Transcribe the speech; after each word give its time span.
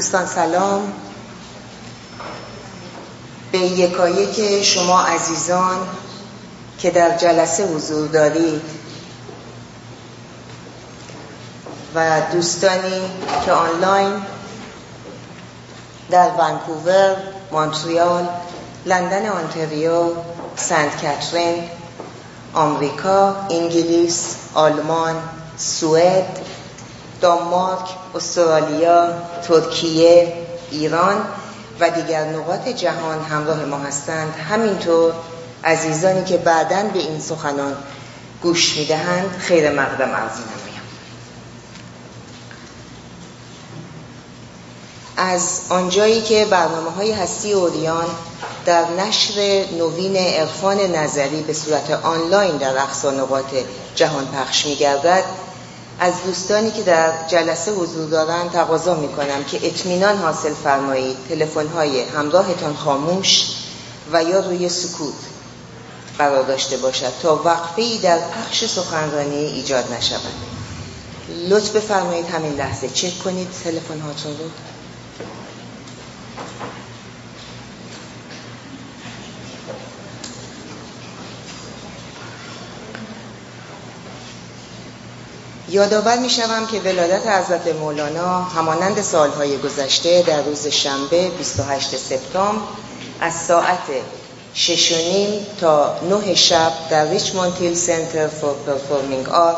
دوستان 0.00 0.26
سلام. 0.26 0.92
به 3.52 3.58
یکایی 3.58 4.26
که 4.26 4.62
شما 4.62 5.02
عزیزان 5.02 5.76
که 6.78 6.90
در 6.90 7.16
جلسه 7.16 7.66
حضور 7.66 8.08
دارید 8.08 8.62
و 11.94 12.20
دوستانی 12.32 13.02
که 13.44 13.52
آنلاین 13.52 14.12
در 16.10 16.30
ونکوور، 16.38 17.16
مونتریال، 17.52 18.28
لندن 18.86 19.28
آنتریو، 19.28 20.12
سنت 20.56 21.02
کاترین، 21.02 21.64
آمریکا، 22.54 23.36
انگلیس، 23.50 24.34
آلمان، 24.54 25.16
سوئد، 25.56 26.38
دانمارک، 27.20 27.88
استرالیا، 28.14 29.08
ترکیه، 29.48 30.32
ایران 30.70 31.24
و 31.80 31.90
دیگر 31.90 32.24
نقاط 32.24 32.68
جهان 32.68 33.24
همراه 33.24 33.64
ما 33.64 33.78
هستند. 33.78 34.34
همینطور 34.50 35.12
عزیزانی 35.64 36.24
که 36.24 36.36
بعدا 36.36 36.82
به 36.82 36.98
این 36.98 37.20
سخنان 37.20 37.76
گوش 38.42 38.76
می‌دهند 38.76 39.36
خیر 39.38 39.70
مقدم 39.70 40.10
عرض 40.10 40.32
نمایم 40.32 40.80
از 45.16 45.60
آنجایی 45.68 46.22
که 46.22 46.46
برنامه 46.50 46.90
های 46.90 47.12
هستی 47.12 47.52
اوریان 47.52 48.06
در 48.66 48.84
نشر 48.90 49.64
نوین 49.78 50.16
عرفان 50.16 50.80
نظری 50.80 51.42
به 51.42 51.52
صورت 51.52 51.90
آنلاین 51.90 52.56
در 52.56 52.78
اقصا 52.78 53.10
نقاط 53.10 53.54
جهان 53.94 54.26
پخش 54.26 54.66
می 54.66 54.76
گردد 54.76 55.24
از 56.00 56.14
دوستانی 56.26 56.70
که 56.70 56.82
در 56.82 57.12
جلسه 57.28 57.72
حضور 57.72 58.10
دارند 58.10 58.50
تقاضا 58.50 58.94
می 58.94 59.08
کنم 59.08 59.44
که 59.44 59.66
اطمینان 59.66 60.16
حاصل 60.16 60.54
فرمایید. 60.54 61.16
تلفن 61.28 61.66
های 61.66 62.02
همراهتان 62.02 62.76
خاموش 62.76 63.50
و 64.12 64.24
یا 64.24 64.40
روی 64.40 64.68
سکوت 64.68 65.14
قرار 66.18 66.42
داشته 66.42 66.76
باشد 66.76 67.12
تا 67.22 67.42
وقفه 67.44 67.82
ای 67.82 67.98
در 67.98 68.18
پخش 68.18 68.64
سخنرانی 68.64 69.36
ایجاد 69.36 69.92
نشود. 69.92 70.34
لطف 71.48 71.76
بفرمایید 71.76 72.26
همین 72.26 72.52
لحظه 72.52 72.88
چک 72.88 73.18
کنید 73.18 73.48
تلفن 73.64 74.00
هاتون 74.00 74.32
رو. 74.32 74.44
یادآور 85.70 86.18
می 86.18 86.30
شوم 86.30 86.66
که 86.66 86.80
ولادت 86.80 87.26
حضرت 87.26 87.74
مولانا 87.74 88.42
همانند 88.42 89.02
سالهای 89.02 89.58
گذشته 89.58 90.22
در 90.22 90.42
روز 90.42 90.66
شنبه 90.66 91.28
28 91.28 91.96
سپتامبر 91.96 92.62
از 93.20 93.34
ساعت 93.34 93.78
شش 94.54 94.94
تا 95.60 95.96
نه 96.10 96.34
شب 96.34 96.72
در 96.90 97.10
Richmond 97.10 97.56
Hill 97.60 97.74
Center 97.74 98.28
for 98.28 98.54
Performing 98.66 99.28
Art 99.28 99.56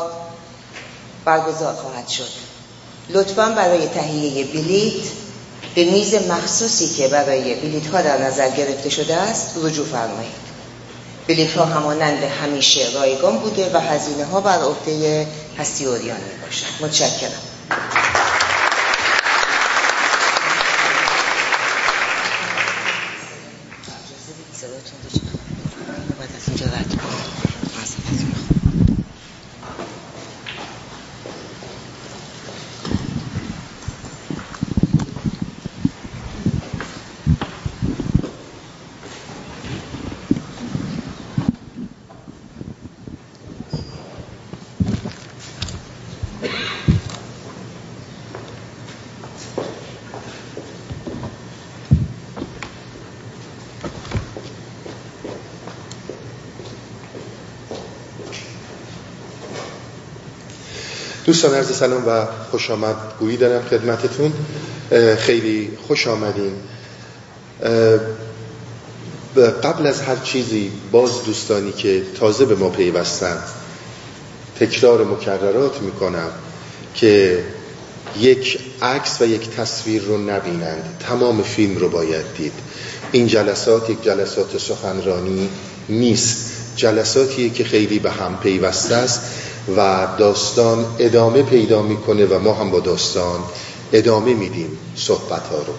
برگزار 1.25 1.73
خواهد 1.73 2.07
شد. 2.07 2.29
لطفا 3.09 3.49
برای 3.49 3.87
تهیه 3.87 4.45
بلیت 4.45 5.03
به 5.75 5.83
میز 5.83 6.15
مخصوصی 6.15 6.89
که 6.89 7.07
برای 7.07 7.55
بلیت 7.55 7.87
ها 7.87 8.01
در 8.01 8.17
نظر 8.17 8.49
گرفته 8.49 8.89
شده 8.89 9.15
است 9.15 9.49
رجوع 9.63 9.85
فرمایید. 9.85 10.43
بلیت 11.27 11.53
ها 11.53 11.65
همانند 11.65 12.23
همیشه 12.23 12.91
رایگان 12.93 13.37
بوده 13.37 13.71
و 13.73 13.79
هزینه 13.79 14.25
ها 14.25 14.41
بر 14.41 14.59
عهده 14.59 15.27
هستی 15.57 15.85
باشد 16.41 16.65
متشکرم. 16.81 18.12
دوستان 61.33 61.55
عرض 61.55 61.75
سلام 61.75 62.07
و 62.07 62.25
خوش 62.51 62.71
آمد. 62.71 62.95
گویی 63.19 63.37
دارم 63.37 63.61
خدمتتون. 63.69 64.33
خیلی 65.17 65.77
خوش 65.87 66.07
آمدین. 66.07 66.53
قبل 69.63 69.87
از 69.87 70.01
هر 70.01 70.15
چیزی 70.15 70.71
باز 70.91 71.23
دوستانی 71.25 71.71
که 71.71 72.03
تازه 72.19 72.45
به 72.45 72.55
ما 72.55 72.69
پیوستن 72.69 73.37
تکرار 74.59 75.05
مکررات 75.05 75.81
می‌کنم 75.81 76.29
که 76.95 77.43
یک 78.19 78.59
عکس 78.81 79.21
و 79.21 79.25
یک 79.25 79.49
تصویر 79.49 80.01
رو 80.01 80.17
نبینند. 80.17 81.03
تمام 81.07 81.43
فیلم 81.43 81.77
رو 81.77 81.89
باید 81.89 82.25
دید. 82.37 82.53
این 83.11 83.27
جلسات 83.27 83.89
یک 83.89 84.03
جلسات 84.03 84.57
سخنرانی 84.57 85.49
نیست. 85.89 86.49
جلساتیه 86.75 87.49
که 87.49 87.63
خیلی 87.63 87.99
به 87.99 88.11
هم 88.11 88.37
پیوسته 88.43 88.95
است. 88.95 89.21
و 89.77 90.07
داستان 90.17 90.85
ادامه 90.99 91.43
پیدا 91.43 91.81
می‌کنه 91.81 92.25
و 92.25 92.39
ما 92.39 92.53
هم 92.53 92.71
با 92.71 92.79
داستان 92.79 93.39
ادامه 93.93 94.33
میدیم 94.33 94.77
صحبت 94.95 95.47
ها 95.47 95.57
رو. 95.57 95.73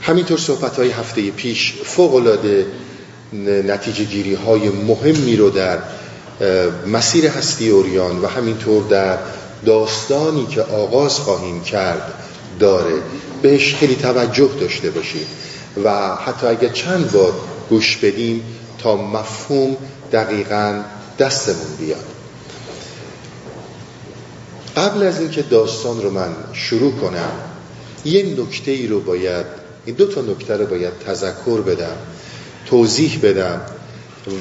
همینطور 0.00 0.38
صحبت 0.38 0.76
های 0.76 0.90
هفته 0.90 1.30
پیش 1.30 1.74
فوق 1.84 2.14
العاده 2.14 2.66
نتیجه 3.66 4.04
گیری 4.04 4.34
های 4.34 4.68
مهمی 4.68 5.36
رو 5.36 5.50
در 5.50 5.78
مسیر 6.86 7.26
هستی 7.26 7.68
اوریان 7.68 8.22
و 8.22 8.26
همینطور 8.26 8.82
در 8.82 9.18
داستانی 9.66 10.46
که 10.46 10.62
آغاز 10.62 11.18
خواهیم 11.18 11.62
کرد 11.62 12.14
داره. 12.58 12.94
بهش 13.42 13.74
خیلی 13.74 13.96
توجه 13.96 14.50
داشته 14.60 14.90
باشید 14.90 15.26
و 15.84 16.16
حتی 16.16 16.46
اگر 16.46 16.68
چند 16.68 17.12
بار 17.12 17.32
گوش 17.70 17.96
بدیم 17.96 18.42
تا 18.78 18.96
مفهوم 18.96 19.76
دقیقا 20.12 20.82
دستمون 21.18 21.76
بیاد. 21.78 22.04
قبل 24.80 25.02
از 25.02 25.20
اینکه 25.20 25.42
داستان 25.42 26.02
رو 26.02 26.10
من 26.10 26.34
شروع 26.52 26.92
کنم 26.92 27.32
یه 28.04 28.22
نکته 28.38 28.70
ای 28.70 28.86
رو 28.86 29.00
باید 29.00 29.46
این 29.84 29.96
دو 29.96 30.06
تا 30.06 30.20
نکته 30.20 30.56
رو 30.56 30.66
باید 30.66 30.92
تذکر 31.06 31.60
بدم 31.60 31.96
توضیح 32.66 33.20
بدم 33.22 33.60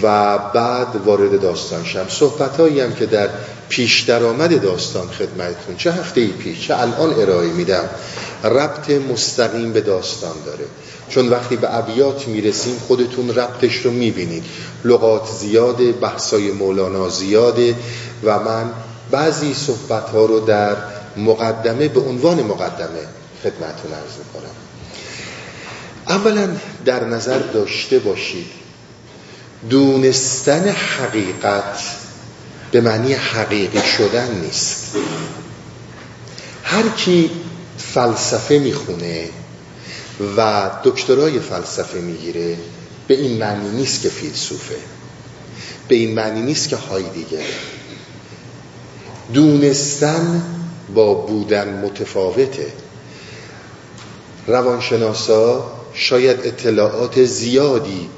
و 0.03 0.37
بعد 0.37 0.87
وارد 1.05 1.41
داستان 1.41 1.83
شم. 1.83 2.05
صحبت 2.09 2.59
هم 2.59 2.93
که 2.93 3.05
در 3.05 3.29
پیش 3.69 4.01
درآمد 4.01 4.61
داستان 4.61 5.07
خدمتتون 5.07 5.75
چه 5.77 5.91
هفته 5.91 6.21
ای 6.21 6.27
پیش 6.27 6.67
چه 6.67 6.77
الان 6.77 7.13
ارائه 7.13 7.49
میدم 7.49 7.89
ربط 8.43 8.89
مستقیم 8.89 9.73
به 9.73 9.81
داستان 9.81 10.35
داره. 10.45 10.65
چون 11.09 11.29
وقتی 11.29 11.55
به 11.55 11.77
ابیات 11.77 12.27
می‌رسیم 12.27 12.75
خودتون 12.87 13.29
ربطش 13.29 13.75
رو 13.75 13.91
می‌بینید. 13.91 14.43
لغات 14.85 15.27
زیاده 15.39 15.91
بحثای 15.91 16.51
مولانا 16.51 17.09
زیاده 17.09 17.75
و 18.23 18.39
من 18.39 18.71
بعضی 19.11 19.53
صحبت 19.53 20.09
ها 20.09 20.25
رو 20.25 20.39
در 20.39 20.75
مقدمه 21.17 21.87
به 21.87 21.99
عنوان 21.99 22.43
مقدمه 22.43 23.07
خدمتون 23.43 23.93
ارز 23.93 24.17
می‌کنم. 24.17 24.55
اولا 26.07 26.49
در 26.85 27.05
نظر 27.05 27.39
داشته 27.39 27.99
باشید 27.99 28.47
دونستن 29.69 30.69
حقیقت 30.69 31.79
به 32.71 32.81
معنی 32.81 33.13
حقیقی 33.13 33.81
شدن 33.97 34.31
نیست. 34.31 34.95
هر 36.63 36.89
کی 36.89 37.31
فلسفه 37.77 38.59
می‌خونه 38.59 39.29
و 40.37 40.69
دکترای 40.83 41.39
فلسفه 41.39 41.99
می‌گیره 41.99 42.57
به 43.07 43.13
این 43.13 43.37
معنی 43.37 43.69
نیست 43.69 44.01
که 44.01 44.09
فیلسوفه. 44.09 44.75
به 45.87 45.95
این 45.95 46.13
معنی 46.13 46.41
نیست 46.41 46.69
که 46.69 46.75
هایدیگره. 46.75 47.43
دونستن 49.33 50.43
با 50.95 51.13
بودن 51.13 51.81
متفاوته. 51.81 52.67
روانشناسا 54.47 55.71
شاید 55.93 56.39
اطلاعات 56.43 57.23
زیادی 57.23 58.09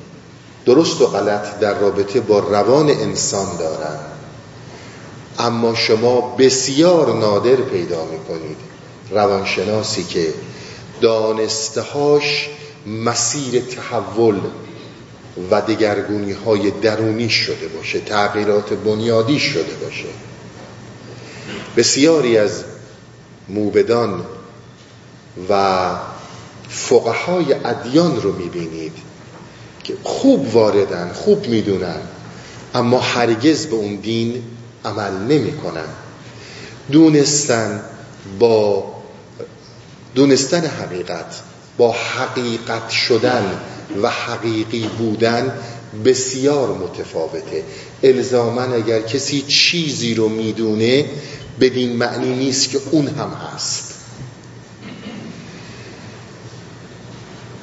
درست 0.66 1.02
و 1.02 1.08
غلط 1.08 1.60
در 1.60 1.80
رابطه 1.80 2.20
با 2.20 2.40
روان 2.40 2.90
انسان 2.90 3.58
دارن 3.58 4.00
اما 5.40 5.76
شما 5.76 6.36
بسیار 6.40 7.14
نادر 7.14 7.56
پیدا 7.56 8.06
می‌کنید 8.06 8.58
روانشناسی 9.12 10.04
که 10.04 10.34
دانستهاش 11.02 12.50
مسیر 12.88 13.62
تحول 13.62 14.40
و 15.52 15.62
دگرگونی 15.62 16.32
های 16.32 16.72
درونی 16.72 17.30
شده 17.30 17.68
باشه 17.78 18.00
تغییرات 18.00 18.74
بنیادی 18.74 19.40
شده 19.40 19.74
باشه. 19.84 20.31
بسیاری 21.78 22.38
از 22.38 22.64
موبدان 23.50 24.26
و 25.50 25.90
فقهای 26.70 27.54
ادیان 27.54 28.22
رو 28.22 28.34
می‌بینید 28.34 28.94
که 29.84 29.94
خوب 30.04 30.56
واردن 30.56 31.12
خوب 31.14 31.48
می‌دونن 31.48 32.00
اما 32.74 33.00
هرگز 33.00 33.66
به 33.66 33.76
اون 33.76 33.96
دین 33.96 34.44
عمل 34.86 35.14
نمی‌کنن. 35.14 35.88
دونستن 36.92 37.82
با 38.40 38.84
دونستن 40.16 40.66
حقیقت 40.66 41.42
با 41.78 41.92
حقیقت 41.92 42.90
شدن 42.90 43.60
و 44.02 44.10
حقیقی 44.10 44.90
بودن 44.98 45.54
بسیار 46.06 46.78
متفاوته. 46.78 47.64
الزاما 48.04 48.62
اگر 48.62 49.02
کسی 49.02 49.42
چیزی 49.42 50.14
رو 50.14 50.30
می‌دونه 50.30 51.06
بدین 51.60 51.96
معنی 51.96 52.36
نیست 52.36 52.70
که 52.70 52.80
اون 52.92 53.08
هم 53.08 53.30
هست. 53.30 53.94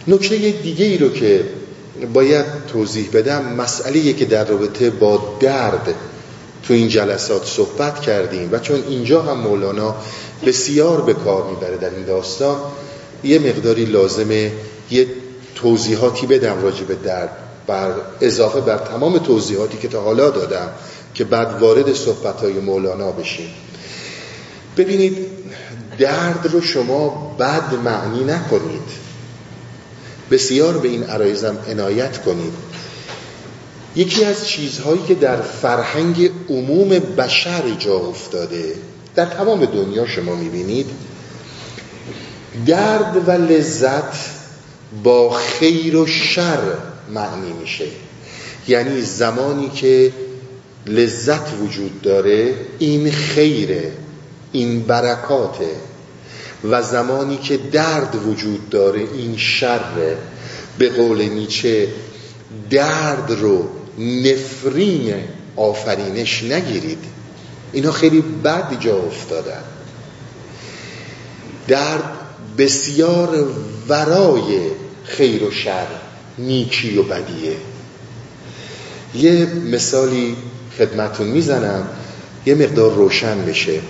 نکته 0.08 0.50
دیگه 0.50 0.84
ای 0.84 0.98
رو 0.98 1.08
که 1.08 1.44
باید 2.14 2.46
توضیح 2.72 3.08
بدم 3.12 3.54
مسئله 3.54 4.12
که 4.12 4.24
در 4.24 4.44
رابطه 4.44 4.90
با 4.90 5.36
درد 5.40 5.94
تو 6.62 6.74
این 6.74 6.88
جلسات 6.88 7.46
صحبت 7.46 8.00
کردیم 8.00 8.48
و 8.52 8.58
چون 8.58 8.82
اینجا 8.88 9.22
هم 9.22 9.38
مولانا 9.38 9.96
بسیار 10.46 11.00
به 11.00 11.14
کار 11.14 11.50
می‌بره 11.50 11.76
در 11.76 11.90
این 11.90 12.04
داستان 12.04 12.56
یه 13.24 13.38
مقداری 13.38 13.84
لازمه 13.84 14.52
یه 14.90 15.06
توضیحاتی 15.54 16.26
بدم 16.26 16.62
راجع 16.62 16.84
به 16.84 16.94
درد. 16.94 17.47
بر 17.68 17.92
اضافه 18.20 18.60
بر 18.60 18.78
تمام 18.78 19.18
توضیحاتی 19.18 19.78
که 19.78 19.88
تا 19.88 20.02
حالا 20.02 20.30
دادم 20.30 20.68
که 21.14 21.24
بعد 21.24 21.62
وارد 21.62 21.94
صحبت 21.94 22.40
های 22.40 22.52
مولانا 22.52 23.10
بشیم. 23.12 23.50
ببینید 24.76 25.26
درد 25.98 26.48
رو 26.52 26.60
شما 26.60 27.36
بد 27.38 27.74
معنی 27.84 28.24
نکنید. 28.24 29.08
بسیار 30.30 30.78
به 30.78 30.88
این 30.88 31.02
عرایزم 31.04 31.58
عنایت 31.68 32.22
کنید. 32.22 32.52
یکی 33.96 34.24
از 34.24 34.48
چیزهایی 34.48 35.00
که 35.08 35.14
در 35.14 35.40
فرهنگ 35.40 36.30
عموم 36.48 36.88
بشر 36.88 37.70
جا 37.78 37.96
افتاده 37.96 38.74
در 39.14 39.24
تمام 39.24 39.64
دنیا 39.64 40.06
شما 40.06 40.34
می‌بینید 40.34 40.86
درد 42.66 43.28
و 43.28 43.30
لذت 43.30 44.14
با 45.04 45.30
خیر 45.30 45.96
و 45.96 46.06
شر 46.06 46.58
معنی 47.14 47.52
میشه. 47.52 47.86
یعنی 48.68 49.00
زمانی 49.00 49.68
که 49.68 50.12
لذت 50.86 51.52
وجود 51.62 52.02
داره 52.02 52.54
این 52.78 53.10
خیره 53.10 53.92
این 54.52 54.82
برکاته. 54.82 55.70
و 56.64 56.82
زمانی 56.82 57.36
که 57.36 57.56
درد 57.56 58.26
وجود 58.26 58.68
داره 58.68 59.00
این 59.00 59.36
شره. 59.36 60.16
به 60.78 60.88
قول 60.88 61.22
نیچه 61.22 61.88
درد 62.70 63.30
رو 63.30 63.68
نفرین 63.98 65.14
آفرینش 65.56 66.42
نگیرید. 66.42 67.04
اینا 67.72 67.92
خیلی 67.92 68.20
بد 68.20 68.80
جا 68.80 68.96
افتادن. 68.96 69.62
درد 71.68 72.02
بسیار 72.58 73.46
ورای 73.88 74.60
خیر 75.04 75.44
و 75.44 75.50
شر. 75.50 75.86
نیکی 76.38 76.98
و 76.98 77.02
بدیه. 77.02 77.56
یه 79.14 79.46
مثالی 79.46 80.36
خدمتون 80.78 81.26
می‌زنم 81.26 81.88
یه 82.46 82.54
مقدار 82.54 82.94
روشن 82.94 83.44
بشه. 83.44 83.80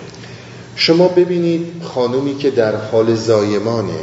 شما 0.75 1.07
ببینید 1.07 1.81
خانومی 1.83 2.37
که 2.37 2.51
در 2.51 2.75
حال 2.75 3.15
زایمانه. 3.15 3.99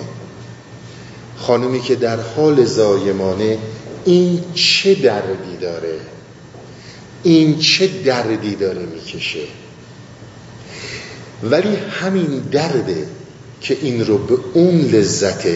خانومی 1.37 1.81
که 1.81 1.95
در 1.95 2.21
حال 2.21 2.65
زایمانه 2.65 3.59
این 4.05 4.45
چه 4.55 4.95
دردی 4.95 5.57
داره؟ 5.61 6.01
این 7.23 7.59
چه 7.59 7.87
دردی 7.87 8.55
داره 8.55 8.83
می‌کشه؟ 8.87 9.45
ولی 11.43 11.77
همین 11.77 12.39
درده 12.53 13.07
که 13.61 13.77
این 13.83 14.07
رو 14.07 14.19
به 14.19 14.39
اون 14.55 14.81
لذت 14.81 15.47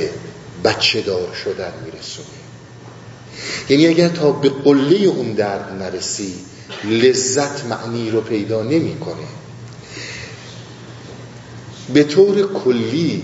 بچه 0.64 1.00
دار 1.00 1.34
شدن 1.44 1.72
میرسونه. 1.84 2.39
یعنی 3.68 3.86
اگر 3.86 4.08
تا 4.08 4.32
به 4.32 4.48
قله 4.48 4.96
اون 4.96 5.32
درد 5.32 5.82
نرسی 5.82 6.34
لذت 6.84 7.64
معنی 7.64 8.10
رو 8.10 8.20
پیدا 8.20 8.62
نمی‌کنه. 8.62 9.26
به 11.94 12.04
طور 12.04 12.52
کلی 12.52 13.22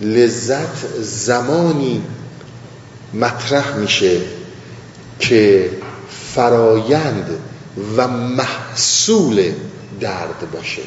لذت 0.00 0.86
زمانی 1.00 2.02
مطرح 3.14 3.76
میشه 3.76 4.20
که 5.20 5.70
فرایند 6.34 7.38
و 7.96 8.08
محصول 8.08 9.52
درد 10.00 10.50
باشه. 10.52 10.82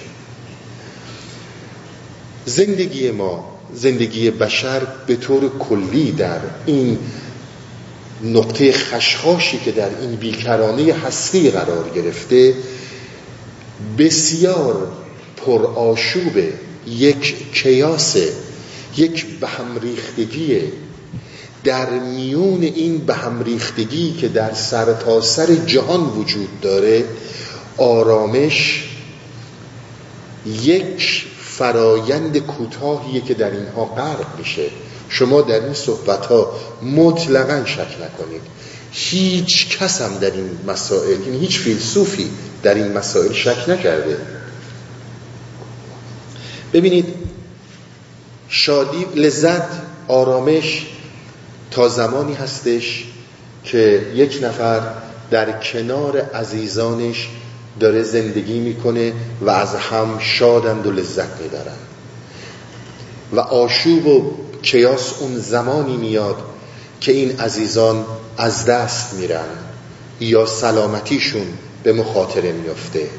زندگی 2.45 3.11
ما 3.11 3.59
زندگی 3.73 4.31
بشر 4.31 4.81
به 5.07 5.15
طور 5.15 5.49
کلی 5.59 6.11
در 6.11 6.39
این 6.65 6.97
نقطه 8.23 8.71
خشخاشی 8.71 9.59
که 9.65 9.71
در 9.71 9.89
این 10.01 10.15
بیکرانه 10.15 10.93
هستی 10.93 11.49
قرار 11.49 11.89
گرفته 11.95 12.53
بسیار 13.97 14.87
پر 15.37 15.65
آشوبه 15.65 16.53
یک 16.87 17.51
کیاسه 17.53 18.29
یک 18.97 19.25
بهم 19.39 19.79
ریختگیه 19.81 20.71
در 21.63 21.89
میون 21.89 22.63
این 22.63 22.97
بهم 22.97 23.43
ریختگی 23.43 24.13
که 24.13 24.27
در 24.27 24.53
سرتاسر 24.53 25.45
سر 25.45 25.55
جهان 25.55 26.01
وجود 26.01 26.61
داره 26.61 27.05
آرامش 27.77 28.89
یک 30.45 31.25
فرایند 31.39 32.37
کوتاهیه 32.37 33.21
که 33.21 33.33
در 33.33 33.51
اینها 33.51 33.85
غرق 33.85 34.39
میشه. 34.39 34.65
شما 35.09 35.41
در 35.41 35.63
این 35.63 35.73
صحبت 35.73 36.25
ها 36.25 36.51
مطلقا 36.81 37.65
شک 37.65 37.97
نکنید. 38.03 38.41
هیچ 38.91 39.77
کس 39.77 40.01
هم 40.01 40.17
در 40.17 40.31
این 40.31 40.49
مسائل 40.67 41.09
این 41.09 41.23
یعنی 41.23 41.39
هیچ 41.39 41.59
فیلسوفی 41.59 42.29
در 42.63 42.73
این 42.73 42.91
مسائل 42.91 43.33
شک 43.33 43.69
نکرده. 43.69 44.17
ببینید 46.73 47.05
شادی 48.49 49.05
لذت 49.15 49.67
آرامش 50.07 50.85
تا 51.71 51.87
زمانی 51.87 52.33
هستش 52.33 53.05
که 53.63 54.07
یک 54.15 54.39
نفر 54.43 54.81
در 55.31 55.51
کنار 55.51 56.17
عزیزانش 56.17 57.29
داره 57.79 58.03
زندگی 58.03 58.59
می‌کنه 58.59 59.13
و 59.41 59.49
از 59.49 59.75
هم 59.75 60.19
شادند 60.19 60.87
و 60.87 60.91
لذت 60.91 61.41
می‌برن 61.41 61.77
و 63.33 63.39
آشوب 63.39 64.07
و 64.07 64.48
کیاس 64.61 65.13
اون 65.19 65.37
زمانی 65.39 65.97
میاد 65.97 66.35
که 67.01 67.11
این 67.11 67.39
عزیزان 67.39 68.05
از 68.37 68.65
دست 68.65 69.13
میرن 69.13 69.47
یا 70.19 70.45
سلامتیشون 70.45 71.47
به 71.83 71.93
مخاطره 71.93 72.51
میافته. 72.51 73.09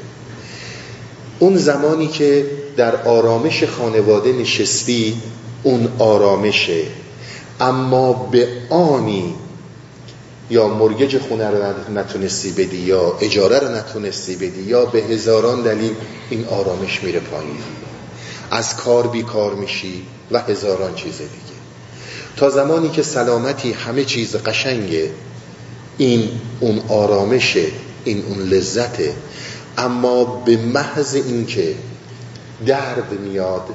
اون 1.39 1.57
زمانی 1.57 2.07
که 2.07 2.45
در 2.77 2.95
آرامش 2.95 3.63
خانواده 3.63 4.33
نشستی 4.33 5.21
اون 5.63 5.87
آرامشه. 5.99 6.83
اما 7.59 8.13
به 8.13 8.47
آنی 8.69 9.35
یا 10.49 10.67
مرگج 10.67 11.17
خونه 11.17 11.49
رو 11.49 11.93
نتونستی 11.93 12.51
بدی 12.51 12.77
یا 12.77 13.17
اجاره 13.21 13.59
رو 13.59 13.75
نتونستی 13.75 14.35
بدی 14.35 14.61
یا 14.61 14.85
به 14.85 14.99
هزاران 14.99 15.61
دلیل 15.61 15.93
این 16.29 16.45
آرامش 16.45 17.03
میره 17.03 17.19
پایین. 17.19 17.57
از 18.51 18.75
کار 18.75 19.07
بیکار 19.07 19.53
میشی. 19.53 20.03
و 20.31 20.39
هزاران 20.39 20.95
چیز 20.95 21.17
دیگه. 21.17 21.61
تا 22.37 22.49
زمانی 22.49 22.89
که 22.89 23.03
سلامتی 23.03 23.71
همه 23.71 24.05
چیز 24.05 24.35
قشنگه 24.35 25.11
این 25.97 26.29
اون 26.59 26.81
آرامشه 26.89 27.65
این 28.05 28.23
اون 28.27 28.39
لذته. 28.39 29.13
اما 29.77 30.23
به 30.23 30.57
محض 30.57 31.15
اینکه 31.15 31.75
درد 32.65 33.19
میاد 33.19 33.65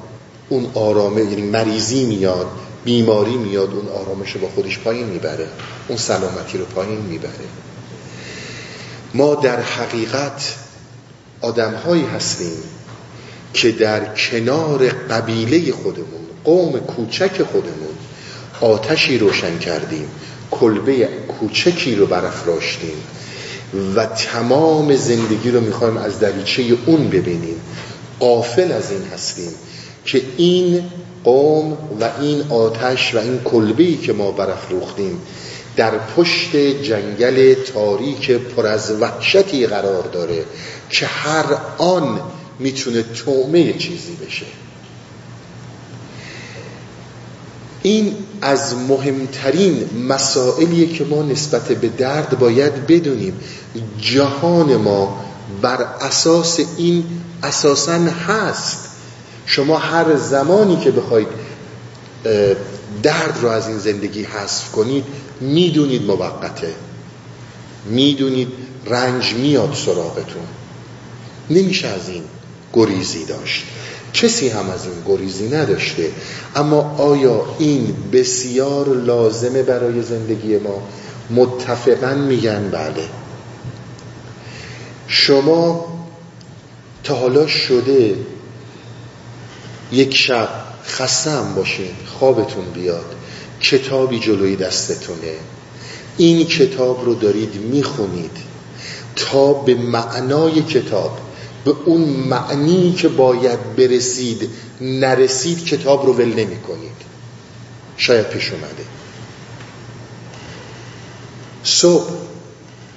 اون 0.48 0.70
آرامه 0.74 1.20
یعنی 1.20 1.42
مریضی 1.42 2.04
میاد 2.04 2.46
بیماری 2.84 3.36
میاد 3.36 3.70
اون 3.70 3.88
آرامش 3.88 4.32
رو 4.32 4.40
با 4.40 4.48
خودش 4.48 4.78
پایین 4.78 5.06
می‌بره 5.06 5.48
اون 5.88 5.98
سلامتی 5.98 6.58
رو 6.58 6.64
پایین 6.64 7.00
می‌بره. 7.00 7.30
ما 9.14 9.34
در 9.34 9.60
حقیقت 9.60 10.54
آدم 11.40 11.74
هایی 11.74 12.04
هستیم 12.04 12.62
که 13.54 13.72
در 13.72 14.14
کنار 14.14 14.88
قبیله 14.88 15.72
خودمون 15.72 16.15
قوم 16.46 16.78
کوچک 16.78 17.42
خودمون. 17.42 17.94
آتشی 18.60 19.18
روشن 19.18 19.58
کردیم. 19.58 20.08
کلبه 20.50 21.08
کوچکی 21.40 21.94
رو 21.94 22.06
برافراشتیم. 22.06 22.96
و 23.96 24.06
تمام 24.06 24.96
زندگی 24.96 25.50
رو 25.50 25.60
می‌خوایم 25.60 25.96
از 25.96 26.20
دریچه 26.20 26.62
اون 26.86 27.08
ببینیم. 27.08 27.60
قافل 28.20 28.72
از 28.72 28.90
این 28.90 29.02
هستیم 29.14 29.50
که 30.04 30.22
این 30.36 30.84
قوم 31.24 31.72
و 32.00 32.10
این 32.20 32.42
آتش 32.50 33.14
و 33.14 33.18
این 33.18 33.40
کلبهی 33.44 33.96
که 33.96 34.12
ما 34.12 34.30
برافروختیم 34.30 35.20
در 35.76 35.98
پشت 36.16 36.56
جنگل 36.56 37.54
تاریک 37.54 38.30
پر 38.30 38.66
از 38.66 38.90
وحشتی 39.00 39.66
قرار 39.66 40.02
داره 40.02 40.44
که 40.90 41.06
هر 41.06 41.44
آن 41.78 42.20
می‌تونه 42.58 43.02
تومه 43.02 43.72
چیزی 43.72 44.16
بشه. 44.26 44.46
این 47.86 48.14
از 48.42 48.74
مهمترین 48.88 49.90
مسائلیه 50.08 50.86
که 50.86 51.04
ما 51.04 51.22
نسبت 51.22 51.68
به 51.68 51.88
درد 51.88 52.38
باید 52.38 52.86
بدونیم. 52.86 53.40
جهان 54.00 54.76
ما 54.76 55.24
بر 55.62 55.82
اساس 56.00 56.60
این 56.76 57.04
اساسا 57.42 57.92
هست. 57.92 58.78
شما 59.46 59.78
هر 59.78 60.16
زمانی 60.16 60.76
که 60.76 60.90
بخواید 60.90 61.28
درد 63.02 63.38
رو 63.42 63.48
از 63.48 63.68
این 63.68 63.78
زندگی 63.78 64.22
حذف 64.22 64.72
کنید 64.72 65.04
می‌دونید 65.40 66.02
موقته. 66.02 66.74
می‌دونید 67.84 68.48
رنج 68.86 69.34
میاد 69.34 69.74
سراغتون. 69.74 70.46
نمیشه 71.50 71.88
از 71.88 72.08
این 72.08 72.22
گریزی 72.72 73.24
داشت. 73.24 73.64
کسی 74.16 74.48
هم 74.48 74.70
از 74.70 74.84
این 74.84 74.94
گریزی 75.06 75.48
نداشته. 75.48 76.10
اما 76.56 76.96
آیا 76.98 77.46
این 77.58 77.94
بسیار 78.12 78.88
لازمه 78.88 79.62
برای 79.62 80.02
زندگی 80.02 80.56
ما؟ 80.56 80.82
متفقا 81.30 82.14
میگن 82.14 82.70
بله. 82.70 83.08
شما 85.08 85.86
تا 87.04 87.14
حالا 87.14 87.46
شده 87.46 88.16
یک 89.92 90.16
شب 90.16 90.48
خستم 90.84 91.54
باشین 91.56 91.90
خوابتون 92.18 92.64
بیاد 92.74 93.14
کتابی 93.60 94.18
جلوی 94.18 94.56
دستتونه. 94.56 95.32
این 96.16 96.46
کتاب 96.46 97.04
رو 97.04 97.14
دارید 97.14 97.54
می‌خونید 97.54 98.36
تا 99.16 99.52
به 99.52 99.74
معنای 99.74 100.62
کتاب 100.62 101.18
به 101.66 101.74
اون 101.84 102.00
معنی 102.00 102.92
که 102.92 103.08
باید 103.08 103.76
برسید 103.76 104.50
نرسید 104.80 105.64
کتاب 105.64 106.06
رو 106.06 106.12
ول 106.12 106.28
نمی 106.28 106.60
کنید. 106.60 106.96
شاید 107.96 108.28
پیش 108.28 108.52
اومده. 108.52 108.84
صبح 111.64 112.10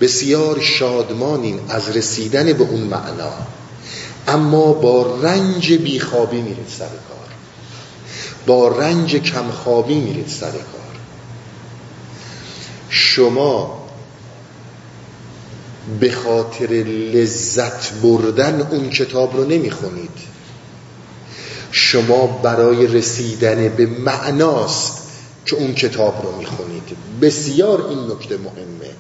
بسیار 0.01 0.59
شادمانین 0.59 1.59
از 1.69 1.97
رسیدن 1.97 2.53
به 2.53 2.63
اون 2.63 2.81
معنا. 2.81 3.33
اما 4.27 4.73
با 4.73 5.19
رنج 5.21 5.73
بیخوابی 5.73 6.41
میرید 6.41 6.67
سر 6.77 6.85
کار. 6.85 7.29
با 8.45 8.67
رنج 8.67 9.15
کمخوابی 9.15 9.95
میرید 9.95 10.27
سر 10.27 10.51
کار. 10.51 10.99
شما 12.89 13.78
به 16.00 16.12
خاطر 16.12 16.67
لذت 17.13 17.93
بردن 17.93 18.67
اون 18.72 18.89
کتاب 18.89 19.38
رو 19.38 19.46
نمی‌خونید. 19.46 20.29
شما 21.72 22.27
برای 22.27 22.88
رسیدن 22.88 23.69
به 23.69 23.86
معناست 23.86 24.98
که 25.46 25.55
اون 25.55 25.74
کتاب 25.74 26.22
رو 26.24 26.38
می‌خونید. 26.38 26.84
بسیار 27.22 27.88
این 27.89 28.00
نکته 28.12 28.38
مهمه. 28.38 28.93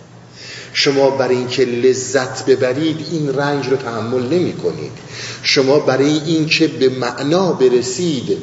شما 0.73 1.09
برای 1.09 1.35
اینکه 1.35 1.65
لذت 1.65 2.45
ببرید 2.45 3.05
این 3.11 3.33
رنج 3.33 3.67
رو 3.67 3.77
تحمل 3.77 4.33
نمی 4.33 4.53
کنید 4.53 4.91
شما 5.43 5.79
برای 5.79 6.19
اینکه 6.25 6.67
به 6.67 6.89
معنا 6.89 7.51
برسید 7.51 8.37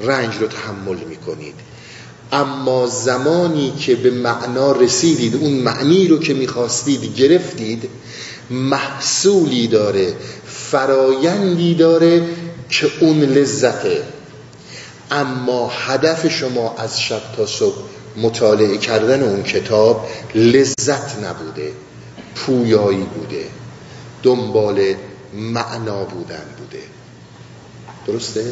رنج 0.00 0.36
رو 0.36 0.46
تحمل 0.46 0.96
می 1.08 1.16
کنید 1.16 1.54
اما 2.32 2.86
زمانی 2.86 3.72
که 3.78 3.94
به 3.96 4.10
معنا 4.10 4.72
رسیدید 4.72 5.36
اون 5.36 5.52
معنی 5.52 6.08
رو 6.08 6.18
که 6.18 6.34
می‌خواستید 6.34 7.16
گرفتید 7.16 7.88
محصولی 8.50 9.66
داره 9.66 10.14
فرایندی 10.46 11.74
داره 11.74 12.26
که 12.68 12.90
اون 13.00 13.20
لذته 13.20 14.02
اما 15.10 15.70
هدف 15.86 16.28
شما 16.28 16.74
از 16.78 17.00
شب 17.00 17.20
تا 17.36 17.46
صبح 17.46 17.76
مطالعه 18.16 18.78
کردن 18.78 19.22
اون 19.22 19.42
کتاب 19.42 20.08
لذت 20.34 21.24
نبوده 21.24 21.72
پویایی 22.34 23.06
بوده 23.14 23.44
دنبال 24.22 24.94
معنا 25.34 26.04
بودن 26.04 26.44
بوده 26.58 26.82
درسته؟ 28.06 28.44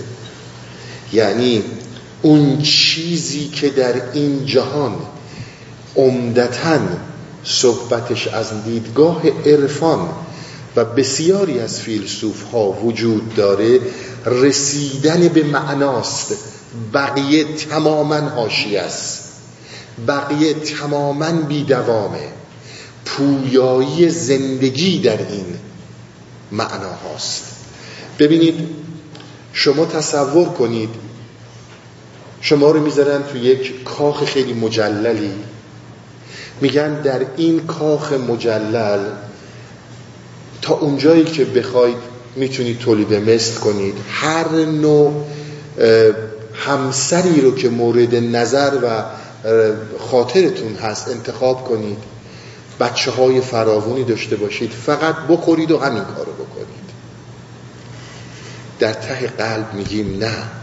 یعنی 1.13 1.65
اون 2.23 2.63
چیزی 2.63 3.49
که 3.49 3.69
در 3.71 4.13
این 4.13 4.47
جهان 4.47 4.97
عمدتا 5.97 6.79
صحبتش 7.45 8.29
از 8.29 8.65
دیدگاه 8.65 9.23
عرفان 9.47 10.09
و 10.77 10.85
بسیاری 10.85 11.61
از 11.61 11.81
فیلسوف 11.81 12.43
ها 12.43 12.73
وجود 12.73 13.35
داره 13.35 13.81
رسیدن 14.27 15.29
به 15.29 15.43
معناست. 15.43 16.35
بقیه 16.95 17.45
تماما 17.45 18.21
هاشی 18.21 18.77
است. 18.77 19.23
بقیه 20.09 20.55
تماما 20.55 21.33
بیدوامه. 21.33 22.29
پویایی 23.05 24.11
زندگی 24.11 24.99
در 24.99 25.19
این 25.19 25.47
معنا 26.53 26.93
هاست 27.05 27.43
ببینید 28.19 28.69
شما 29.53 29.85
تصور 29.87 30.49
کنید 30.49 30.89
شما 32.41 32.71
رو 32.71 32.81
می‌ذارن 32.81 33.23
تو 33.23 33.39
یک 33.39 33.85
کاخ 33.85 34.25
خیلی 34.25 34.53
مجللی. 34.53 35.33
میگن 36.61 37.03
در 37.03 37.21
این 37.37 37.67
کاخ 37.67 38.13
مجلل 38.13 39.01
تا 40.63 40.75
اونجایی 40.75 41.25
که 41.25 41.45
بخواید 41.45 41.97
می‌تونید 42.37 42.79
تولید 42.79 43.15
مثل 43.15 43.61
کنید. 43.61 43.95
هر 44.11 44.49
نوع 44.65 45.25
همسری 46.55 47.41
رو 47.41 47.55
که 47.55 47.69
مورد 47.69 48.15
نظر 48.15 48.73
و 48.83 49.05
خاطرتون 49.99 50.75
هست 50.75 51.09
انتخاب 51.09 51.65
کنید. 51.65 51.99
بچه 52.81 53.11
های 53.11 53.41
فراوانی 53.41 54.05
داشته 54.05 54.37
باشید. 54.37 54.71
فقط 54.71 55.15
بخورید 55.29 55.71
و 55.71 55.79
همین 55.79 56.05
کارو 56.05 56.33
بکنید. 56.33 56.91
در 58.79 58.93
ته 58.93 59.27
قلب 59.27 59.75
میگیم 59.75 60.19
نه. 60.19 60.60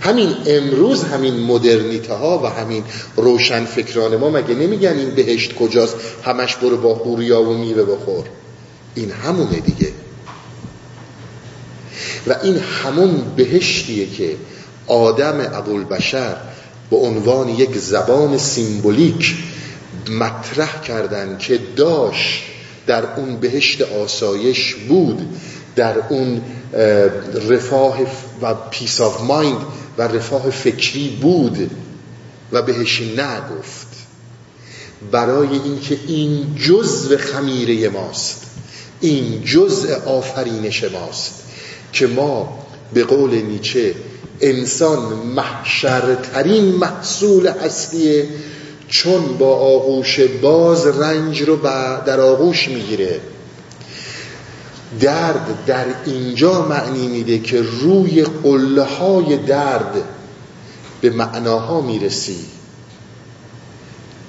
همین 0.00 0.36
امروز 0.46 1.04
همین 1.04 1.34
مدرنیته 1.34 2.14
ها 2.14 2.38
و 2.38 2.46
همین 2.46 2.84
روشن 3.16 3.64
فکران 3.64 4.16
ما 4.16 4.30
مگه 4.30 4.54
نمیگن 4.54 4.98
این 4.98 5.10
بهشت 5.10 5.54
کجاست؟ 5.54 5.96
همش 6.24 6.56
برو 6.56 6.76
با 6.76 6.94
حوریا 6.94 7.42
و 7.42 7.54
میوه 7.54 7.82
بخور. 7.82 8.24
این 8.94 9.10
همونه 9.10 9.60
دیگه. 9.60 9.92
و 12.26 12.36
این 12.42 12.58
همون 12.58 13.22
بهشتیه 13.36 14.06
که 14.06 14.36
آدم 14.86 15.40
ابوالبشر 15.54 16.36
به 16.90 16.96
عنوان 16.96 17.48
یک 17.48 17.78
زبان 17.78 18.38
symbolic 18.38 19.36
مطرح 20.10 20.80
کردن 20.80 21.38
که 21.38 21.60
داشت 21.76 22.42
در 22.86 23.14
اون 23.16 23.36
بهشت 23.36 23.82
آسایش 23.82 24.74
بود 24.74 25.28
در 25.76 25.94
اون 26.08 26.42
رفاه 27.48 27.98
و 28.42 28.54
peace 28.70 29.00
of 29.00 29.22
mind 29.22 29.60
و 29.98 30.02
رفاه 30.02 30.50
فکری 30.50 31.18
بود 31.20 31.70
و 32.52 32.62
بهش 32.62 33.00
نگفت. 33.00 33.88
برای 35.12 35.48
اینکه 35.48 35.98
این 36.06 36.56
جزء 36.56 37.16
خمیره 37.16 37.88
ماست 37.88 38.42
این 39.00 39.44
جزء 39.44 39.94
آفرینش 40.06 40.84
ماست 40.84 41.42
که 41.92 42.06
ما 42.06 42.58
به 42.94 43.04
قول 43.04 43.30
نیچه 43.30 43.94
انسان 44.40 44.98
محشرترین 45.14 46.64
محصول 46.64 47.46
هستیه 47.46 48.28
چون 48.88 49.38
با 49.38 49.56
آغوش 49.56 50.20
باز 50.20 50.86
رنج 50.86 51.42
رو 51.42 51.56
در 52.06 52.20
آغوش 52.20 52.68
می‌گیره. 52.68 53.20
درد 55.00 55.64
در 55.66 55.86
اینجا 56.06 56.68
معنی 56.68 57.08
میده 57.08 57.38
که 57.38 57.62
روی 57.62 58.22
قله 58.22 58.82
های 58.82 59.36
درد 59.36 59.94
به 61.00 61.10
معناها 61.10 61.80
می‌رسی. 61.80 62.36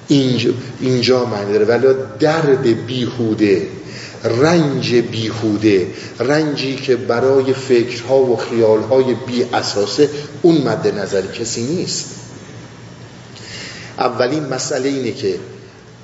اینجا, 0.08 0.50
اینجا 0.80 1.24
معنی 1.24 1.52
داره. 1.52 1.64
ولی 1.64 1.86
درد 2.18 2.86
بیهوده 2.86 3.68
رنج 4.24 4.94
بیهوده 4.94 5.86
رنجی 6.18 6.76
که 6.76 6.96
برای 6.96 7.54
فکرها 7.54 8.18
و 8.18 8.36
خیالهای 8.36 9.14
بی 9.14 9.44
اساسه 9.44 10.10
اون 10.42 10.62
مد 10.62 10.98
نظر 10.98 11.26
کسی 11.26 11.62
نیست. 11.62 12.06
اولین 13.98 14.44
مسئله 14.44 14.88
اینه 14.88 15.12
که 15.12 15.34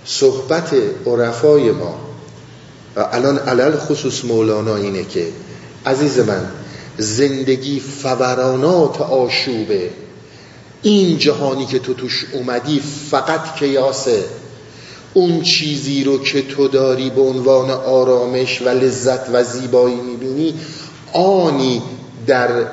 صحبت 0.05 0.75
عرفای 1.07 1.71
ما 1.71 2.06
الان 2.97 3.39
علل 3.39 3.77
خصوص 3.77 4.25
مولانا 4.25 4.77
اینه 4.77 5.05
که 5.05 5.27
عزیز 5.87 6.19
من 6.19 6.51
زندگی 6.99 7.81
فورانات 7.81 9.01
آشوبه. 9.01 9.91
این 10.83 11.19
جهانی 11.19 11.67
که 11.67 11.79
تو 11.79 11.95
توش 11.95 12.27
اومدی 12.33 12.83
فقط 13.11 13.59
کیاسه. 13.59 14.25
اون 15.15 15.43
چیزی 15.43 16.05
رو 16.05 16.23
که 16.23 16.43
تو 16.43 16.69
داری 16.69 17.11
به 17.11 17.21
عنوان 17.21 17.71
آرامش 17.71 18.63
و 18.63 18.69
لذت 18.69 19.31
و 19.33 19.45
زیبایی 19.45 19.97
می‌بینی 19.97 20.55
آنی 21.13 21.83
در 22.27 22.67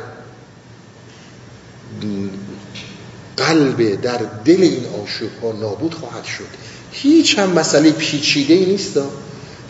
قلب 3.38 4.02
در 4.02 4.22
دل 4.46 4.62
این 4.62 4.86
آشوب 5.04 5.30
ها 5.44 5.52
نابود 5.52 5.94
خواهد 5.94 6.24
شد. 6.24 6.46
هیچ 6.92 7.40
هم 7.40 7.50
مسئله 7.50 7.92
پیچیده 7.92 8.54
ای 8.54 8.66
نیست 8.66 8.98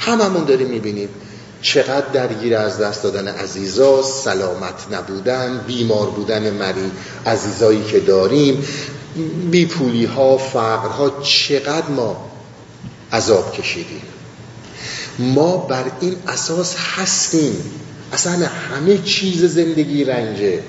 هممون 0.06 0.44
داریم 0.44 0.68
می‌بینیم 0.68 1.10
چقدر 1.62 2.08
درگیر 2.14 2.56
از 2.56 2.80
دست 2.80 3.04
دادن 3.04 3.28
عزیزا 3.28 4.04
سلامت 4.04 4.88
نبودن 4.92 5.62
بیمار 5.68 6.10
بودن 6.10 6.50
مری 6.50 6.92
عزیزایی 7.26 7.84
که 7.84 8.00
داریم 8.00 8.66
بیپولی 9.52 10.06
ها 10.06 10.38
فقر 10.38 10.90
ها 10.90 11.22
چقدر 11.22 11.88
ما 11.88 12.32
عذاب 13.14 13.58
کشیدیم. 13.58 14.02
ما 15.20 15.58
بر 15.58 15.84
این 16.02 16.16
اساس 16.28 16.76
هستیم. 16.96 17.56
اصلا 18.14 18.48
همه 18.48 18.98
چیز 18.98 19.44
زندگی 19.46 20.04
رنجه. 20.04 20.60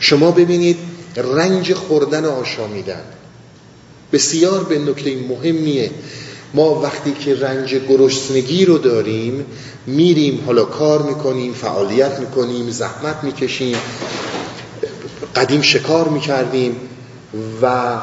شما 0.00 0.30
ببینید 0.30 0.76
رنج 1.16 1.74
خوردن 1.74 2.24
آشامیدن. 2.24 3.02
بسیار 4.12 4.64
به 4.64 4.78
نکته 4.78 5.16
مهمیه 5.16 5.90
ما 6.54 6.80
وقتی 6.80 7.12
که 7.12 7.34
رنج 7.34 7.74
گرسنگی 7.74 8.64
رو 8.64 8.78
داریم 8.78 9.46
میریم 9.86 10.42
حالا 10.46 10.64
کار 10.64 11.02
می‌کنیم 11.02 11.52
فعالیت 11.52 12.20
می‌کنیم 12.20 12.70
زحمت 12.70 13.24
می‌کشیم 13.24 13.76
قدیم 15.36 15.62
شکار 15.62 16.08
می‌کردیم 16.08 16.76
و 17.62 17.96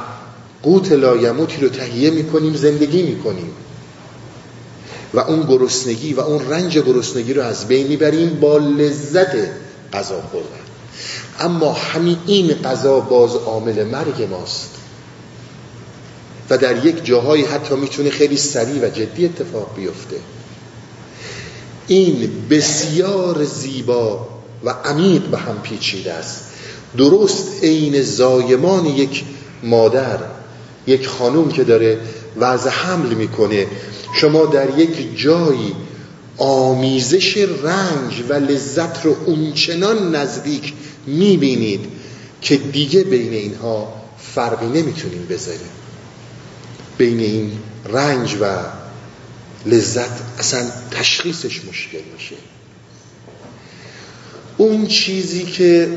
قوت 0.63 0.91
لایموتی 0.91 1.61
رو 1.61 1.69
تهیه 1.69 2.09
می‌کنیم 2.09 2.53
زندگی 2.53 3.03
می‌کنیم. 3.03 3.51
و 5.13 5.19
اون 5.19 5.45
گرسنگی 5.49 6.13
و 6.13 6.19
اون 6.19 6.49
رنج 6.49 6.77
گرسنگی 6.77 7.33
رو 7.33 7.41
از 7.41 7.67
بین 7.67 7.87
می‌بریم 7.87 8.39
با 8.39 8.57
لذت 8.57 9.35
غذا 9.93 10.21
خوردن. 10.31 10.69
اما 11.39 11.73
همین 11.73 12.17
این 12.25 12.53
غذا 12.53 12.99
باز 12.99 13.35
عامل 13.35 13.83
مرگ 13.83 14.27
ماست. 14.31 14.78
و 16.49 16.57
در 16.57 16.85
یک 16.85 17.05
جاهایی 17.05 17.43
حتی 17.43 17.75
می‌تونه 17.75 18.09
خیلی 18.09 18.37
سریع 18.37 18.83
و 18.83 18.89
جدی 18.89 19.25
اتفاق 19.25 19.75
بیفته. 19.75 20.15
این 21.87 22.29
بسیار 22.49 23.43
زیبا 23.43 24.27
و 24.63 24.69
عمیق 24.69 25.21
به 25.21 25.37
هم 25.37 25.61
پیچیده 25.61 26.13
است. 26.13 26.45
درست 26.97 27.63
عین 27.63 28.01
زایمان 28.01 28.85
یک 28.85 29.23
مادر 29.63 30.19
یک 30.87 31.07
خانوم 31.07 31.51
که 31.51 31.63
داره 31.63 31.97
وضع 32.39 32.69
حمل 32.69 33.13
می‌کنه. 33.13 33.67
شما 34.15 34.45
در 34.45 34.79
یک 34.79 35.19
جایی 35.19 35.75
آمیزش 36.37 37.37
رنج 37.37 38.23
و 38.29 38.33
لذت 38.33 39.05
رو 39.05 39.15
اونچنان 39.25 40.15
نزدیک 40.15 40.73
می‌بینید 41.07 41.85
که 42.41 42.57
دیگه 42.57 43.03
بین 43.03 43.33
اینها 43.33 43.93
فرقی 44.35 44.65
نمی‌تونیم 44.65 45.27
بذاریم. 45.29 45.78
بین 46.99 47.19
این 47.19 47.59
رنج 47.85 48.37
و 48.41 48.45
لذت 49.65 50.39
اصلا 50.39 50.65
تشخیصش 50.91 51.65
مشکل 51.65 52.01
میشه. 52.13 52.35
اون 54.57 54.87
چیزی 54.87 55.43
که 55.43 55.89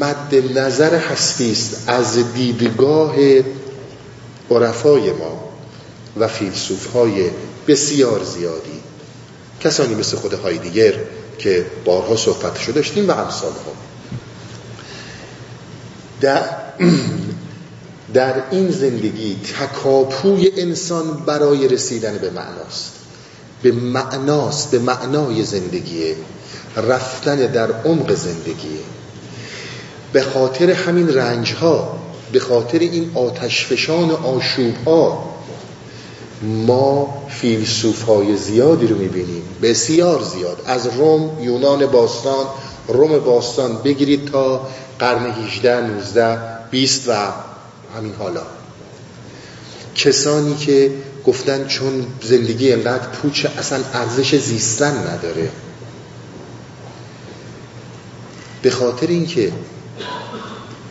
مد 0.00 0.58
نظر 0.58 0.94
هستی 0.94 1.52
است 1.52 1.84
از 1.86 2.32
دیدگاه 2.34 3.14
عرفای 4.50 5.12
ما 5.12 5.50
و 6.16 6.28
فیلسوف 6.28 6.86
های 6.92 7.30
بسیار 7.68 8.24
زیادی 8.24 8.80
کسانی 9.60 9.94
مثل 9.94 10.16
خود 10.16 10.32
هایدیگر 10.32 10.94
که 11.38 11.66
بارها 11.84 12.16
صحبتشو 12.16 12.72
داشتیم 12.72 13.08
و 13.08 13.12
امثال 13.12 13.52
در, 16.20 16.42
در 18.14 18.34
این 18.50 18.70
زندگی 18.70 19.36
تکاپوی 19.60 20.50
انسان 20.56 21.22
برای 21.26 21.68
رسیدن 21.68 22.18
به 22.18 22.30
معناست. 22.30 22.92
به 23.62 23.72
معناست 23.72 24.70
به 24.70 24.78
معنای 24.78 25.44
زندگیه. 25.44 26.16
رفتن 26.76 27.36
در 27.36 27.72
عمق 27.72 28.14
زندگیه 28.14 28.80
به 30.12 30.22
خاطر 30.22 30.70
همین 30.70 31.14
رنج 31.14 31.52
ها 31.52 31.98
به 32.32 32.40
خاطر 32.40 32.78
این 32.78 33.10
آتشفشان 33.14 34.10
آشوب 34.10 34.74
ها 34.86 35.30
ما 36.42 37.14
فیلسوف 37.28 38.02
های 38.02 38.36
زیادی 38.36 38.86
رو 38.86 38.96
می‌بینیم. 38.98 39.42
بسیار 39.62 40.22
زیاد. 40.22 40.62
از 40.66 40.86
روم 40.86 41.42
یونان 41.42 41.86
باستان 41.86 42.46
روم 42.88 43.18
باستان 43.18 43.76
بگیرید 43.84 44.32
تا 44.32 44.66
قرن 44.98 45.26
18 45.26 45.80
19 45.80 46.38
20 46.70 47.08
و 47.08 47.32
همین 47.96 48.14
حالا. 48.14 48.42
کسانی 49.94 50.56
که 50.56 50.92
گفتن 51.26 51.66
چون 51.66 52.06
زندگی 52.22 52.72
انقدر 52.72 53.06
پوچ 53.06 53.46
اصلا 53.58 53.78
ارزش 53.92 54.34
زیستن 54.34 54.96
نداره. 55.08 55.50
به 58.62 58.70
خاطر 58.70 59.06
اینکه 59.06 59.52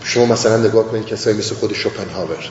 شما 0.04 0.26
مثلا 0.26 0.58
نگاه 0.58 0.88
کنید 0.88 1.06
کسایی 1.06 1.38
مثل 1.38 1.56
خود 1.56 1.74
شوپنهاور. 1.74 2.50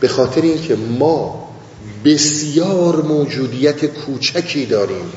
به 0.00 0.08
خاطر 0.08 0.40
اینکه 0.42 0.76
ما 0.76 1.48
بسیار 2.04 3.02
موجودیت 3.02 3.84
کوچکی 3.84 4.66
داریم 4.66 5.12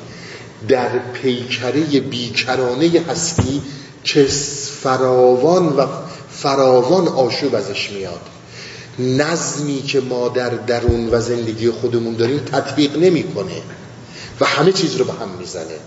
در 0.67 0.99
پیکره 0.99 1.99
بیکرانه 1.99 3.03
هستی 3.09 3.61
که 4.03 4.23
فراوان 4.81 5.67
و 5.67 5.85
فراوان 6.41 7.07
آشوب 7.07 7.55
ازش 7.55 7.89
میاد. 7.91 8.21
نظمی 8.99 9.81
که 9.81 10.01
ما 10.01 10.29
در 10.29 10.49
درون 10.49 11.09
و 11.09 11.21
زندگی 11.21 11.71
خودمون 11.71 12.13
داریم 12.13 12.39
تطبیق 12.39 12.97
نمی‌کنه 12.97 13.61
و 14.41 14.45
همه 14.45 14.71
چیز 14.71 14.95
رو 14.95 15.05
به 15.05 15.13
هم 15.13 15.29
می‌زنه. 15.39 15.79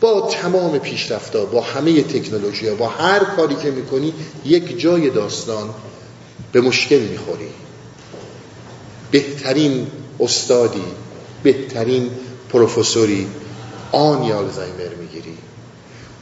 با 0.00 0.20
تمام 0.20 0.78
پیشرفتا 0.78 1.44
با 1.44 1.60
همه 1.60 2.02
تکنولوژی 2.02 2.70
با 2.70 2.88
هر 2.88 3.24
کاری 3.24 3.54
که 3.54 3.70
می‌کنی 3.70 4.14
یک 4.44 4.80
جای 4.80 5.10
داستان 5.10 5.74
به 6.52 6.60
مشکل 6.60 7.00
می‌خوری. 7.00 7.48
بهترین 9.10 9.86
استادی 10.20 10.84
بهترین 11.42 12.10
پروفسوری 12.48 13.26
آنی 13.92 14.32
آلزایمر 14.32 14.94
می‌گیری. 15.00 15.38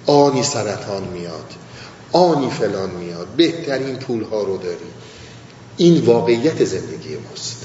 آنی 0.07 0.43
سرطان 0.43 1.05
میاد. 1.05 1.53
آنی 2.13 2.51
فلان 2.51 2.91
میاد. 2.91 3.12
بهترین 3.37 3.97
پول 3.97 4.23
ها 4.25 4.43
رو 4.43 4.57
داری. 4.57 4.77
این 5.77 6.05
واقعیت 6.05 6.65
زندگی 6.65 7.17
ماست. 7.29 7.63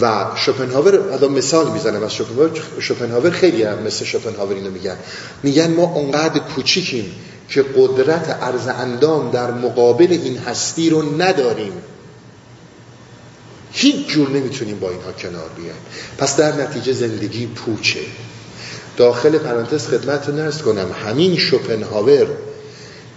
و 0.00 0.26
شوپنهاور 0.36 1.10
حالا 1.10 1.28
مثال 1.28 1.72
می‌زنم 1.72 2.02
از 2.02 2.14
شوپنهاور 2.14 2.60
شوپنهاور 2.78 3.30
خیلی 3.30 3.62
هم 3.62 3.82
مثل 3.82 4.04
شوپنهاور 4.04 4.54
اینو 4.54 4.70
میگن. 4.70 4.96
میگن 5.42 5.74
ما 5.74 5.82
اونقدر 5.82 6.38
کوچیکیم 6.38 7.14
که 7.48 7.64
قدرت 7.76 8.30
عرض 8.30 8.68
اندام 8.68 9.30
در 9.30 9.50
مقابل 9.50 10.08
این 10.10 10.38
هستی 10.38 10.90
رو 10.90 11.22
نداریم. 11.22 11.72
هیچ 13.72 14.06
جور 14.06 14.30
نمی‌تونیم 14.30 14.78
با 14.78 14.90
اینها 14.90 15.12
کنار 15.12 15.50
بیایم. 15.56 15.80
پس 16.18 16.36
در 16.36 16.62
نتیجه 16.62 16.92
زندگی 16.92 17.46
پوچه. 17.46 18.00
داخل 18.96 19.38
پرانتز 19.38 19.86
خدمت 19.86 20.28
رو 20.28 20.34
نرس 20.34 20.62
کنم 20.62 20.90
همین 21.06 21.36
شوپنهاور 21.36 22.26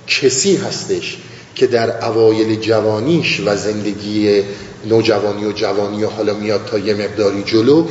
کسی 0.08 0.56
هستش 0.56 1.18
که 1.56 1.68
در 1.68 2.06
اوایل 2.06 2.60
جوانیش 2.60 3.42
و 3.46 3.56
زندگی 3.56 4.44
نوجوانی 4.86 5.46
و 5.46 5.52
جوانی 5.52 6.04
و 6.04 6.10
حالا 6.10 6.34
میاد 6.34 6.66
تا 6.66 6.78
یه 6.78 6.94
مقداری 6.94 7.44
جلو 7.44 7.88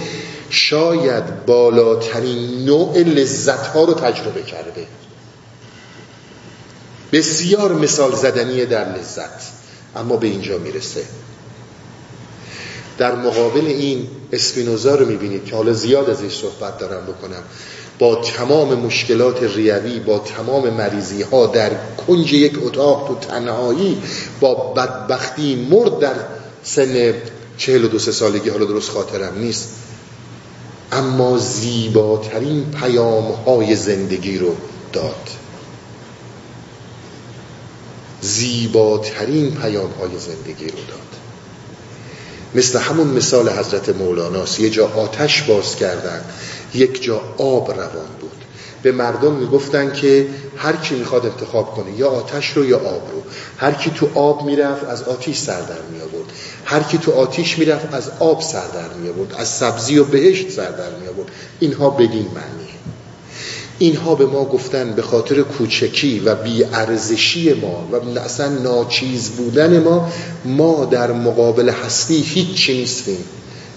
شاید 0.51 1.47
بالاترین 1.47 2.65
نوع 2.65 2.99
لذت 2.99 3.67
ها 3.67 3.85
رو 3.85 3.95
تجربه 3.95 4.43
کرده. 4.43 4.87
بسیار 7.13 7.73
مثال 7.73 8.15
زدنیه 8.15 8.67
در 8.67 8.99
لذت 8.99 9.53
اما 9.97 10.17
به 10.17 10.27
اینجا 10.27 10.59
می‌رسه. 10.59 11.05
در 12.99 13.15
مقابل 13.15 13.67
این 13.67 14.09
اسپینوزا 14.33 14.95
رو 14.95 15.07
می‌بینید 15.07 15.45
که 15.45 15.57
حالا 15.57 15.73
زیاد 15.73 16.11
از 16.11 16.21
این 16.21 16.31
صحبت 16.31 16.79
دارم 16.79 17.07
بکنم. 17.07 17.43
با 17.99 18.15
تمام 18.15 18.75
مشکلات 18.75 19.43
ریوی 19.43 20.01
با 20.01 20.19
تمام 20.19 20.71
مریضی 20.71 21.23
ها 21.23 21.47
در 21.47 21.71
کنج 22.07 22.33
یک 22.33 22.59
اتاق 22.63 23.09
تو 23.09 23.29
تنهایی 23.29 24.03
با 24.41 24.55
بدبختی 24.55 25.69
مرد 25.71 25.99
در 25.99 26.15
سن 26.63 27.15
چهل 27.57 27.85
و 27.85 27.89
دو 27.89 27.99
سالگی 27.99 28.51
حالا 28.51 28.65
درست 28.65 28.91
خاطرم 28.91 29.39
نیست. 29.39 29.69
اما 30.93 31.39
زیباترین 31.39 32.71
پیام 32.71 33.33
های 33.33 33.77
زندگی 33.77 34.39
رو 34.39 34.57
داد. 34.93 35.29
زیباترین 38.21 39.51
پیام 39.51 39.91
های 39.91 40.19
زندگی 40.19 40.67
رو 40.67 40.79
داد. 40.89 41.01
مثل 42.55 42.79
همون 42.79 43.07
مثال 43.07 43.49
حضرت 43.49 43.89
مولاناست 43.89 44.61
یه 44.61 44.71
جا 44.71 44.89
آتش 44.89 45.43
باز 45.43 45.77
کردن. 45.77 46.25
یک 46.75 47.03
جا 47.03 47.21
آب 47.39 47.71
روان 47.71 48.07
بود. 48.21 48.31
به 48.83 48.93
مردم 48.93 49.33
می‌گفتن 49.33 49.93
که 49.93 50.27
هر 50.57 50.77
کی 50.77 50.95
می‌خواد 50.95 51.27
انتخاب 51.27 51.75
کنه 51.75 51.99
یا 51.99 52.09
آتش 52.09 52.51
رو 52.51 52.65
یا 52.65 52.77
آب 52.77 53.11
رو. 53.13 53.23
هر 53.57 53.73
کی 53.73 53.91
تو 53.91 54.09
آب 54.15 54.45
می‌رفت 54.45 54.85
از 54.85 55.03
آتیش 55.03 55.39
سر 55.39 55.61
در 55.61 55.83
می 55.93 56.01
آورد 56.01 56.33
هر 56.65 56.83
کی 56.83 56.99
تو 56.99 57.13
آتیش 57.13 57.59
می‌رفت 57.59 57.95
از 57.95 58.11
آب 58.21 58.43
سر 58.43 58.67
در 58.67 58.95
می 59.03 59.09
آورد 59.09 59.35
از 59.39 59.49
سبزی 59.49 59.99
و 59.99 60.05
بهشت 60.05 60.51
سر 60.51 60.71
در 60.71 60.91
می 61.01 61.09
آورد 61.09 61.31
اینها 61.61 61.91
بدین 61.91 62.27
معنیه. 62.35 62.75
اینها 63.79 64.15
به 64.15 64.27
ما 64.27 64.45
گفتن 64.45 64.93
به 64.93 65.03
خاطر 65.03 65.43
کوچکی 65.43 66.21
و 66.21 66.35
بیارزشی 66.35 67.53
ما 67.53 67.89
و 67.93 68.19
اصلا 68.19 68.49
ناچیز 68.49 69.31
بودن 69.31 69.83
ما 69.83 70.11
ما 70.45 70.85
در 70.85 71.13
مقابل 71.13 71.69
هستی 71.69 72.21
هیچی 72.21 72.79
نیستیم. 72.81 73.25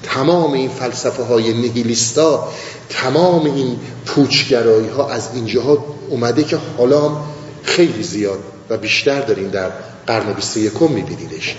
تمام 0.03 0.53
این 0.53 0.69
فلسفه 0.69 1.23
های 1.23 1.53
نهیلیستا 1.53 2.47
تمام 2.89 3.45
این 3.45 3.79
پوچگرایی 4.05 4.87
ها 4.87 5.09
از 5.09 5.29
اینجاها 5.33 5.85
اومده 6.09 6.43
که 6.43 6.57
حالا 6.77 7.17
خیلی 7.63 8.03
زیاد 8.03 8.39
و 8.69 8.77
بیشتر 8.77 9.21
داریم 9.21 9.49
در 9.49 9.71
قرن 10.07 10.33
21 10.33 10.81
میبینیدش. 10.81 11.55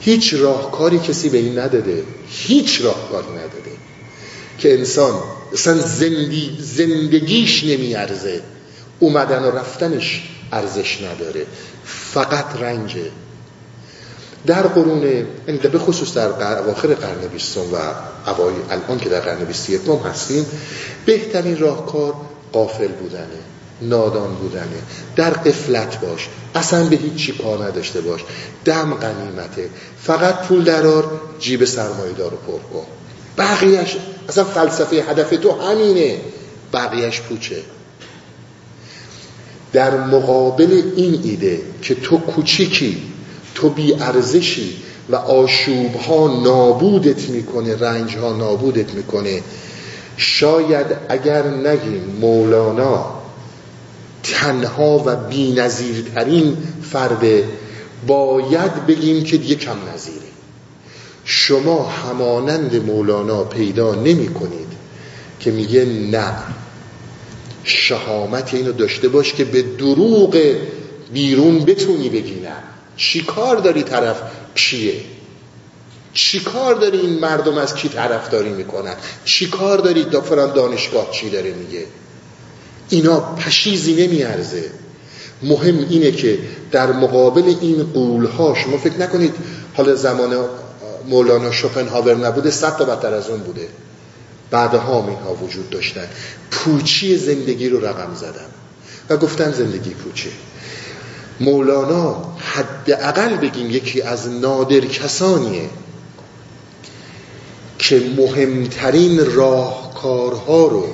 هیچ 0.00 0.34
راهکاری 0.34 0.98
کسی 0.98 1.28
به 1.28 1.38
این 1.38 1.58
نداده 1.58 2.04
هیچ 2.28 2.80
راهکاری 2.82 3.32
نداده 3.32 3.70
که 4.58 4.74
انسان 4.78 5.14
اصلا 5.52 5.78
زندگی 5.78 6.56
زندگیش 6.60 7.64
نمیارزه 7.64 8.42
اومدن 9.00 9.42
و 9.42 9.50
رفتنش 9.50 10.22
ارزش 10.52 10.98
نداره 11.02 11.46
فقط 11.84 12.46
رنجه. 12.60 13.10
در 14.46 14.62
قرون 14.62 15.02
یعنی 15.02 15.58
به 15.58 15.78
خصوص 15.78 16.14
در 16.14 16.58
اواخر 16.58 16.88
قرن 16.88 17.28
بیستم 17.32 17.60
و 17.60 17.76
اوای 18.30 18.54
الان 18.70 18.98
که 18.98 19.08
در 19.08 19.20
قرن 19.20 19.44
بیست 19.44 19.70
یکم 19.70 19.96
هستیم 19.96 20.46
بهترین 21.06 21.58
راهکار 21.58 22.14
قافل 22.52 22.88
بودنه 22.88 23.40
نادان 23.82 24.34
بودنه 24.34 24.82
در 25.16 25.30
قفلت 25.30 26.00
باش 26.00 26.28
اصلا 26.54 26.84
به 26.84 26.96
هیچی 26.96 27.32
کار 27.32 27.64
نداشته 27.64 28.00
باش 28.00 28.20
دم 28.64 28.94
قنیمته 28.94 29.68
فقط 30.02 30.42
پول 30.42 30.64
درار 30.64 31.20
جیب 31.38 31.64
سرمایه 31.64 32.12
دارو 32.12 32.36
پر 32.36 32.58
کن. 32.72 32.86
بقیهش 33.38 33.96
اصلا 34.28 34.44
فلسفه 34.44 34.96
هدف 34.96 35.30
تو 35.30 35.60
همینه 35.60 36.20
بقیهش 36.72 37.20
پوچه. 37.20 37.62
در 39.72 39.96
مقابل 39.96 40.82
این 40.96 41.20
ایده 41.24 41.60
که 41.82 41.94
تو 41.94 42.18
کوچیکی 42.18 43.02
تو 43.54 43.70
بی 43.70 43.94
ارزشی 43.94 44.76
و 45.08 45.16
آشوب 45.16 45.94
ها 45.94 46.42
نابودت 46.42 47.28
می‌کنه 47.28 47.76
رنج 47.76 48.16
ها 48.16 48.36
نابودت 48.36 48.94
می‌کنه. 48.94 49.42
شاید 50.16 50.86
اگر 51.08 51.46
نگیم 51.46 52.16
مولانا 52.20 53.20
تنها 54.22 55.02
و 55.06 55.16
بی 55.16 55.52
نظیرترین 55.52 56.56
فرده 56.82 57.44
باید 58.06 58.86
بگیم 58.86 59.24
که 59.24 59.36
دیگه 59.36 59.54
کم 59.54 59.76
نظیره. 59.94 60.16
شما 61.24 61.82
همانند 61.82 62.76
مولانا 62.86 63.44
پیدا 63.44 63.94
نمی 63.94 64.28
کنید 64.28 64.68
که 65.40 65.50
میگه 65.50 65.84
نه. 65.84 66.32
شهامت 67.64 68.54
اینو 68.54 68.72
داشته 68.72 69.08
باش 69.08 69.32
که 69.34 69.44
به 69.44 69.62
دروغ 69.62 70.56
بیرون 71.12 71.58
بتونی 71.58 72.08
بگی 72.08 72.34
نه. 72.34 72.56
چی 73.00 73.22
کار 73.22 73.56
داری 73.56 73.82
طرف 73.82 74.16
کیه؟ 74.54 74.94
چی 76.14 76.40
کار 76.40 76.74
داری 76.74 76.98
این 76.98 77.18
مردم 77.18 77.58
از 77.58 77.74
کی 77.74 77.88
طرفداری 77.88 78.50
می‌کنن؟ 78.50 78.94
چی 79.24 79.46
کار 79.46 79.78
داری 79.78 80.04
دا 80.04 80.46
دانشگاه 80.46 81.10
چی 81.10 81.30
داره 81.30 81.52
میگه؟ 81.52 81.86
اینا 82.88 83.20
پشیزی 83.20 84.06
نمیارزه. 84.06 84.70
مهم 85.42 85.78
اینه 85.90 86.12
که 86.12 86.38
در 86.70 86.92
مقابل 86.92 87.54
این 87.60 87.92
قولها 87.92 88.54
شما 88.54 88.78
فکر 88.78 88.98
نکنید 88.98 89.34
حالا 89.74 89.94
زمان 89.94 90.44
مولانا 91.08 91.52
شوپنهاور 91.52 92.16
نبوده 92.16 92.50
صد 92.50 92.76
تا 92.76 92.84
بدتر 92.84 93.14
از 93.14 93.28
اون 93.28 93.40
بوده. 93.40 93.68
بعدها 94.50 95.02
هم 95.02 95.08
اینها 95.08 95.34
وجود 95.34 95.70
داشتن. 95.70 96.08
پوچی 96.50 97.16
زندگی 97.16 97.68
رو 97.68 97.86
رقم 97.86 98.14
زدن. 98.14 98.46
و 99.10 99.16
گفتن 99.16 99.52
زندگی 99.52 99.90
پوچه. 99.90 100.30
مولانا 101.40 102.34
حداقل 102.38 103.36
بگیم 103.36 103.70
یکی 103.70 104.02
از 104.02 104.28
نادر 104.28 104.80
کسانیه 104.80 105.68
که 107.78 108.02
مهمترین 108.16 109.34
راهکارها 109.34 110.66
رو 110.66 110.86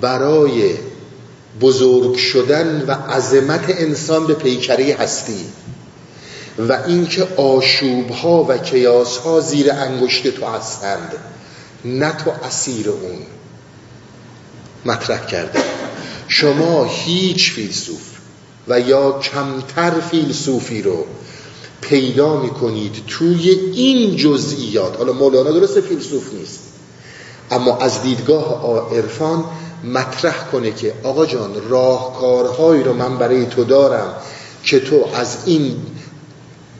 برای 0.00 0.74
بزرگ 1.60 2.16
شدن 2.16 2.84
و 2.86 2.92
عظمت 2.92 3.64
انسان 3.68 4.26
به 4.26 4.34
پیکره 4.34 4.96
هستی 5.00 5.44
و 6.58 6.72
اینکه 6.86 7.28
آشوب 7.36 8.10
ها 8.10 8.44
و 8.48 8.58
کیاس 8.58 9.16
ها 9.16 9.40
زیر 9.40 9.72
انگشت 9.72 10.26
تو 10.26 10.46
هستند 10.46 11.14
نه 11.84 12.12
تو 12.12 12.30
اسیر 12.44 12.90
اون. 12.90 13.18
مطرح 14.84 15.26
کرده 15.26 15.60
شما 16.28 16.84
هیچ 16.84 17.52
فیلسوف 17.52 18.15
و 18.68 18.80
یا 18.80 19.18
کمتر 19.18 19.90
فیلسوفی 19.90 20.82
رو 20.82 21.04
پیدا 21.80 22.40
می‌کنید 22.40 23.02
توی 23.06 23.50
این 23.50 24.16
جزئیات. 24.16 24.96
حالا 24.96 25.12
مولانا 25.12 25.50
درست 25.50 25.80
فیلسوف 25.80 26.34
نیست. 26.34 26.60
اما 27.50 27.78
از 27.78 28.02
دیدگاه 28.02 28.94
عرفان 28.96 29.44
مطرح 29.84 30.50
کنه 30.52 30.70
که 30.70 30.94
آقا 31.02 31.26
جان 31.26 31.68
راهکارهایی 31.68 32.82
رو 32.82 32.92
من 32.92 33.18
برای 33.18 33.46
تو 33.46 33.64
دارم 33.64 34.14
که 34.64 34.80
تو 34.80 35.04
از 35.14 35.36
این 35.46 35.76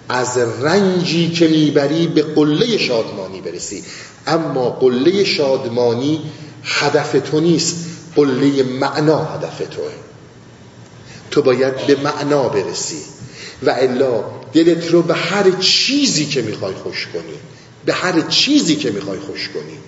از 0.08 0.38
رنجی 0.38 1.30
که 1.30 1.48
می‌بری 1.48 2.06
به 2.06 2.22
قله 2.22 2.78
شادمانی 2.78 3.40
برسی. 3.40 3.82
اما 4.26 4.70
قله 4.70 5.24
شادمانی 5.24 6.22
هدف 6.62 7.16
تو 7.30 7.40
نیست 7.40 7.76
قله 8.16 8.62
معنا 8.62 9.24
هدف 9.24 9.58
توه. 9.58 10.05
تو 11.36 11.42
باید 11.42 11.86
به 11.86 11.96
معنا 11.96 12.48
برسی. 12.48 13.02
و 13.62 13.70
الا 13.70 14.24
دلت 14.52 14.90
رو 14.90 15.02
به 15.02 15.14
هر 15.14 15.50
چیزی 15.50 16.26
که 16.26 16.42
می‌خوای 16.42 16.74
خوش 16.74 17.08
کنی. 17.14 17.38
به 17.84 17.92
هر 17.92 18.20
چیزی 18.20 18.76
که 18.76 18.90
می‌خوای 18.90 19.18
خوش 19.18 19.48
کنی. 19.48 19.78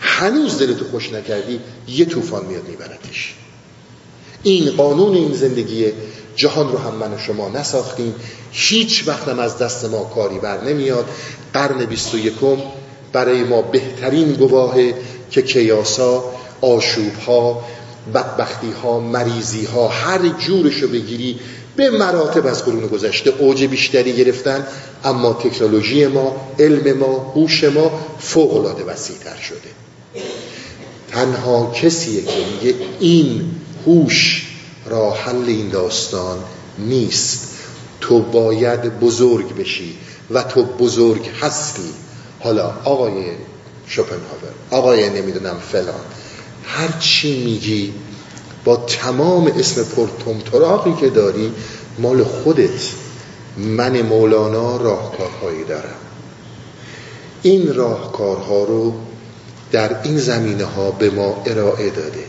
هنوز 0.00 0.58
دلتو 0.58 0.84
خوش 0.90 1.12
نکردی 1.12 1.60
یه 1.88 2.04
طوفان 2.04 2.46
میاد 2.46 2.68
میبرتش. 2.68 3.34
این 4.42 4.70
قانون 4.70 5.14
این 5.14 5.34
زندگی 5.34 5.86
جهان 6.36 6.72
رو 6.72 6.78
هم 6.78 6.94
من 6.94 7.14
و 7.14 7.18
شما 7.18 7.48
نساختیم. 7.48 8.14
هیچ 8.52 9.04
وقتم 9.06 9.38
از 9.38 9.58
دست 9.58 9.84
ما 9.84 10.04
کاری 10.04 10.38
بر 10.38 10.64
نمیاد. 10.64 11.08
قرن 11.52 11.84
بیست 11.84 12.14
و 12.14 12.18
یکم 12.18 12.56
برای 13.12 13.44
ما 13.44 13.62
بهترین 13.62 14.32
گواهه 14.32 14.94
که 15.30 15.42
کیاسا 15.42 16.24
آشوب 16.60 17.14
ها 17.26 17.64
بدبختی 18.14 18.70
ها 18.82 19.00
مریضی 19.00 19.64
ها 19.64 19.88
هر 19.88 20.28
جورش 20.28 20.82
رو 20.82 20.88
بگیری 20.88 21.40
به 21.76 21.90
مراتب 21.90 22.46
از 22.46 22.64
قرون 22.64 22.86
گذشته 22.86 23.30
اوج 23.38 23.64
بیشتری 23.64 24.16
گرفتن 24.16 24.66
اما 25.04 25.32
تکنولوژی 25.32 26.06
ما 26.06 26.36
علم 26.58 26.98
ما 26.98 27.32
هوش 27.36 27.64
ما 27.64 28.00
فوق 28.18 28.56
العاده 28.56 28.84
وسیعتر 28.84 29.36
شده. 29.36 29.70
تنها 31.10 31.72
کسیه 31.82 32.22
که 32.22 32.44
میگه 32.52 32.74
این 33.00 33.50
هوش 33.86 34.46
راه 34.86 35.18
حل 35.18 35.44
این 35.46 35.68
داستان 35.68 36.38
نیست. 36.78 37.48
تو 38.00 38.20
باید 38.20 39.00
بزرگ 39.00 39.56
بشی 39.56 39.96
و 40.30 40.42
تو 40.42 40.64
بزرگ 40.64 41.28
هستی. 41.40 41.90
حالا 42.40 42.74
آقای 42.84 43.24
شوپنهاور 43.86 44.52
آقای 44.70 45.10
نمی‌دونم 45.10 45.56
فلان. 45.72 46.04
هر 46.66 46.98
چی 47.00 47.44
میگی 47.44 47.92
با 48.64 48.76
تمام 48.76 49.52
اسم 49.58 49.84
پرتمتراقی 49.84 50.94
که 51.00 51.10
داری 51.10 51.52
مال 51.98 52.24
خودت. 52.24 52.90
من 53.56 54.02
مولانا 54.02 54.76
راهکارهایی 54.76 55.64
دارم. 55.64 55.96
این 57.42 57.74
راهکارها 57.74 58.64
رو 58.64 58.94
در 59.72 60.02
این 60.02 60.18
زمینه 60.18 60.64
ها 60.64 60.90
به 60.90 61.10
ما 61.10 61.42
ارائه 61.46 61.90
داده. 61.90 62.24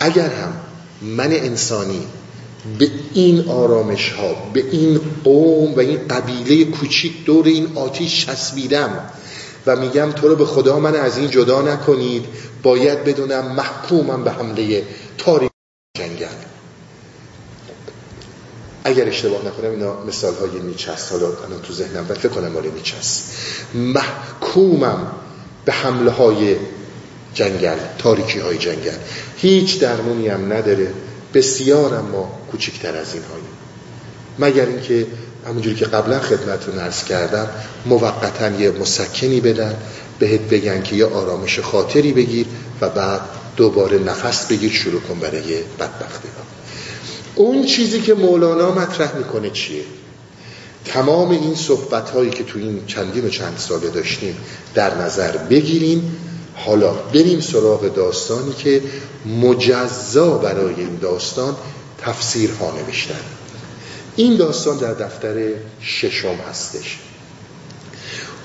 اگر 0.00 0.28
هم 0.30 0.52
من 1.02 1.32
انسانی 1.32 2.06
به 2.78 2.90
این 3.14 3.48
آرامش 3.48 4.12
ها 4.12 4.34
به 4.52 4.64
این 4.70 5.00
قوم 5.24 5.74
و 5.74 5.80
این 5.80 5.98
قبیله 6.10 6.64
کوچیک 6.64 7.24
دور 7.24 7.46
این 7.46 7.68
آتیش 7.74 8.26
چسبیدم 8.26 8.90
و 9.66 9.76
میگم 9.76 10.12
تو 10.12 10.28
رو 10.28 10.36
به 10.36 10.46
خدا 10.46 10.78
من 10.78 10.94
از 10.94 11.18
این 11.18 11.30
جدا 11.30 11.62
نکنید 11.62 12.24
باید 12.66 13.04
بدونم 13.04 13.52
محکومم 13.52 14.24
به 14.24 14.30
حمله 14.30 14.84
تاریخ 15.18 15.50
جنگل. 15.98 16.26
اگر 18.84 19.08
اشتباه 19.08 19.46
نکنم 19.46 19.70
اینا 19.70 20.04
مثال 20.04 20.34
های 20.34 20.60
نیچه 20.60 20.92
هست 20.92 21.12
حالا 21.12 21.26
الان 21.26 21.62
تو 21.62 21.72
ذهنم 21.72 22.06
و 22.08 22.14
فکر 22.14 22.28
کنم 22.28 22.48
مال 22.48 22.64
هست 22.98 23.32
محکومم 23.74 25.12
به 25.64 25.72
حمله 25.72 26.10
های 26.10 26.56
جنگل 27.34 27.76
تاریکی 27.98 28.38
های 28.38 28.58
جنگل. 28.58 28.98
هیچ 29.36 29.80
درمونی 29.80 30.28
هم 30.28 30.52
نداره. 30.52 30.92
بسیار 31.34 31.94
اما 31.94 32.40
کوچکتر 32.50 32.96
از 32.96 33.14
این 33.14 33.22
هایی 33.22 33.44
مگر 34.38 34.66
اینکه 34.66 35.06
همونجوری 35.46 35.76
که 35.76 35.84
قبلا 35.84 36.20
خدمتتون 36.20 36.78
عرض 36.78 37.04
کردم 37.04 37.48
موقتا 37.86 38.50
یه 38.50 38.70
مسکنی 38.70 39.40
بدن 39.40 39.76
بهت 40.18 40.40
بگن 40.40 40.82
که 40.82 40.96
یه 40.96 41.06
آرامش 41.06 41.60
خاطری 41.60 42.12
بگیر 42.12 42.46
و 42.80 42.88
بعد 42.88 43.20
دوباره 43.56 43.98
نفس 43.98 44.46
بگیر 44.46 44.72
شروع 44.72 45.00
کن 45.00 45.20
برای 45.20 45.62
بدبختی. 45.78 46.28
ها 46.28 46.44
اون 47.34 47.64
چیزی 47.64 48.00
که 48.00 48.14
مولانا 48.14 48.70
مطرح 48.70 49.16
می‌کنه 49.16 49.50
چیه؟ 49.50 49.82
تمام 50.84 51.30
این 51.30 51.54
صحبت 51.54 52.10
هایی 52.10 52.30
که 52.30 52.44
تو 52.44 52.58
این 52.58 52.86
چندین 52.86 53.24
و 53.24 53.28
چند 53.28 53.58
ساله 53.58 53.90
داشتیم 53.90 54.36
در 54.74 54.94
نظر 54.94 55.36
بگیریم. 55.36 56.16
حالا 56.54 56.92
بریم 56.92 57.40
سراغ 57.40 57.94
داستانی 57.94 58.52
که 58.52 58.82
مجزا 59.26 60.38
برای 60.38 60.74
این 60.74 60.98
داستان 61.02 61.56
تفسیرها 61.98 62.72
نوشتن. 62.72 63.20
این 64.16 64.36
داستان 64.36 64.76
در 64.76 64.92
دفتر 64.92 65.48
ششم 65.82 66.34
هستش. 66.50 66.98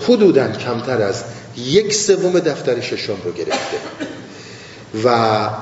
حدودا 0.08 0.52
کمتر 0.52 1.02
از 1.02 1.24
یک 1.58 1.94
سوم 1.94 2.40
دفتر 2.40 2.82
ششم 2.82 3.18
رو 3.26 3.32
گرفته. 3.32 3.78
و 5.04 5.08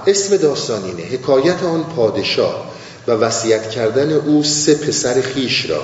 اسم 0.07 0.37
داستان 0.37 0.83
اینه 0.83 1.03
حکایت 1.03 1.63
آن 1.63 1.83
پادشاه 1.83 2.65
و 3.07 3.11
وصیت 3.11 3.69
کردن 3.69 4.11
او 4.11 4.43
سه 4.43 4.75
پسر 4.75 5.21
خیش 5.21 5.69
را 5.69 5.83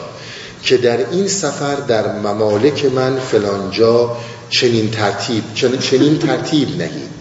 که 0.64 0.78
در 0.78 1.10
این 1.10 1.28
سفر 1.28 1.76
در 1.76 2.20
ممالک 2.20 2.86
من 2.86 3.20
فلانجا 3.20 4.18
چنین 4.50 4.92
ترتیب 4.92 5.44
چنین 5.80 6.20
ترتیب 6.20 6.70
نهید 6.70 7.16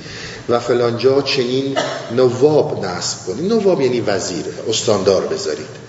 و 0.48 0.60
فلانجا 0.60 1.22
چنین 1.22 1.76
نواب 2.16 2.84
نصب 2.84 3.26
کنید. 3.26 3.52
نواب 3.52 3.80
یعنی 3.80 4.00
وزیر 4.00 4.44
استاندار 4.68 5.26
بذارید. 5.26 5.84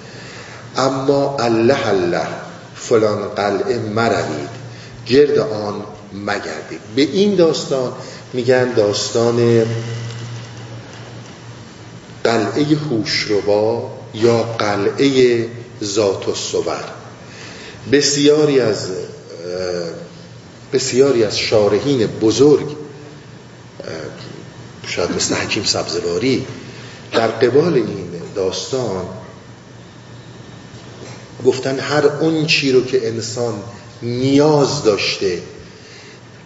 اما 0.77 1.37
الله 1.39 1.87
الله 1.87 2.27
فلان 2.75 3.27
قلعه 3.35 3.79
مروید 3.79 4.49
گرد 5.05 5.37
آن 5.37 5.73
مگردید. 6.25 6.79
به 6.95 7.01
این 7.01 7.35
داستان 7.35 7.91
میگن 8.33 8.73
داستان 8.73 9.65
قلعه 12.25 12.65
هوشربا 12.75 13.91
یا 14.13 14.43
قلعه 14.43 15.47
ذات 15.83 16.29
الصور. 16.29 16.83
بسیاری 17.91 18.59
از 18.59 18.89
بسیاری 20.73 21.23
از 21.23 21.39
شارحین 21.39 22.07
بزرگ 22.07 22.75
شاید 24.87 25.11
مثل 25.11 25.35
حکیم 25.35 25.63
سبزواری 25.63 26.45
در 27.11 27.27
قبال 27.27 27.73
این 27.73 28.09
داستان 28.35 29.05
گفتن 31.45 31.79
هر 31.79 32.05
اون 32.05 32.45
چی 32.45 32.71
رو 32.71 32.85
که 32.85 33.07
انسان 33.07 33.53
نیاز 34.01 34.83
داشته 34.83 35.41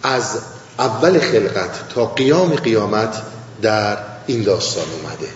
از 0.03 0.37
اول 0.79 1.19
خلقت 1.19 1.89
تا 1.89 2.05
قیام 2.05 2.55
قیامت 2.55 3.21
در 3.61 3.97
این 4.27 4.43
داستان 4.43 4.85
اومده. 5.01 5.27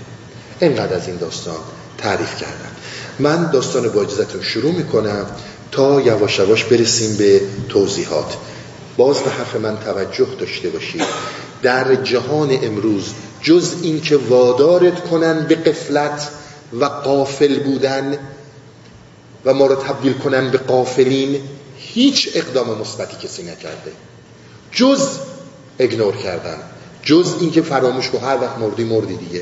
اینقدر 0.59 0.95
از 0.95 1.07
این 1.07 1.17
داستان 1.17 1.55
تعریف 1.97 2.41
کردن 2.41 2.71
من 3.19 3.51
داستان 3.51 3.89
با 3.89 4.01
اجازتون 4.01 4.41
شروع 4.41 4.71
می‌کنم 4.71 5.25
تا 5.71 6.01
یواش 6.01 6.39
یواش 6.39 6.63
برسیم 6.63 7.17
به 7.17 7.41
توضیحات. 7.69 8.37
باز 8.97 9.19
به 9.19 9.29
حرف 9.29 9.55
من 9.55 9.77
توجه 9.79 10.27
داشته 10.39 10.69
باشید. 10.69 11.01
در 11.61 11.95
جهان 11.95 12.59
امروز 12.63 13.03
جز 13.41 13.75
این 13.81 14.01
که 14.01 14.17
وادارت 14.17 15.09
کنن 15.09 15.45
به 15.47 15.55
قفلت 15.55 16.29
و 16.79 16.85
قافل 16.85 17.59
بودن 17.59 18.17
و 19.45 19.53
ما 19.53 19.65
رو 19.65 19.75
تبدیل 19.75 20.13
کنن 20.13 20.51
به 20.51 20.57
قافلین 20.57 21.41
هیچ 21.77 22.29
اقدام 22.35 22.79
مثبتی 22.79 23.27
کسی 23.27 23.43
نکرده. 23.43 23.91
جز 24.71 25.07
اگنور 25.79 26.15
کردن. 26.15 26.57
جز 27.03 27.35
اینکه 27.39 27.61
فراموش 27.61 28.09
کو 28.09 28.17
هر 28.17 28.41
وقت 28.41 28.57
مردی 28.57 28.83
مردی 28.83 29.15
دیگه. 29.15 29.41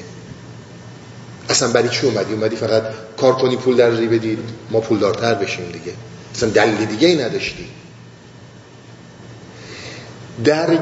اصلا 1.49 1.71
برای 1.71 1.89
چی 1.89 2.05
اومدی؟ 2.05 2.33
اومدی 2.33 2.55
فقط 2.55 2.83
کار 3.17 3.33
کنی 3.33 3.55
پول 3.55 3.75
در 3.75 3.89
ری 3.89 4.07
بدی 4.07 4.37
ما 4.71 4.79
پولدارتر 4.79 5.33
بشیم 5.33 5.65
دیگه. 5.65 5.93
اصلا 6.35 6.49
دلیل 6.49 6.85
دیگه 6.85 7.07
ای 7.07 7.15
نداشتی. 7.15 7.65
در 10.43 10.79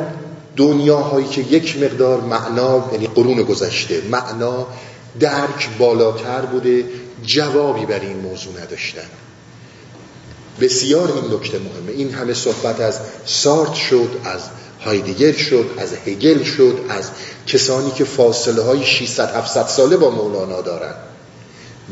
دنیاهایی 0.56 1.28
که 1.28 1.42
یک 1.42 1.78
مقدار 1.78 2.22
معنا 2.22 2.90
یعنی 2.94 3.08
قرون 3.08 3.44
گذشته 3.44 4.02
معنا 4.12 4.68
درک 5.20 5.70
بالاتر 5.80 6.42
بوده 6.42 6.86
جوابی 7.26 7.86
بر 7.86 8.00
این 8.00 8.18
موضوع 8.18 8.62
نداشتن. 8.62 9.10
بسیار 10.62 11.12
این 11.12 11.34
نکته 11.34 11.60
مهمه. 11.60 11.92
این 11.92 12.14
همه 12.14 12.34
صحبت 12.34 12.82
از 12.82 13.00
سارت 13.26 13.74
شد 13.74 14.10
از 14.26 14.42
هایدگر 14.86 15.32
شد 15.32 15.70
از 15.78 15.94
هگل 16.06 16.44
شد 16.44 16.80
از 16.90 17.10
کسانی 17.50 17.92
که 17.92 18.04
فاصله 18.04 18.62
های 18.62 18.86
600 18.86 19.36
700 19.36 19.68
ساله 19.68 19.98
با 19.98 20.10
مولانا 20.10 20.62
دارن. 20.62 20.94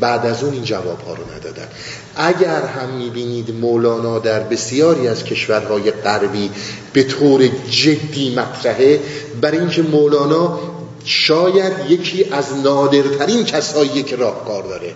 بعد 0.00 0.26
از 0.26 0.44
اون 0.44 0.52
این 0.52 0.64
جواب 0.64 1.00
ها 1.00 1.14
رو 1.14 1.22
ندادن. 1.36 1.68
اگر 2.16 2.62
هم 2.62 2.88
می‌بینید 2.88 3.50
مولانا 3.50 4.18
در 4.18 4.40
بسیاری 4.40 5.08
از 5.08 5.24
کشورهای 5.24 5.90
غربی 5.90 6.50
به 6.92 7.02
طور 7.02 7.48
جدی 7.70 8.34
مطرحه 8.34 9.00
برای 9.40 9.58
اینکه 9.58 9.82
مولانا 9.82 10.58
شاید 11.04 11.72
یکی 11.88 12.24
از 12.32 12.56
نادرترین 12.64 13.44
کسایی 13.44 14.02
که 14.02 14.16
راهکار 14.16 14.62
داره 14.62 14.94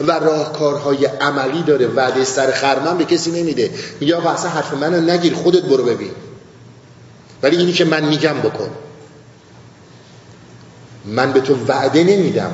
و 0.00 0.12
راهکارهای 0.12 1.06
عملی 1.06 1.62
داره 1.62 1.86
وعده 1.86 2.24
سر 2.24 2.50
خرمن 2.50 2.98
به 2.98 3.04
کسی 3.04 3.30
نمیده. 3.30 3.70
میگه 4.00 4.16
آقا 4.16 4.30
اصلا 4.30 4.50
حرف 4.50 4.74
منو 4.74 5.00
نگیر 5.00 5.34
خودت 5.34 5.62
برو 5.62 5.84
ببین. 5.84 6.10
ولی 7.42 7.56
اینی 7.56 7.72
که 7.72 7.84
من 7.84 8.04
میگم 8.04 8.38
بکن. 8.38 8.70
من 11.04 11.32
به 11.32 11.40
تو 11.40 11.56
وعده 11.68 12.04
نمیدم. 12.04 12.50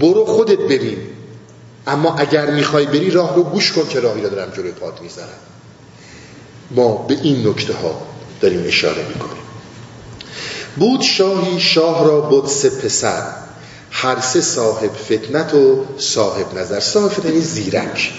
برو 0.00 0.24
خودت 0.24 0.58
ببین 0.58 0.98
اما 1.86 2.14
اگر 2.14 2.50
می‌خوای 2.50 2.86
بری 2.86 3.10
راه 3.10 3.36
رو 3.36 3.42
گوش 3.42 3.72
کن 3.72 3.88
که 3.88 4.00
راهی 4.00 4.22
رو 4.22 4.28
دارم 4.28 4.52
جلوی 4.56 4.70
پات 4.70 5.02
می‌ذارم. 5.02 5.28
ما 6.70 6.96
به 6.96 7.18
این 7.22 7.48
نکته 7.48 7.74
ها 7.74 8.02
داریم 8.40 8.64
اشاره 8.66 9.08
می‌کنیم. 9.08 9.42
بود 10.76 11.02
شاهی 11.02 11.60
شاه 11.60 12.06
را 12.06 12.20
بود 12.20 12.46
سه 12.46 12.70
پسر. 12.70 13.22
هر 13.90 14.20
سه 14.20 14.40
صاحب 14.40 14.90
فتنت 14.92 15.54
و 15.54 15.84
صاحب 15.98 16.58
نظر. 16.58 16.80
صاحب 16.80 17.08
فتنت 17.08 17.24
یعنی 17.24 17.40
زیرک. 17.40 18.12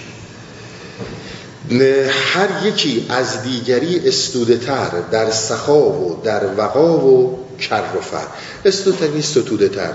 هر 2.10 2.68
یکی 2.68 3.06
از 3.10 3.44
دیگری 3.44 4.08
استوده 4.08 4.58
تر 4.58 4.90
در 5.12 5.32
سخا 5.32 5.90
و 5.90 6.22
در 6.24 6.56
وقا 6.58 6.98
و 6.98 7.43
کر 7.70 7.84
و 7.98 8.02
فر 8.02 8.28
استوده 8.66 8.98
تر. 9.08 9.22
ستوده 9.22 9.70
تر 9.70 9.94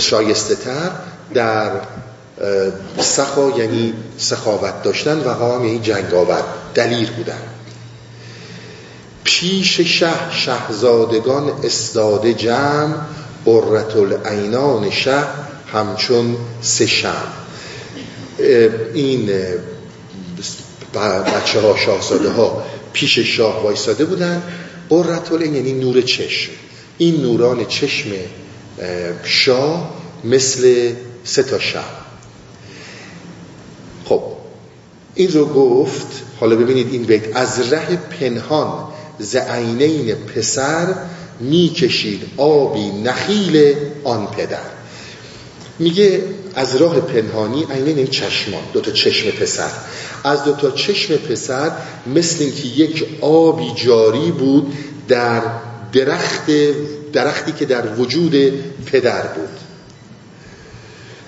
شایسته 0.00 0.54
تر 0.54 0.90
در 1.34 1.70
سخا 2.98 3.50
یعنی 3.58 3.94
سخاوت 4.18 4.82
داشتن 4.82 5.18
وقا 5.18 5.58
هم 5.58 5.64
یعنی 5.64 5.78
جنگاور. 5.78 6.42
دلیر 6.74 7.10
بودن. 7.10 7.42
پیش 9.24 9.80
شه 9.80 10.10
شهزادگان 10.30 11.52
استاده 11.64 12.34
جمع 12.34 12.94
قررت 13.44 13.96
العینان 13.96 14.90
شه 14.90 15.22
همچون 15.72 16.36
سه 16.62 16.86
شم 16.86 17.26
این 18.94 19.30
بچه 20.94 21.60
ها 21.60 21.76
شاهزاده 21.76 22.30
ها 22.30 22.62
پیش 22.92 23.18
شاه 23.18 23.62
وایساده 23.62 24.04
بودن. 24.04 24.42
قررت 24.90 25.32
یعنی 25.32 25.72
نور 25.72 26.00
چشم. 26.00 26.52
این 26.98 27.20
نوران 27.20 27.64
چشم 27.64 28.10
شاه 29.24 29.94
مثل 30.24 30.92
سه 31.24 31.42
تا 31.42 31.58
شب 31.58 31.84
خب 34.04 34.22
این 35.14 35.32
رو 35.32 35.46
گفت 35.46 36.06
حالا 36.40 36.56
ببینید 36.56 36.92
این 36.92 37.02
بیت 37.02 37.36
از 37.36 37.72
ره 37.72 37.96
پنهان 37.96 38.88
ز 39.18 39.36
عینین 39.36 40.14
پسر 40.14 40.94
می‌کشید 41.40 42.22
آبی 42.36 42.90
نخیل 42.90 43.74
آن 44.04 44.26
پدر. 44.26 44.58
میگه 45.78 46.22
از 46.54 46.76
راه 46.76 47.00
پنهانی 47.00 47.66
عینین 47.70 47.98
این 47.98 48.06
چشمان 48.06 48.62
دو 48.72 48.80
تا 48.80 48.90
چشم 48.90 49.30
پسر. 49.30 49.70
از 50.24 50.44
دو 50.44 50.52
تا 50.52 50.70
چشم 50.70 51.16
پسر 51.16 51.70
مثل 52.14 52.44
اینکه 52.44 52.68
یک 52.68 53.06
آبی 53.20 53.72
جاری 53.76 54.30
بود 54.30 54.72
در 55.08 55.42
درخت 55.92 56.50
درختی 57.12 57.52
که 57.52 57.64
در 57.64 57.94
وجود 57.94 58.34
پدر 58.86 59.22
بود. 59.22 59.58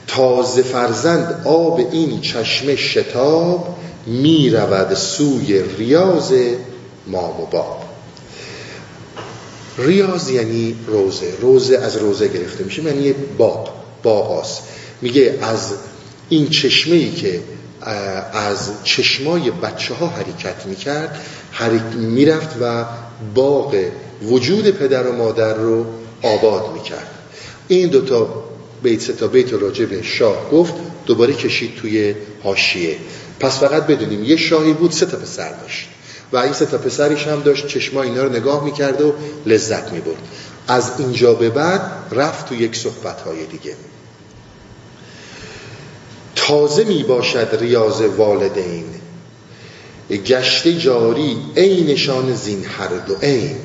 تازه 0.06 0.62
فرزند 0.62 1.42
آب 1.44 1.80
این 1.92 2.20
چشم 2.20 2.76
شتاب 2.76 3.78
می 4.06 4.50
رود 4.50 4.94
سوی 4.94 5.62
ریاض 5.78 6.32
مام 7.06 7.40
و 7.40 7.46
باب. 7.46 7.82
ریاض 9.78 10.30
یعنی 10.30 10.76
روزه. 10.86 11.34
روزه 11.40 11.78
از 11.78 11.96
روزه 11.96 12.28
گرفته 12.28 12.64
میشه 12.64 12.82
یعنی 12.82 13.12
باغ 13.12 13.68
باغ 14.02 14.46
میگه 15.02 15.38
از 15.42 15.72
این 16.28 16.48
چشمه 16.48 16.96
ای 16.96 17.10
که 17.10 17.40
از 18.32 18.70
چشمای 18.84 19.50
بچه 19.50 19.94
ها 19.94 20.06
حرکت 20.06 20.66
می‌کرد 20.66 21.20
حرکت 21.50 21.94
می‌رفت 21.94 22.56
و 22.60 22.84
باغ 23.34 23.76
وجود 24.22 24.70
پدر 24.70 25.06
و 25.06 25.12
مادر 25.12 25.54
رو 25.54 25.86
آباد 26.22 26.72
می‌کرد. 26.72 27.10
این 27.68 27.88
دوتا 27.88 28.44
بیت 28.82 29.00
ستا 29.00 29.26
بیت 29.26 29.52
راجع 29.52 29.84
به 29.84 30.02
شاه 30.02 30.50
گفت 30.50 30.74
دوباره 31.06 31.32
کشید 31.32 31.74
توی 31.76 32.14
هاشیه 32.44 32.96
پس 33.40 33.60
فقط 33.60 33.86
بدونیم 33.86 34.24
یه 34.24 34.36
شاهی 34.36 34.72
بود 34.72 34.90
سه 34.90 35.06
تا 35.06 35.16
پسر 35.16 35.52
داشت. 35.52 35.88
و 36.32 36.36
این 36.36 36.52
سه 36.52 36.66
تا 36.66 36.78
پسرش 36.78 37.26
هم 37.26 37.42
داشت 37.42 37.66
چشما 37.66 38.02
اینا 38.02 38.24
رو 38.24 38.32
نگاه 38.32 38.64
می‌کرد 38.64 39.00
و 39.00 39.14
لذت 39.46 39.92
می‌برد. 39.92 40.16
از 40.68 40.92
اینجا 40.98 41.34
به 41.34 41.50
بعد 41.50 41.80
رفت 42.10 42.48
تو 42.48 42.54
یک 42.54 42.76
صحبت 42.76 43.20
های 43.20 43.46
دیگه. 43.46 43.74
تازه 46.46 46.84
می 46.84 47.02
باشد 47.02 47.48
ریاض 47.60 48.00
والدین. 48.00 48.84
گشته 50.10 50.78
جاری 50.78 51.36
عینشان 51.56 52.34
زین 52.34 52.64
هر 52.64 52.88
دو 52.88 53.14
عین 53.22 53.56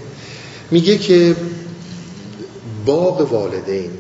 میگه 0.71 0.97
که 0.97 1.35
باغ 2.85 3.33
والدین 3.33 3.91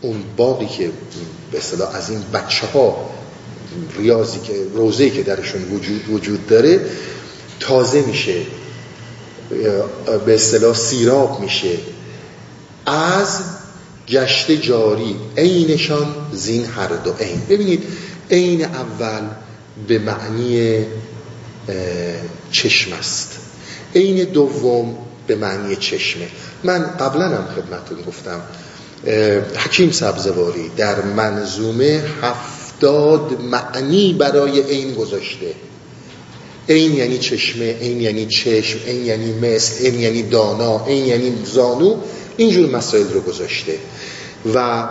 اون 0.00 0.22
باقی 0.36 0.66
که 0.66 0.90
به 1.52 1.58
اصطلاح 1.58 1.94
از 1.94 2.10
این 2.10 2.22
بچه 2.34 2.66
ها 2.66 3.10
ریاضی 3.98 4.38
که 4.38 4.54
روزه 4.74 5.10
که 5.10 5.22
درشون 5.22 5.62
وجود, 5.64 6.08
وجود 6.10 6.46
داره 6.46 6.80
تازه 7.60 8.02
میشه 8.02 8.42
به 10.26 10.34
اصطلاح 10.34 10.74
سیراب 10.74 11.40
میشه. 11.40 11.78
از 12.86 13.40
گشت 14.10 14.50
جاری 14.50 15.16
عینشان 15.36 16.06
زین 16.32 16.64
هر 16.64 16.88
دو 16.88 17.12
عین. 17.12 17.42
ببینید 17.48 17.82
عین 18.30 18.64
اول 18.64 19.22
به 19.88 19.98
معنی 19.98 20.78
چشم 22.52 22.92
است. 22.92 23.38
عین 23.94 24.24
دوم 24.24 24.96
به 25.26 25.36
معنی 25.36 25.76
چشمه. 25.76 26.28
من 26.64 26.78
قبلا 26.78 27.28
هم 27.28 27.46
خدمتون 27.56 28.02
گفتم 28.02 28.40
حکیم 29.56 29.90
سبزواری 29.90 30.70
در 30.76 31.02
منظومه 31.02 32.02
هفتاد 32.22 33.40
معنی 33.40 34.12
برای 34.12 34.62
عین 34.62 34.94
گذاشته. 34.94 35.54
عین 36.68 36.94
یعنی 36.94 37.18
چشمه 37.18 37.78
عین 37.78 38.00
یعنی 38.00 38.26
چشم 38.26 38.78
عین 38.86 39.06
یعنی 39.06 39.32
مثل 39.32 39.84
عین 39.84 40.00
یعنی 40.00 40.22
دانا 40.22 40.84
عین 40.86 41.06
یعنی 41.06 41.32
زانو 41.44 41.96
اینجور 42.36 42.70
مسائل 42.70 43.12
رو 43.12 43.20
گذاشته. 43.20 43.78
و 44.54 44.88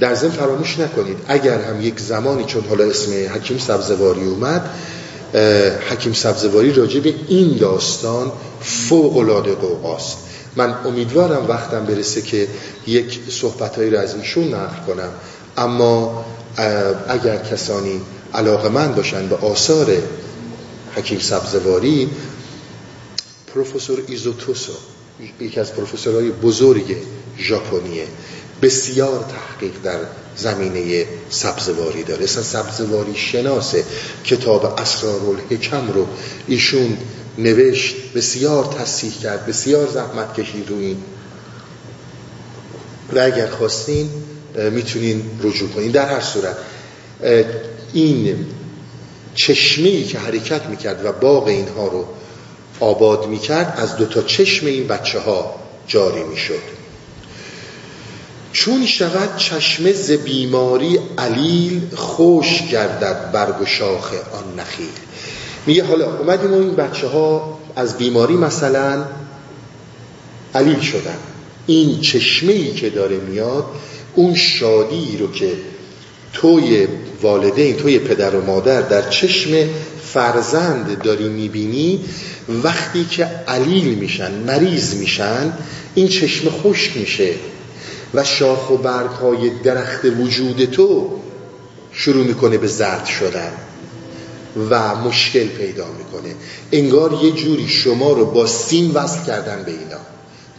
در 0.00 0.14
ضمن 0.14 0.30
فراموش 0.30 0.78
نکنید 0.78 1.16
اگر 1.28 1.60
هم 1.62 1.82
یک 1.82 2.00
زمانی 2.00 2.44
چون 2.44 2.64
حالا 2.68 2.84
اسم 2.84 3.12
حکیم 3.34 3.58
سبزواری 3.58 4.24
اومد 4.24 4.70
حکیم 5.90 6.12
سبزواری 6.12 6.72
راجع 6.72 7.00
به 7.00 7.14
این 7.28 7.56
داستان 7.56 8.32
فوق 8.60 9.16
العاده 9.16 9.54
قوقاست. 9.54 10.18
من 10.56 10.74
امیدوارم 10.84 11.48
وقتم 11.48 11.84
برسه 11.84 12.22
که 12.22 12.48
یک 12.86 13.20
صحبتهایی 13.28 13.90
رو 13.90 13.98
از 13.98 14.14
ایشون 14.14 14.54
نقل 14.54 14.86
کنم. 14.86 15.08
اما 15.56 16.24
اگر 17.08 17.36
کسانی 17.36 18.00
علاقه 18.34 18.68
من 18.68 18.94
باشن 18.94 19.28
به 19.28 19.36
آثار 19.36 19.96
حکیم 20.96 21.18
سبزواری 21.18 22.10
پروفسور 23.54 24.02
ایزوتوسو 24.08 24.72
یکی 25.40 25.60
از 25.60 25.72
پروفسورهای 25.72 26.30
بزرگ 26.30 26.96
ژاپنیه. 27.38 28.06
بسیار 28.62 29.24
تحقیق 29.24 29.72
در 29.82 29.98
زمینه 30.36 31.06
سبزواری 31.30 32.02
داره. 32.02 32.24
اصلا 32.24 32.42
سبزواری 32.42 33.14
شناسه. 33.14 33.84
کتاب 34.24 34.64
اسرار 34.64 35.20
الحکم 35.26 35.92
رو 35.92 36.06
ایشون 36.48 36.98
نوشت 37.38 37.96
بسیار 38.14 38.64
تصحیح 38.64 39.12
کرد 39.12 39.46
بسیار 39.46 39.88
زحمت 39.88 40.40
کشید 40.40 40.70
رو 40.70 40.78
این. 40.78 40.96
و 43.14 43.18
اگر 43.18 43.46
خواستین 43.46 44.10
می‌تونین 44.70 45.22
رجوع 45.42 45.68
کنین. 45.68 45.90
در 45.90 46.08
هر 46.08 46.20
صورت 46.20 46.56
این 47.92 48.46
چشمی 49.34 50.04
که 50.04 50.18
حرکت 50.18 50.66
می‌کرد 50.66 51.04
و 51.04 51.12
باغ 51.12 51.46
اینها 51.46 51.88
رو 51.88 52.06
آباد 52.80 53.26
می‌کرد 53.26 53.74
از 53.76 53.96
دوتا 53.96 54.22
چشم 54.22 54.66
این 54.66 54.86
بچه 54.86 55.20
ها 55.20 55.54
جاری 55.86 56.22
می‌شد. 56.24 56.75
چون 58.56 58.86
شود 58.86 59.36
چشمه 59.36 59.92
ز 59.92 60.10
بیماری 60.10 60.98
علیل 61.18 61.80
خوش 61.94 62.62
گردد 62.70 63.30
برگ 63.32 63.62
و 63.62 63.66
شاخ 63.66 64.12
آن 64.12 64.60
نخیل. 64.60 64.86
میگه 65.66 65.84
حالا 65.84 66.18
اومدیم 66.18 66.54
و 66.54 66.58
این 66.58 66.74
بچه 66.74 67.08
ها 67.08 67.58
از 67.76 67.98
بیماری 67.98 68.34
مثلا 68.34 69.04
علیل 70.54 70.80
شدن. 70.80 71.16
این 71.66 72.00
چشمه 72.00 72.52
ای 72.52 72.72
که 72.72 72.90
داره 72.90 73.16
میاد 73.16 73.64
اون 74.14 74.34
شادی 74.34 75.16
رو 75.20 75.32
که 75.32 75.52
توی 76.32 76.86
والدین 77.22 77.76
توی 77.76 77.98
پدر 77.98 78.34
و 78.34 78.44
مادر 78.44 78.80
در 78.80 79.10
چشم 79.10 79.50
فرزند 80.04 81.02
داری 81.02 81.28
می‌بینی 81.28 82.00
وقتی 82.48 83.04
که 83.04 83.24
علیل 83.24 83.98
میشن 83.98 84.32
مریض 84.32 84.94
میشن 84.94 85.52
این 85.94 86.08
چشم 86.08 86.50
خشک 86.50 86.96
میشه. 86.96 87.34
و 88.16 88.24
شاخ 88.24 88.70
و 88.70 88.76
برگ 88.76 89.10
های 89.10 89.50
درخت 89.50 90.04
وجود 90.04 90.64
تو 90.64 91.10
شروع 91.92 92.26
می‌کنه 92.26 92.58
به 92.58 92.66
زرد 92.66 93.06
شدن 93.06 93.52
و 94.70 94.94
مشکل 94.94 95.46
پیدا 95.46 95.86
می‌کنه. 95.98 96.34
انگار 96.72 97.24
یه 97.24 97.30
جوری 97.30 97.68
شما 97.68 98.12
رو 98.12 98.26
با 98.26 98.46
سیم 98.46 98.90
وصل 98.94 99.24
کردن 99.26 99.62
به 99.62 99.70
اینا. 99.70 100.00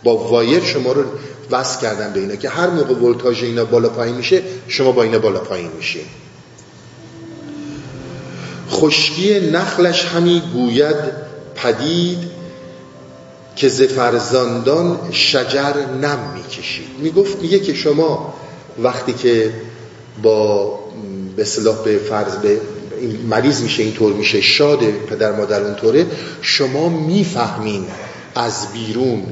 با 0.04 0.18
وایر 0.18 0.64
شما 0.64 0.92
رو 0.92 1.04
وصل 1.52 1.82
کردن 1.82 2.14
به 2.14 2.20
اینا 2.20 2.36
که 2.36 2.50
هر 2.50 2.68
موقع 2.70 2.94
ولتاژ 2.94 3.44
اینا 3.44 3.66
بالا 3.66 3.90
پایین 3.90 4.16
میشه 4.16 4.42
شما 4.68 4.92
با 4.92 5.04
اینا 5.04 5.20
بالا 5.20 5.40
پایین 5.40 5.72
میشین. 5.78 6.06
خشکی 8.70 9.40
نخلش 9.40 10.06
همی 10.06 10.42
گوید 10.54 10.96
پدید 11.56 12.37
که 13.58 13.70
ز 13.70 13.82
فرزندان 13.82 15.00
شجر 15.12 15.74
نم 16.02 16.20
می‌کشید 16.36 16.88
می‌گفت 17.00 17.42
میگه 17.42 17.60
که 17.60 17.74
شما 17.74 18.34
وقتی 18.80 19.14
که 19.14 19.54
با 20.24 20.80
به 21.36 21.44
صلاح 21.44 21.84
به 21.84 21.98
فرض 21.98 22.36
به 22.36 22.62
مریض 23.30 23.62
میشه 23.62 23.84
اینطور 23.84 24.14
میشه 24.14 24.42
شاد 24.42 24.80
پدر 24.86 25.32
مادر 25.32 25.62
اونطوره 25.62 26.06
شما 26.42 26.90
می‌فهمین 26.90 27.86
از 28.36 28.74
بیرون 28.74 29.24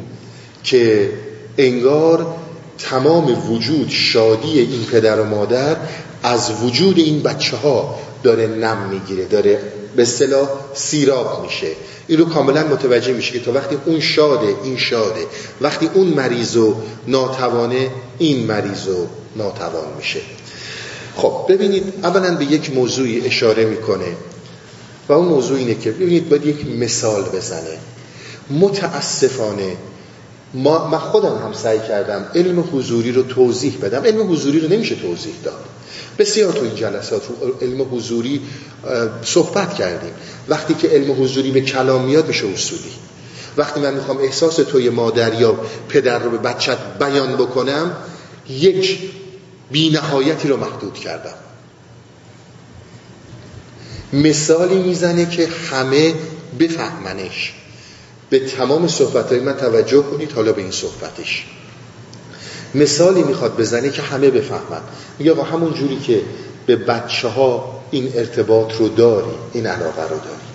که 0.63 1.11
انگار 1.57 2.35
تمام 2.77 3.51
وجود 3.51 3.89
شادی 3.89 4.59
این 4.59 4.83
پدر 4.85 5.19
و 5.19 5.23
مادر 5.23 5.75
از 6.23 6.51
وجود 6.63 6.97
این 6.97 7.23
بچه 7.23 7.57
ها 7.57 7.99
داره 8.23 8.47
نم 8.47 8.77
می‌گیره 8.89 9.25
داره 9.25 9.59
به 9.95 10.05
صلاح 10.05 10.49
سیراب 10.73 11.43
میشه. 11.43 11.67
این 12.07 12.19
رو 12.19 12.25
کاملا 12.25 12.67
متوجه 12.67 13.13
میشه 13.13 13.31
که 13.31 13.39
تا 13.39 13.51
وقتی 13.51 13.77
اون 13.85 13.99
شاده 13.99 14.55
این 14.63 14.77
شاده. 14.77 15.25
وقتی 15.61 15.89
اون 15.93 16.07
مریض 16.07 16.57
و 16.57 16.75
ناتوانه 17.07 17.89
این 18.17 18.45
مریض 18.45 18.87
و 18.87 19.07
ناتوان 19.35 19.87
میشه. 19.97 20.19
خب 21.15 21.45
ببینید 21.49 21.93
اولا 22.03 22.35
به 22.35 22.45
یک 22.45 22.73
موضوعی 22.73 23.25
اشاره 23.25 23.65
می‌کنه. 23.65 24.15
و 25.09 25.13
اون 25.13 25.27
موضوع 25.27 25.57
اینه 25.57 25.75
که 25.75 25.91
ببینید 25.91 26.29
باید 26.29 26.45
یک 26.45 26.67
مثال 26.67 27.23
بزنه. 27.23 27.77
متاسفانه 28.49 29.77
ما 30.53 30.99
خودم 30.99 31.35
هم 31.45 31.53
سعی 31.53 31.79
کردم 31.79 32.25
علم 32.35 32.69
حضوری 32.73 33.11
رو 33.11 33.23
توضیح 33.23 33.77
بدم. 33.81 34.03
علم 34.03 34.31
حضوری 34.31 34.59
رو 34.59 34.67
نمیشه 34.67 34.95
توضیح 34.95 35.33
داد. 35.43 35.74
بسیار 36.19 36.53
تو 36.53 36.63
این 36.63 36.75
جلسات 36.75 37.21
رو 37.27 37.53
علم 37.61 37.95
حضوری 37.95 38.41
صحبت 39.23 39.73
کردیم. 39.73 40.13
وقتی 40.49 40.73
که 40.73 40.87
علم 40.87 41.23
حضوری 41.23 41.51
به 41.51 41.61
کلام 41.61 42.05
میاد 42.05 42.27
میشه 42.27 42.47
اصولی. 42.47 42.91
وقتی 43.57 43.79
من 43.79 43.93
می‌خوام 43.93 44.17
احساس 44.17 44.55
توی 44.55 44.89
مادر 44.89 45.41
یا 45.41 45.59
پدر 45.89 46.19
رو 46.19 46.29
به 46.29 46.37
بچت 46.37 46.77
بیان 46.99 47.35
بکنم 47.35 47.97
یک 48.49 48.99
بینهایتی 49.71 50.47
رو 50.47 50.57
محدود 50.57 50.93
کردم. 50.93 51.33
مثالی 54.13 54.75
می‌زنه 54.75 55.29
که 55.29 55.47
همه 55.71 56.13
بفهمنش. 56.59 57.53
به 58.29 58.39
تمام 58.39 58.87
صحبت 58.87 59.31
های 59.31 59.39
من 59.39 59.53
توجه 59.57 60.01
کنید 60.01 60.31
حالا 60.31 60.51
به 60.51 60.61
این 60.61 60.71
صحبتش. 60.71 61.45
مثالی 62.75 63.23
می‌خواد 63.23 63.57
بزنه 63.57 63.89
که 63.89 64.01
همه 64.01 64.29
بفهمن. 64.29 64.81
میگه 65.19 65.31
آقا 65.31 65.43
همون 65.43 65.73
جوری 65.73 65.99
که 65.99 66.21
به 66.65 66.75
بچه 66.75 67.27
ها 67.27 67.81
این 67.91 68.11
ارتباط 68.15 68.75
رو 68.75 68.89
داری 68.89 69.35
این 69.53 69.67
علاقه 69.67 70.01
رو 70.01 70.17
داری. 70.17 70.45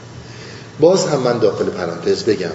باز 0.80 1.06
هم 1.06 1.20
من 1.20 1.38
داخل 1.38 1.64
پرانتز 1.64 2.24
بگم 2.24 2.50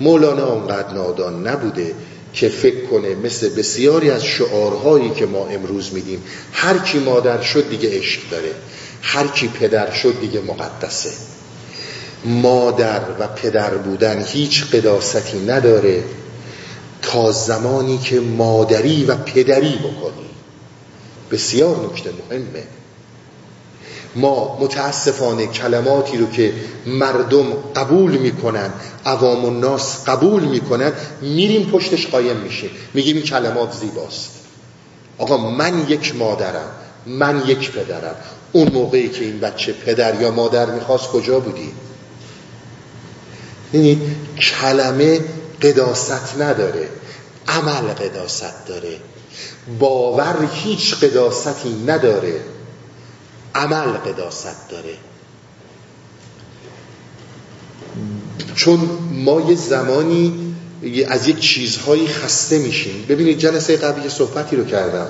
مولانا 0.00 0.46
آنقدر 0.46 0.94
نادان 0.94 1.48
نبوده 1.48 1.94
که 2.32 2.48
فکر 2.48 2.86
کنه 2.86 3.14
مثل 3.14 3.48
بسیاری 3.48 4.10
از 4.10 4.24
شعارهایی 4.24 5.10
که 5.10 5.26
ما 5.26 5.46
امروز 5.46 5.94
میدیم 5.94 6.22
هر 6.52 6.78
کی 6.78 6.98
مادر 6.98 7.40
شد 7.40 7.70
دیگه 7.70 7.98
عشق 7.98 8.20
داره 8.30 8.50
هر 9.02 9.26
کی 9.26 9.48
پدر 9.48 9.90
شد 9.90 10.20
دیگه 10.20 10.40
مقدسه. 10.40 11.10
مادر 12.24 13.00
و 13.20 13.26
پدر 13.26 13.70
بودن 13.70 14.24
هیچ 14.24 14.64
قداستی 14.72 15.38
نداره 15.38 16.04
تا 17.12 17.32
زمانی 17.32 17.98
که 17.98 18.20
مادری 18.20 19.04
و 19.04 19.14
پدری 19.14 19.76
بکنی. 19.76 20.30
بسیار 21.30 21.76
نکته 21.86 22.10
مهمه. 22.30 22.64
ما 24.16 24.58
متاسفانه 24.60 25.46
کلماتی 25.46 26.16
رو 26.16 26.30
که 26.30 26.54
مردم 26.86 27.52
قبول 27.76 28.16
می‌کنن 28.16 28.70
عوام 29.06 29.44
و 29.44 29.50
ناس 29.50 30.04
قبول 30.04 30.42
می‌کنن 30.42 30.92
میریم 31.22 31.70
پشتش 31.70 32.06
قایم 32.06 32.36
میشه. 32.36 32.70
میگیم 32.94 33.16
این 33.16 33.24
کلمات 33.24 33.72
زیباست. 33.72 34.30
آقا 35.18 35.36
من 35.36 35.86
یک 35.88 36.16
مادرم 36.16 36.70
من 37.06 37.42
یک 37.46 37.70
پدرم. 37.70 38.16
اون 38.52 38.70
موقعی 38.72 39.08
که 39.08 39.24
این 39.24 39.40
بچه 39.40 39.72
پدر 39.72 40.20
یا 40.20 40.30
مادر 40.30 40.66
می‌خواست 40.66 41.08
کجا 41.08 41.40
بودی؟ 41.40 41.72
یعنی 43.72 44.00
کلمه 44.60 45.20
قداست 45.62 46.36
نداره. 46.40 46.88
عمل 47.48 47.92
قداست 47.92 48.66
داره. 48.66 48.96
باور 49.78 50.48
هیچ 50.52 50.94
قداستی 50.94 51.82
نداره. 51.86 52.40
عمل 53.54 53.92
قداست 53.92 54.68
داره. 54.68 54.94
چون 58.54 58.80
ما 59.12 59.40
یه 59.40 59.56
زمانی 59.56 60.54
از 61.08 61.28
یک 61.28 61.38
چیزهایی 61.38 62.08
خسته 62.08 62.58
میشیم. 62.58 63.04
ببینید 63.08 63.38
جلسه 63.38 63.76
قبلی 63.76 64.08
صحبتی 64.08 64.56
رو 64.56 64.64
کردم. 64.64 65.06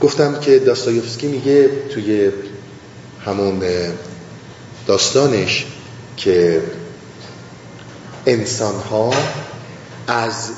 گفتم 0.00 0.40
که 0.40 0.58
داستایوفسکی 0.58 1.26
میگه 1.26 1.70
توی 1.90 2.30
همون 3.24 3.62
داستانش 4.86 5.66
که 6.16 6.62
انسان 8.26 8.74
ها 8.74 9.12
از 10.06 10.50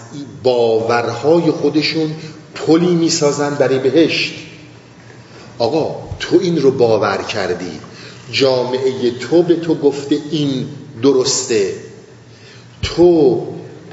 باورهای 0.43 1.51
خودشون 1.51 2.15
پلی 2.55 2.95
می‌سازن 2.95 3.55
برای 3.55 3.79
بهشت. 3.79 4.35
آقا 5.59 6.09
تو 6.21 6.39
این 6.43 6.63
رو 6.63 6.71
باور 6.71 7.23
کردی. 7.23 7.81
جامعه 8.33 9.11
تو 9.11 9.43
به 9.43 9.57
تو 9.57 9.75
گفته 9.75 10.19
این 10.31 10.69
درسته. 11.03 11.75
تو 12.83 13.47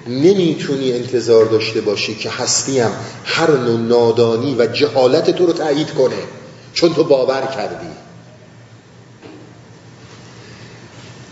نمی‌تونی 0.08 0.94
انتظار 0.94 1.46
داشته 1.46 1.82
باشی 1.82 2.16
که 2.16 2.30
هستیم 2.30 2.90
هر 3.26 3.52
نوع 3.52 3.80
نادانی 3.80 4.56
و 4.56 4.66
جهالت 4.66 5.30
تو 5.30 5.46
رو 5.46 5.54
تایید 5.54 5.92
کنه. 5.92 6.16
چون 6.74 6.94
تو 6.94 7.04
باور 7.04 7.42
کردی. 7.42 7.88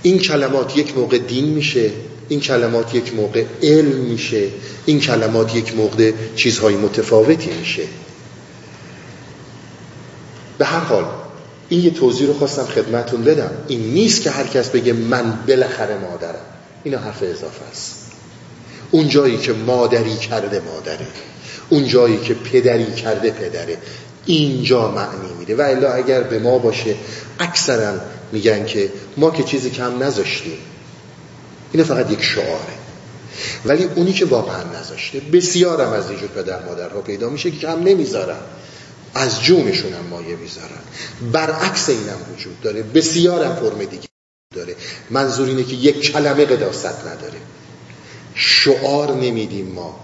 این 0.02 0.20
کلمات 0.20 0.78
یک 0.78 0.98
موقع 0.98 1.18
دین 1.18 1.46
میشه. 1.46 1.92
این 2.30 2.40
کلمات 2.40 2.96
یک 2.96 3.14
موقع 3.16 3.46
علم 3.64 3.96
میشه 3.96 4.48
این 4.86 5.00
کلمات 5.00 5.56
یک 5.56 5.76
موقع 5.76 6.12
چیزهای 6.36 6.76
متفاوتی 6.76 7.52
میشه. 7.60 7.84
به 10.58 10.66
هر 10.66 10.80
حال 10.80 11.06
این 11.70 11.84
یه 11.84 11.92
توضیح 11.92 12.28
رو 12.28 12.34
خواستم 12.34 12.66
خدمتون 12.66 13.24
بدم. 13.24 13.52
این 13.68 13.80
نیست 13.80 14.22
که 14.22 14.30
هر 14.30 14.48
کس 14.48 14.70
بگه 14.70 14.94
من 14.94 15.40
بالاخره 15.48 15.98
مادرم. 15.98 16.46
اینا 16.84 16.98
حرف 16.98 17.24
اضافه 17.24 17.66
است. 17.72 18.12
اون 18.92 19.08
جایی 19.08 19.38
که 19.38 19.54
مادری 19.54 20.16
کرده 20.16 20.62
مادره. 20.74 21.08
اون 21.70 21.88
جایی 21.88 22.18
که 22.18 22.34
پدری 22.34 22.94
کرده 22.94 23.32
پدره. 23.32 23.78
اینجا 24.26 24.92
معنی 24.92 25.34
میده. 25.40 25.56
و 25.56 25.62
الا 25.62 25.94
اگر 25.94 26.24
به 26.24 26.40
ما 26.40 26.58
باشه 26.58 26.96
اکثرا 27.40 27.94
میگن 28.32 28.66
که 28.66 28.90
ما 29.18 29.32
که 29.32 29.44
چیزی 29.44 29.70
کم 29.70 30.04
نذاشتیم. 30.04 30.58
این 31.74 31.84
فقط 31.84 32.12
یک 32.12 32.24
شعاره. 32.24 32.74
ولی 33.66 33.84
اونی 33.84 34.14
که 34.14 34.26
واقعا 34.26 34.64
نذاشته 34.64 35.20
بسیارم 35.20 35.94
از 35.94 36.10
اینجور 36.10 36.30
پدر 36.30 36.66
مادرها 36.66 37.02
پیدا 37.02 37.30
میشه 37.30 37.52
که 37.52 37.58
کم 37.58 37.84
نمی‌ذارن. 37.84 38.40
از 39.16 39.42
جونشون 39.44 39.94
هم 39.94 40.06
مایه 40.10 40.36
می‌ذارن. 40.36 40.82
برعکس 41.32 41.90
اینم 41.90 42.18
وجود 42.36 42.62
داره. 42.62 42.84
بسیارم 42.84 43.56
فرم 43.56 43.86
دیگه 43.86 44.08
داره. 44.56 44.76
منظور 45.10 45.48
اینه 45.48 45.64
که 45.64 45.76
یک 45.76 46.12
کلمه 46.12 46.46
قداست 46.46 46.86
نداره. 46.86 47.40
شعار 48.36 49.12
نمیدیم 49.16 49.72
ما. 49.76 50.00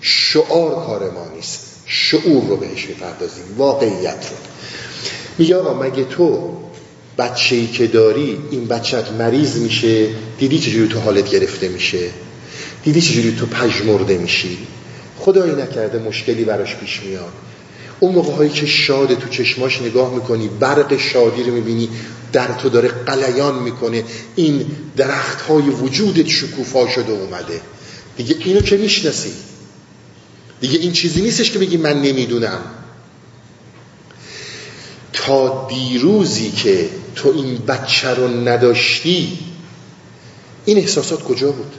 شعار 0.00 0.86
کار 0.86 1.10
ما 1.10 1.28
نیست. 1.34 1.60
شعور 1.86 2.48
رو 2.48 2.56
بهش 2.56 2.86
می‌پردازیم. 2.86 3.44
واقعیت 3.56 4.26
رو. 4.30 4.36
میگه 5.38 5.56
آقا 5.56 5.82
مگه 5.82 6.04
تو 6.04 6.56
بچه 7.18 7.56
ای 7.56 7.66
که 7.66 7.86
داری 7.86 8.38
این 8.50 8.66
بچت 8.66 9.12
مریض 9.12 9.56
میشه. 9.56 10.08
دیدی 10.38 10.58
چجوری 10.58 10.88
تو 10.88 11.00
حالت 11.00 11.30
گرفته 11.30 11.68
میشه؟ 11.68 12.10
دیدی 12.84 13.00
چجوری 13.00 13.36
تو 13.36 13.46
پژمرده 13.46 14.18
میشی؟ 14.18 14.58
خدایی 15.18 15.52
نکرده 15.52 15.98
مشکلی 15.98 16.44
براش 16.44 16.76
پیش 16.76 17.00
میاد. 17.02 17.32
اون 18.00 18.14
موقع 18.14 18.32
هایی 18.32 18.50
که 18.50 18.66
شاده 18.66 19.14
تو 19.14 19.28
چشماش 19.28 19.82
نگاه 19.82 20.14
می‌کنی 20.14 20.48
برق 20.48 20.98
شادی 20.98 21.42
رو 21.42 21.52
می‌بینی 21.52 21.88
در 22.32 22.46
تو 22.46 22.68
داره 22.68 22.88
قلیان 22.88 23.62
می‌کنه. 23.62 24.04
این 24.36 24.66
درخت 24.96 25.40
های 25.40 25.62
وجودت 25.62 26.28
شکوفا 26.28 26.88
شده 26.88 27.12
اومده. 27.12 27.60
دیگه 28.16 28.36
اینو 28.44 28.60
که 28.60 28.76
می‌شناسی؟ 28.76 29.32
دیگه 30.60 30.78
این 30.78 30.92
چیزی 30.92 31.22
نیستش 31.22 31.50
که 31.50 31.58
بگی 31.58 31.76
من 31.76 32.02
نمی‌دونم. 32.02 32.60
تا 35.12 35.66
دیروزی 35.70 36.50
که 36.50 36.88
تو 37.16 37.28
این 37.28 37.56
بچه 37.56 38.14
رو 38.14 38.28
نداشتی 38.28 39.38
این 40.64 40.78
احساسات 40.78 41.22
کجا 41.22 41.52
بود؟ 41.52 41.72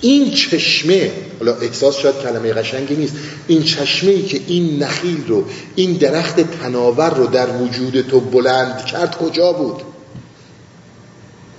این 0.00 0.30
چشمه 0.30 1.12
حالا 1.38 1.54
احساس 1.54 1.98
شاید 1.98 2.14
کلمه 2.22 2.52
قشنگی 2.52 2.96
نیست 2.96 3.14
این 3.46 3.62
چشمه 3.62 4.10
ای 4.10 4.22
که 4.22 4.40
این 4.46 4.82
نخیل 4.82 5.24
رو 5.28 5.44
این 5.76 5.92
درخت 5.92 6.40
تناور 6.40 7.14
رو 7.14 7.26
در 7.26 7.56
وجود 7.56 8.00
تو 8.00 8.20
بلند 8.20 8.84
کرد 8.84 9.16
کجا 9.16 9.52
بود؟ 9.52 9.82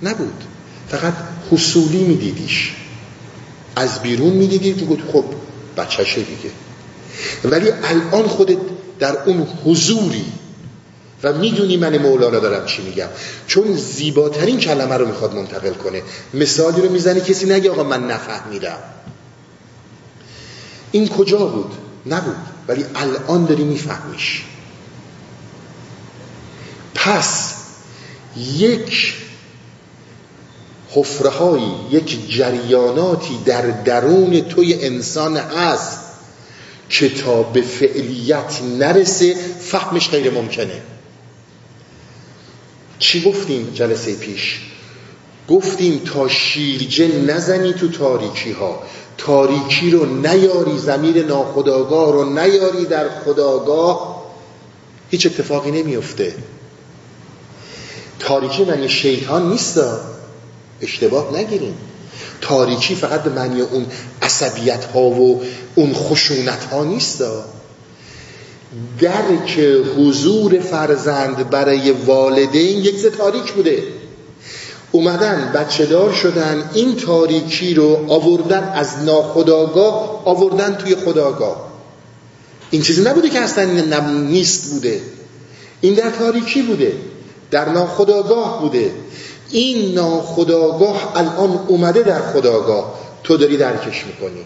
نبود. 0.02 0.44
فقط 0.88 1.14
حصولی 1.50 2.04
میدیدیش. 2.04 2.72
از 3.76 4.02
بیرون 4.02 4.32
می‌دیدی 4.32 4.74
تو 4.74 4.98
خب 5.12 5.24
بچهشه 5.76 6.20
دیگه. 6.20 6.50
ولی 7.44 7.70
الان 7.84 8.28
خودت 8.28 8.58
در 8.98 9.16
اون 9.26 9.46
حضوری 9.64 10.24
و 11.26 11.32
می‌دونی 11.32 11.76
من 11.76 11.98
مولانا 11.98 12.38
دارم 12.38 12.66
چی 12.66 12.82
میگم. 12.82 13.08
چون 13.46 13.76
زیباترین 13.76 14.60
کلمه 14.60 14.94
رو 14.94 15.06
می‌خواد 15.06 15.34
منتقل 15.34 15.72
کنه. 15.72 16.02
مثالی 16.34 16.80
رو 16.80 16.92
می‌زنی 16.92 17.20
کسی 17.20 17.46
نگه 17.46 17.70
آقا 17.70 17.82
من 17.82 18.06
نفهمیدم. 18.06 18.78
این 20.92 21.08
کجا 21.08 21.38
بود؟ 21.38 21.72
نبود. 22.06 22.36
ولی 22.68 22.84
الان 22.94 23.44
داری 23.44 23.64
میفهمیش. 23.64 24.42
پس 26.94 27.54
یک 28.56 29.14
حفره 30.90 31.60
یک 31.90 32.36
جریاناتی 32.36 33.38
در 33.44 33.62
درون 33.62 34.40
توی 34.40 34.74
انسان 34.74 35.36
هست 35.36 36.00
که 36.88 37.08
تا 37.08 37.42
به 37.42 37.62
فعلیت 37.62 38.62
نرسه 38.78 39.36
فهمش 39.60 40.10
غیر 40.10 40.30
ممکنه. 40.30 40.82
چی 42.98 43.22
گفتیم 43.22 43.70
جلسه 43.74 44.14
پیش؟ 44.14 44.60
گفتیم 45.48 46.02
تا 46.04 46.28
شیرجه 46.28 47.08
نزنی 47.08 47.72
تو 47.72 47.88
تاریکی 47.88 48.52
ها 48.52 48.82
تاریکی 49.18 49.90
رو 49.90 50.06
نیاری 50.06 50.78
زمیر 50.78 51.26
ناخداگاه 51.26 52.12
رو 52.12 52.24
نیاری 52.30 52.84
در 52.84 53.08
خداگاه. 53.08 54.26
هیچ 55.10 55.26
اتفاقی 55.26 55.70
نمیفته 55.70 56.34
تاریکی 58.18 58.64
معنی 58.64 58.88
شیطان 58.88 59.50
نیست 59.50 59.80
اشتباه 60.80 61.38
نگیریم. 61.38 61.74
تاریکی 62.40 62.94
فقط 62.94 63.22
به 63.22 63.30
معنی 63.30 63.60
اون 63.60 63.86
عصبیت 64.22 64.84
ها 64.84 65.00
و 65.00 65.42
اون 65.74 65.94
خشونت 65.94 66.64
ها 66.64 66.84
نیست 66.84 67.22
درک 69.00 69.60
حضور 69.98 70.60
فرزند 70.60 71.50
برای 71.50 71.90
والدین 71.90 72.78
یک 72.78 73.06
تاریک 73.06 73.52
بوده. 73.52 73.82
اومدن 74.92 75.52
بچه 75.54 75.86
دار 75.86 76.12
شدن 76.12 76.70
این 76.74 76.96
تاریکی 76.96 77.74
رو 77.74 78.06
آوردن 78.08 78.72
از 78.74 79.04
ناخداگاه 79.04 80.22
آوردن 80.24 80.74
توی 80.74 80.94
خداگاه. 80.94 81.66
این 82.70 82.82
چیزی 82.82 83.02
نبوده 83.02 83.28
که 83.28 83.40
اصلا 83.40 83.64
نیست 84.10 84.70
بوده. 84.70 85.00
این 85.80 85.94
در 85.94 86.10
تاریکی 86.10 86.62
بوده 86.62 86.92
در 87.50 87.68
ناخداگاه 87.68 88.60
بوده. 88.60 88.90
این 89.50 89.94
ناخداگاه 89.94 91.12
الان 91.16 91.58
اومده 91.68 92.02
در 92.02 92.20
خداگاه. 92.20 92.94
تو 93.24 93.36
داری 93.36 93.56
درکش 93.56 94.04
می‌کنی. 94.06 94.44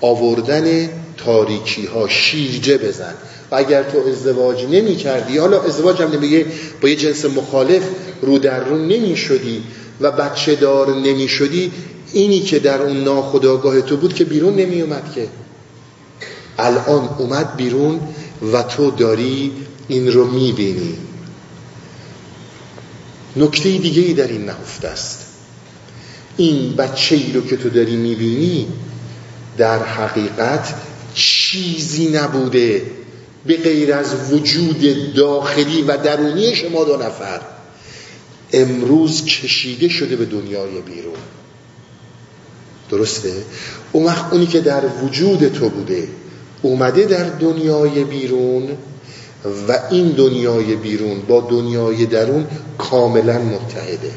آوردن 0.00 0.88
تاریکی 1.24 1.86
ها 1.86 2.08
شیرجه 2.08 2.78
بزن. 2.78 3.14
و 3.50 3.54
اگر 3.54 3.82
تو 3.82 3.98
ازدواج 4.08 4.64
نمی 4.64 4.96
کردی 4.96 5.38
حالا 5.38 5.62
ازدواج 5.62 6.02
هم 6.02 6.10
نمیگه 6.10 6.46
با 6.82 6.88
یه 6.88 6.96
جنس 6.96 7.24
مخالف 7.24 7.82
رو 8.22 8.38
در 8.38 8.64
رو 8.64 8.78
نمی 8.78 9.16
شدی 9.16 9.62
و 10.00 10.10
بچه 10.10 10.54
دار 10.54 10.94
نمی 10.94 11.28
شدی 11.28 11.72
اینی 12.12 12.40
که 12.40 12.58
در 12.58 12.82
اون 12.82 13.04
ناخداگاه 13.04 13.80
تو 13.80 13.96
بود 13.96 14.14
که 14.14 14.24
بیرون 14.24 14.54
نمی 14.54 14.82
اومد 14.82 15.12
که. 15.14 15.28
الان 16.58 17.08
اومد 17.18 17.56
بیرون 17.56 18.00
و 18.52 18.62
تو 18.62 18.90
داری 18.90 19.52
این 19.88 20.12
رو 20.12 20.26
می 20.26 20.52
بینی 20.52 20.98
نکته 23.36 23.78
دیگه 23.78 24.02
ای 24.02 24.14
در 24.14 24.26
این 24.26 24.44
نهفته 24.44 24.88
است. 24.88 25.26
این 26.36 26.76
بچه 26.76 27.16
ای 27.16 27.32
رو 27.32 27.40
که 27.40 27.56
تو 27.56 27.70
داری 27.70 27.96
می 27.96 28.14
بینی 28.14 28.66
در 29.58 29.82
حقیقت 29.82 30.74
چیزی 31.14 32.08
نبوده 32.08 32.82
به 33.46 33.56
غیر 33.56 33.94
از 33.94 34.32
وجود 34.32 35.14
داخلی 35.14 35.82
و 35.82 35.96
درونی 35.96 36.54
شما 36.54 36.84
دو 36.84 36.96
نفر. 36.96 37.40
امروز 38.52 39.24
کشیده 39.24 39.88
شده 39.88 40.16
به 40.16 40.24
دنیای 40.24 40.80
بیرون. 40.80 41.18
درسته؟ 42.90 43.32
اون 43.92 44.04
وقت 44.04 44.32
اونی 44.32 44.46
که 44.46 44.60
در 44.60 44.82
وجود 45.02 45.48
تو 45.48 45.68
بوده 45.68 46.08
اومده 46.62 47.04
در 47.04 47.24
دنیای 47.24 48.04
بیرون 48.04 48.68
و 49.68 49.78
این 49.90 50.08
دنیای 50.08 50.76
بیرون 50.76 51.20
با 51.20 51.40
دنیای 51.40 52.06
درون 52.06 52.46
کاملا 52.78 53.38
متحده. 53.38 54.10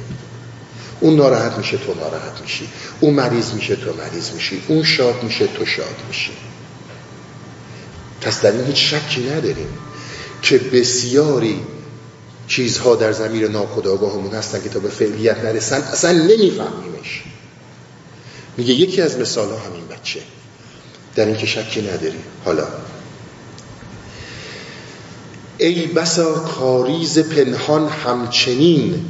اون 1.00 1.16
ناراحت 1.16 1.58
میشه 1.58 1.78
تو 1.78 1.94
ناراحت 1.94 2.42
میشی. 2.42 2.68
اون 3.00 3.14
مریض 3.14 3.54
میشه 3.54 3.76
تو 3.76 3.94
مریض 3.94 4.32
میشی. 4.32 4.62
اون 4.68 4.84
شاد 4.84 5.24
میشه 5.24 5.48
تو 5.48 5.66
شاد 5.66 5.96
میشی. 6.08 6.32
پس 8.22 8.42
در 8.42 8.52
این 8.52 8.66
هیچ 8.66 8.94
شکی 8.94 9.30
نداریم 9.30 9.78
که 10.42 10.58
بسیاری 10.58 11.60
چیزها 12.48 12.96
در 12.96 13.12
زمیر 13.12 13.48
ناخداگاهمون 13.48 14.34
هستن 14.34 14.64
که 14.64 14.70
تا 14.70 14.80
به 14.80 14.90
فعلیت 14.90 15.38
نرسن. 15.38 15.82
اصلا 15.82 16.12
نمیفهمیمش. 16.12 17.24
میگه 18.58 18.74
یکی 18.74 19.02
از 19.02 19.18
مثال 19.18 19.48
همین 19.48 19.88
بچه. 19.88 20.20
در 21.16 21.26
این 21.26 21.38
که 21.38 21.46
شکی 21.46 21.82
نداریم. 21.82 22.24
حالا. 22.46 22.68
ای 25.58 25.88
بسا 25.88 26.34
کاریز 26.34 27.20
پنهان 27.20 27.88
همچنین 27.88 29.06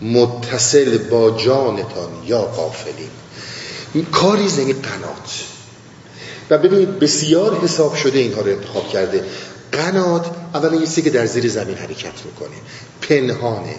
متصل 0.00 0.98
با 0.98 1.30
جانتان 1.30 2.10
یا 2.26 2.42
قافلین 2.42 3.10
کاریز 4.12 4.58
یعنی 4.58 4.72
قنات. 4.72 5.55
و 6.50 6.58
ببینید 6.58 6.98
بسیار 6.98 7.58
حساب 7.58 7.94
شده 7.94 8.18
اینها 8.18 8.40
رو 8.40 8.50
انتخاب 8.50 8.88
کرده. 8.88 9.24
قنات 9.72 10.26
اولا 10.54 10.74
یه 10.74 10.86
که 10.86 11.10
در 11.10 11.26
زیر 11.26 11.48
زمین 11.48 11.74
حرکت 11.74 12.24
می‌کنه. 12.24 12.56
پنهانه. 13.00 13.76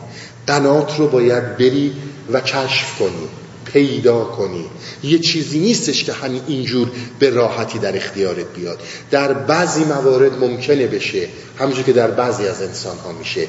قنات 0.47 0.99
رو 0.99 1.07
باید 1.07 1.57
بری 1.57 1.93
و 2.31 2.41
کشف 2.41 2.99
کنی 2.99 3.27
پیدا 3.65 4.23
کنی. 4.23 4.65
یه 5.03 5.19
چیزی 5.19 5.59
نیستش 5.59 6.03
که 6.03 6.13
همین 6.13 6.41
اینجور 6.47 6.91
به 7.19 7.29
راحتی 7.29 7.79
در 7.79 7.97
اختیارت 7.97 8.53
بیاد. 8.55 8.79
در 9.11 9.33
بعضی 9.33 9.83
موارد 9.83 10.43
ممکنه 10.43 10.87
بشه. 10.87 11.27
همونجور 11.59 11.83
که 11.83 11.93
در 11.93 12.11
بعضی 12.11 12.47
از 12.47 12.61
انسان 12.61 12.97
ها 12.97 13.11
میشه. 13.11 13.47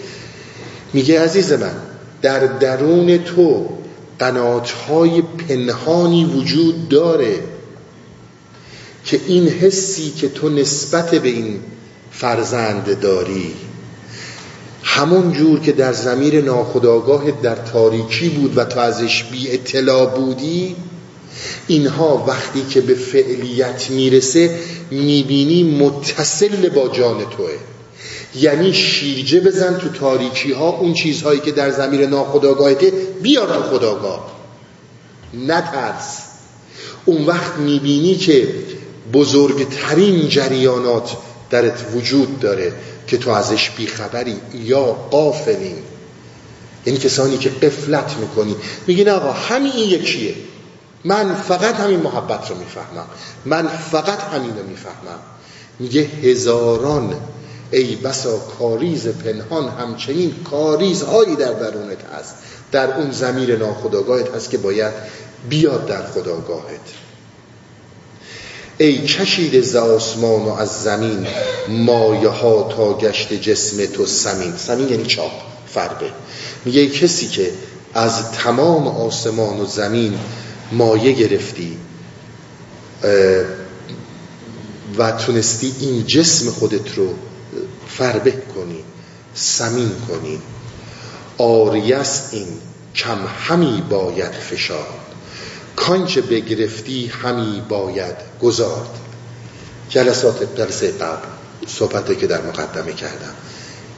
میگه 0.93 1.21
عزیز 1.21 1.53
من 1.53 1.77
در 2.23 2.47
درون 2.47 3.19
تو 3.19 3.69
های 4.89 5.23
پنهانی 5.23 6.25
وجود 6.25 6.89
داره. 6.89 7.41
که 9.09 9.21
این 9.27 9.49
حسی 9.49 10.11
که 10.11 10.29
تو 10.29 10.49
نسبت 10.49 11.15
به 11.15 11.29
این 11.29 11.61
فرزند 12.11 13.01
داری 13.01 13.55
همون 14.83 15.33
جور 15.33 15.61
که 15.61 15.73
در 15.73 15.93
زمیر 15.93 16.45
ناخداگاه 16.45 17.31
در 17.31 17.55
تاریکی 17.55 18.29
بود 18.29 18.59
و 18.59 18.65
تو 18.65 18.81
ازش 18.81 19.25
بی 19.25 19.51
اطلاع 19.51 20.07
بودی 20.07 20.77
اینها 21.67 22.25
وقتی 22.29 22.63
که 22.71 22.81
به 22.81 22.95
فعلیت 22.95 23.91
می‌رسه 23.91 24.59
می‌بینی 24.91 25.63
متصل 25.63 26.69
با 26.69 26.89
جان 26.89 27.19
توه. 27.19 27.51
یعنی 28.37 28.73
شیرجه 28.73 29.41
بزن 29.41 29.79
تو 29.79 29.89
تاریکی 29.89 30.53
ها 30.53 30.69
اون 30.69 30.95
چیزهایی 30.95 31.41
که 31.41 31.53
در 31.53 31.71
زمیر 31.71 32.07
ناخداگاهته 32.07 32.93
بیار 33.23 33.47
تو 33.47 33.63
خداگاه 33.63 34.33
نترس. 35.35 36.19
اون 37.05 37.27
وقت 37.27 37.57
می‌بینی 37.57 38.15
که 38.15 38.49
بزرگترین 39.13 40.29
جریانات 40.29 41.17
درت 41.51 41.85
وجود 41.95 42.41
داره 42.41 42.73
که 43.07 43.19
تو 43.19 43.31
ازش 43.31 43.71
بیخبری 43.71 44.37
یا 44.55 44.83
قافلین 44.85 45.83
یعنی 46.87 46.99
کسانی 46.99 47.39
که 47.39 47.51
قفلت 47.51 48.17
می‌کنی. 48.21 48.57
میگین 48.87 49.09
آقا 49.09 49.33
همین 49.33 49.73
این 49.73 49.91
یکیه. 49.91 50.35
من 51.05 51.35
فقط 51.35 51.75
همین 51.75 52.01
محبت 52.01 52.51
رو 52.51 52.57
می‌فهمم. 52.57 53.07
من 53.45 53.69
فقط 53.69 54.21
همین 54.21 54.57
رو 54.59 54.67
می‌فهمم. 54.67 55.19
میگه 55.79 56.01
هزاران. 56.01 57.15
ای 57.71 57.97
بسا 57.97 58.39
کاریز 58.39 59.09
پنهان 59.09 59.69
همچنین 59.69 60.35
کاریزهایی 60.51 61.37
در 61.37 61.53
درونت 61.53 61.99
هست. 62.19 62.35
در 62.73 62.95
اون 62.95 63.11
زمیر 63.11 63.57
ناخداگاهت 63.57 64.35
هست 64.35 64.51
که 64.51 64.59
باید 64.59 64.93
بیاد 65.49 65.87
در 65.87 66.07
خداگاهت 66.07 66.81
ای 68.79 69.07
کشید 69.07 69.61
ز 69.61 69.77
آسمان 69.77 70.43
و 70.43 70.49
از 70.49 70.83
زمین 70.83 71.27
مایه 71.69 72.29
ها 72.29 72.73
تا 72.77 72.99
گشت 72.99 73.33
جسم 73.33 73.87
تو 73.87 74.07
سمین. 74.07 74.57
سمین 74.57 74.89
یعنی 74.89 75.07
چاپ 75.07 75.33
فربه 75.67 76.11
میگه 76.65 76.87
کسی 76.87 77.29
که 77.29 77.53
از 77.95 78.33
تمام 78.33 78.89
آسمان 78.89 79.61
و 79.61 79.67
زمین 79.67 80.19
مایه 80.73 81.13
گرفتی 81.13 81.77
و 84.99 85.13
تونستی 85.13 85.75
این 85.81 86.07
جسم 86.07 86.51
خودت 86.51 86.95
رو 86.97 87.15
فربه 87.89 88.31
کنی 88.31 88.85
سمین 89.35 89.93
کنی. 90.09 90.39
آریس 91.39 92.23
این 92.33 92.47
کم 92.95 93.19
همی 93.39 93.83
باید 93.91 94.33
فشار. 94.33 95.08
کانچه 95.79 96.21
بگرفتی 96.21 97.07
همی 97.23 97.63
باید 97.69 98.17
گذارد. 98.43 98.91
جلسات 99.89 100.55
درس 100.55 100.85
قبل 100.85 101.27
صحبته 101.67 102.15
که 102.15 102.27
در 102.27 102.41
مقدمه 102.43 102.93
کردم. 102.93 103.35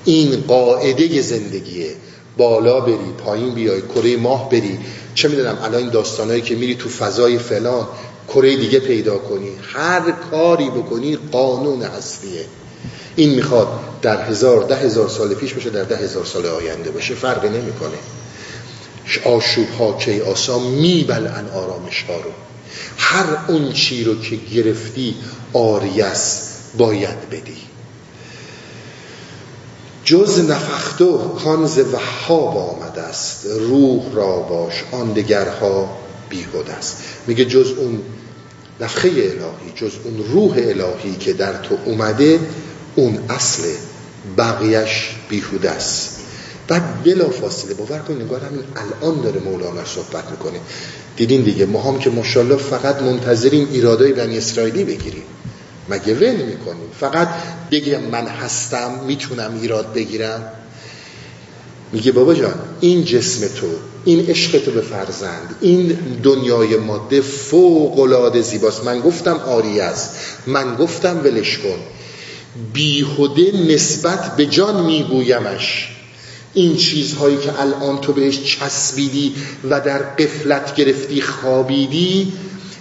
این 0.04 0.44
قاعده 0.48 1.22
زندگیه. 1.22 1.90
بالا 2.36 2.80
بری 2.80 3.12
پایین 3.24 3.54
بیای 3.54 3.82
کره 3.82 4.16
ماه 4.16 4.50
بری. 4.50 4.78
چه 5.14 5.28
می‌دونم 5.28 5.58
الان 5.62 5.74
این 5.74 5.90
داستانهایی 5.90 6.42
که 6.42 6.54
میری 6.54 6.74
تو 6.74 6.88
فضای 6.88 7.38
فلان 7.38 7.86
کره 8.28 8.56
دیگه 8.56 8.80
پیدا 8.80 9.18
کنی. 9.18 9.50
هر 9.74 10.10
کاری 10.30 10.70
بکنی 10.70 11.18
قانون 11.32 11.82
اصلیه. 11.82 12.44
این 13.16 13.34
می‌خواد 13.34 13.68
در 14.02 14.22
هزار 14.22 14.62
ده 14.62 14.76
هزار 14.76 15.08
سال 15.08 15.34
پیش 15.34 15.54
باشه 15.54 15.70
در 15.70 15.84
ده 15.84 15.96
هزار 15.96 16.24
سال 16.24 16.46
آینده 16.46 16.90
باشه 16.90 17.14
فرقی 17.14 17.48
نمی‌کنه. 17.48 17.98
آشوب 19.18 19.68
ها 19.78 19.92
کی 19.92 20.20
آسا 20.20 20.58
میبلن 20.58 21.48
آرامش 21.54 22.02
ها 22.02 22.16
رو. 22.16 22.30
هر 22.96 23.26
اون 23.48 23.72
چی 23.72 24.04
رو 24.04 24.20
که 24.20 24.36
گرفتی 24.36 25.16
آریس 25.52 26.42
باید 26.78 27.30
بدی. 27.30 27.56
جز 30.04 30.50
نفختو 30.50 31.18
کانز 31.18 31.78
وحاب 31.78 32.56
آمده 32.56 33.02
است. 33.02 33.46
روح 33.46 34.02
را 34.12 34.36
باش 34.36 34.84
آن 34.92 35.12
دگرها 35.12 35.96
بیهود 36.28 36.70
است. 36.70 36.96
میگه 37.26 37.44
جز 37.44 37.72
اون 37.78 38.02
نفخه 38.80 39.08
الهی 39.08 39.72
جز 39.76 39.92
اون 40.04 40.24
روح 40.32 40.52
الهی 40.56 41.16
که 41.20 41.32
در 41.32 41.52
تو 41.52 41.78
اومده 41.84 42.40
اون 42.96 43.18
اصل 43.28 43.62
بقیش 44.36 45.10
بیهوده 45.28 45.70
است. 45.70 46.19
بعد 46.70 47.02
بلا 47.04 47.30
فاصله 47.30 47.74
باور 47.74 47.98
کنید 47.98 48.22
نگاه 48.22 48.40
همین 48.40 48.64
الان 48.76 49.20
داره 49.20 49.40
مولانا 49.40 49.84
صحبت 49.84 50.30
می‌کنه. 50.30 50.60
دیدین 51.16 51.42
دیگه 51.42 51.66
ما 51.66 51.82
هم 51.82 51.98
که 51.98 52.10
ماشاءالله 52.10 52.56
فقط 52.56 53.02
منتظریم 53.02 53.68
ایرادای 53.72 54.12
بنی 54.12 54.38
اسرائیلی 54.38 54.84
بگیریم. 54.84 55.22
مگه 55.88 56.14
ول 56.14 56.36
می‌کنیم 56.36 56.88
فقط 57.00 57.28
بگیم 57.70 58.00
من 58.00 58.26
هستم 58.26 58.90
می‌تونم 59.06 59.58
ایراد 59.60 59.92
بگیرم. 59.92 60.52
میگه 61.92 62.12
بابا 62.12 62.34
جان 62.34 62.54
این 62.80 63.04
جسم 63.04 63.48
تو 63.48 63.66
این 64.04 64.26
عشق 64.26 64.58
تو 64.58 64.70
به 64.70 64.80
فرزند 64.80 65.54
این 65.60 65.98
دنیای 66.22 66.76
ماده 66.76 67.20
فوق 67.20 67.98
العاده 67.98 68.40
زیباست. 68.40 68.84
من 68.84 69.00
گفتم 69.00 69.36
آری 69.36 69.80
است 69.80 70.10
من 70.46 70.74
گفتم 70.74 71.20
ولش 71.24 71.58
کن. 71.58 71.78
بیهوده 72.72 73.74
نسبت 73.74 74.36
به 74.36 74.46
جان 74.46 74.84
میگویمش. 74.84 75.96
این 76.54 76.76
چیزهایی 76.76 77.36
که 77.36 77.60
الان 77.60 78.00
تو 78.00 78.12
بهش 78.12 78.42
چسبیدی 78.44 79.34
و 79.70 79.80
در 79.80 79.98
قفلت 79.98 80.74
گرفتی 80.74 81.20
خوابیدی 81.22 82.32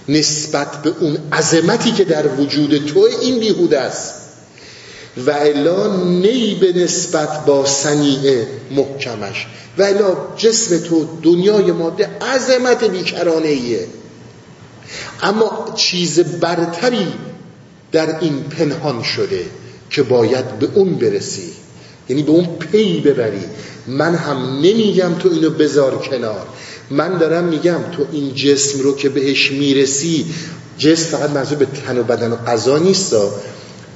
نسبت 0.09 0.81
به 0.81 0.93
اون 0.99 1.17
عظمتی 1.33 1.91
که 1.91 2.03
در 2.03 2.27
وجود 2.27 2.85
تو 2.85 3.07
این 3.21 3.39
بیهوده 3.39 3.79
است. 3.79 4.13
و 5.25 5.31
الا 5.31 6.05
نی 6.05 6.55
به 6.55 6.73
نسبت 6.73 7.45
با 7.45 7.65
سنیع 7.65 8.43
محکمش. 8.71 9.47
و 9.77 9.83
الا 9.83 10.17
جسم 10.37 10.77
تو 10.77 11.07
دنیای 11.23 11.71
ماده 11.71 12.09
عظمت 12.21 12.83
بیکرانه 12.83 13.47
ایه 13.47 13.87
اما 15.21 15.73
چیز 15.75 16.19
برتری 16.19 17.13
در 17.91 18.19
این 18.19 18.43
پنهان 18.43 19.03
شده 19.03 19.45
که 19.89 20.03
باید 20.03 20.59
به 20.59 20.69
اون 20.73 20.95
برسی. 20.95 21.51
یعنی 22.09 22.23
به 22.23 22.31
اون 22.31 22.45
پی 22.45 22.99
ببری. 22.99 23.43
من 23.87 24.15
هم 24.15 24.37
نمیگم 24.57 25.13
تو 25.19 25.29
اینو 25.29 25.49
بذار 25.49 25.97
کنار. 25.97 26.47
من 26.89 27.17
دارم 27.17 27.43
میگم 27.43 27.79
تو 27.91 28.05
این 28.11 28.33
جسم 28.33 28.79
رو 28.79 28.95
که 28.95 29.09
بهش 29.09 29.51
می‌رسی 29.51 30.25
جسم 30.77 31.17
فقط 31.17 31.29
منظور 31.29 31.57
به 31.57 31.65
تن 31.65 31.97
و 31.97 32.03
بدن 32.03 32.31
و 32.31 32.35
قضا 32.47 32.77
نیست. 32.77 33.15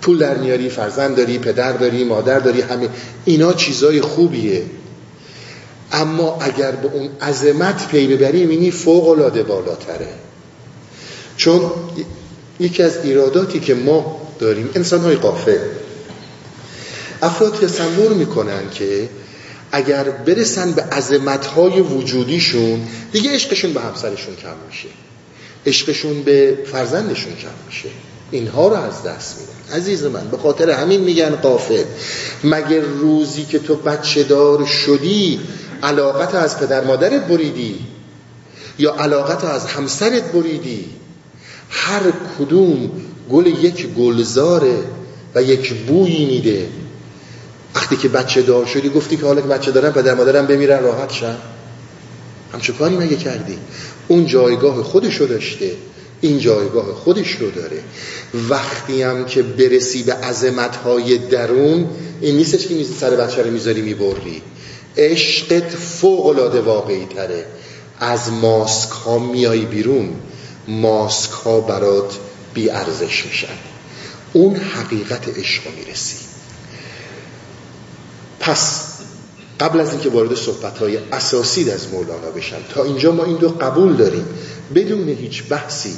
پول 0.01 0.18
در 0.18 0.38
میاری 0.38 0.70
فرزند 0.70 1.16
داری 1.16 1.38
پدر 1.38 1.74
داری 1.74 2.03
مادر 2.03 2.39
داری 2.39 2.61
همه 2.61 2.89
اینا 3.26 3.53
چیزای 3.53 4.01
خوبیه. 4.01 4.64
اما 5.91 6.38
اگر 6.41 6.72
به 6.72 6.89
اون 6.93 7.09
عظمت 7.22 7.88
پی 7.88 8.07
ببری 8.07 8.39
می‌بینی 8.39 8.72
فوق 8.72 9.07
العاده 9.09 9.43
بالاتره. 9.43 10.07
چون 11.38 11.72
یکی 12.59 12.84
از 12.84 12.97
ایراداتی 13.03 13.59
که 13.59 13.76
ما 13.76 14.22
داریم 14.39 14.70
انسان 14.76 15.01
های 15.01 15.16
قافل 15.16 15.57
افراد 17.24 17.59
تصور 17.59 18.13
می‌کنن 18.13 18.69
که 18.74 19.09
اگر 19.71 20.03
برسن 20.03 20.71
به 20.71 20.82
عظمت 20.82 21.45
های 21.45 21.82
وجودیشون 21.82 22.88
دیگه 23.11 23.32
عشقشون 23.32 23.74
به 23.74 23.82
همسرشون 23.82 24.36
کم 24.36 24.55
میشه. 24.67 24.88
عشقشون 25.65 26.24
به 26.24 26.57
فرزندشون 26.71 27.36
کم 27.36 27.49
میشه. 27.67 27.89
اینها 28.32 28.67
رو 28.67 28.74
از 28.74 29.03
دست 29.03 29.36
میدن. 29.39 29.78
عزیز 29.78 30.03
من 30.03 30.28
به 30.32 30.38
خاطر 30.38 30.69
همین 30.69 31.01
میگن 31.01 31.36
قافل 31.36 31.84
مگر 32.43 32.80
روزی 32.80 33.43
که 33.43 33.59
تو 33.59 33.76
بچه 33.76 34.24
دار 34.24 34.65
شدی 34.65 35.39
علاقت 35.84 36.36
از 36.36 36.59
پدر 36.59 36.84
مادرت 36.84 37.28
بریدی؟ 37.28 37.80
یا 38.80 38.95
علاقت 38.95 39.43
از 39.43 39.65
همسرت 39.65 40.32
بریدی؟ 40.32 40.86
هر 41.69 42.01
کدوم 42.39 42.91
گل 43.32 43.47
یک 43.47 43.88
گلزاره 43.88 44.78
و 45.36 45.43
یک 45.43 45.74
بویی 45.74 46.26
میده. 46.26 46.67
وقتی 47.76 47.95
که 47.95 48.07
بچه 48.07 48.41
دار 48.41 48.65
شدی 48.65 48.89
گفتی 48.89 49.17
که 49.17 49.26
حالا 49.26 49.41
که 49.41 49.47
بچه 49.47 49.71
دارم 49.71 49.93
پدر 49.93 50.13
مادرم 50.13 50.47
بمیرن 50.47 50.84
راحت 50.84 51.11
شن. 51.11 51.36
همچه 52.53 52.74
کاری 52.74 52.97
مگه 52.97 53.15
کردی؟ 53.15 53.57
اون 54.07 54.26
جایگاه 54.26 54.84
خودشو 54.84 55.26
داشته. 55.26 55.71
این 56.21 56.39
جایگاه 56.39 56.93
خودش 56.93 57.32
رو 57.32 57.51
داره. 57.51 57.80
وقتی 58.49 59.01
هم 59.01 59.26
که 59.26 59.43
برسی 59.43 60.03
به 60.03 60.15
های 60.84 61.17
درون 61.17 61.89
این 62.21 62.36
نیستش 62.36 62.67
که 62.67 62.84
سر 62.99 63.09
بچه 63.09 63.41
رو 63.41 63.51
می‌ذاری 63.51 63.82
می‌بری 63.82 64.41
عشقت 64.97 65.69
فوق 65.76 66.26
العاده 66.26 66.61
واقعی 66.61 67.05
تره 67.15 67.45
از 67.99 68.32
ماسک 68.32 68.89
ها 68.89 69.19
میای 69.19 69.65
بیرون. 69.65 70.09
ماسک 70.67 71.32
ها 71.32 71.59
برات 71.59 72.17
بی 72.53 72.69
ارزش 72.69 73.26
میشن. 73.26 73.47
اون 74.34 74.55
حقیقت 74.55 75.38
عشق 75.38 75.63
می‌رسی. 75.78 76.22
پس 78.43 78.81
قبل 79.59 79.79
از 79.79 79.91
اینکه 79.91 80.09
وارد 80.09 80.35
صحبت 80.35 80.77
های 80.77 80.97
اساسی 81.11 81.71
از 81.71 81.87
مولانا 81.93 82.31
بشم 82.35 82.57
تا 82.73 82.83
اینجا 82.83 83.11
ما 83.11 83.23
این 83.23 83.37
دو 83.37 83.49
قبول 83.49 83.95
داریم 83.95 84.25
بدون 84.75 85.09
هیچ 85.09 85.43
بحثی 85.49 85.93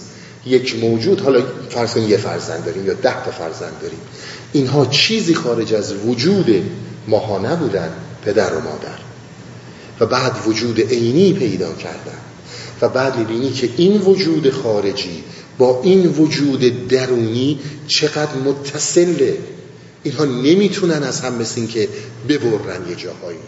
یک 0.45 0.75
موجود 0.83 1.21
حالا 1.21 1.43
فرض 1.69 1.93
کنیم 1.93 2.09
یه 2.09 2.17
فرزند 2.17 2.65
داریم 2.65 2.85
یا 2.85 2.93
ده 2.93 3.25
تا 3.25 3.31
فرزند 3.31 3.73
داریم 3.81 3.99
اینها 4.53 4.85
چیزی 4.85 5.35
خارج 5.35 5.73
از 5.73 5.93
وجود 5.93 6.63
ماها 7.07 7.39
نبودن 7.39 7.91
پدر 8.25 8.53
و 8.53 8.61
مادر. 8.61 8.97
و 9.99 10.05
بعد 10.05 10.35
وجود 10.47 10.79
عینی 10.79 11.33
پیدا 11.33 11.73
کردن. 11.73 12.17
و 12.81 12.89
بعد 12.89 13.17
می‌بینی 13.17 13.51
که 13.51 13.69
این 13.77 14.01
وجود 14.01 14.49
خارجی 14.49 15.23
با 15.57 15.81
این 15.83 16.07
وجود 16.07 16.87
درونی 16.87 17.59
چقدر 17.87 18.35
متصله. 18.45 19.37
اینها 20.05 20.25
نمی‌تونن 20.25 21.03
از 21.03 21.21
هم 21.21 21.33
مثل 21.33 21.65
که 21.65 21.89
ببرن 22.29 22.89
یه 22.89 22.95
جاهایی. 22.95 23.39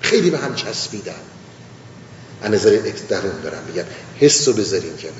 خیلی 0.00 0.30
به 0.30 0.38
هم 0.38 0.54
چسبیدن. 0.54 1.12
از 2.42 2.50
نظر 2.50 2.92
درون 3.08 3.40
دارم 3.42 3.62
میگن 3.66 3.84
حس 4.20 4.48
رو 4.48 4.54
بذاریم 4.54 4.96
کنار. 4.96 5.14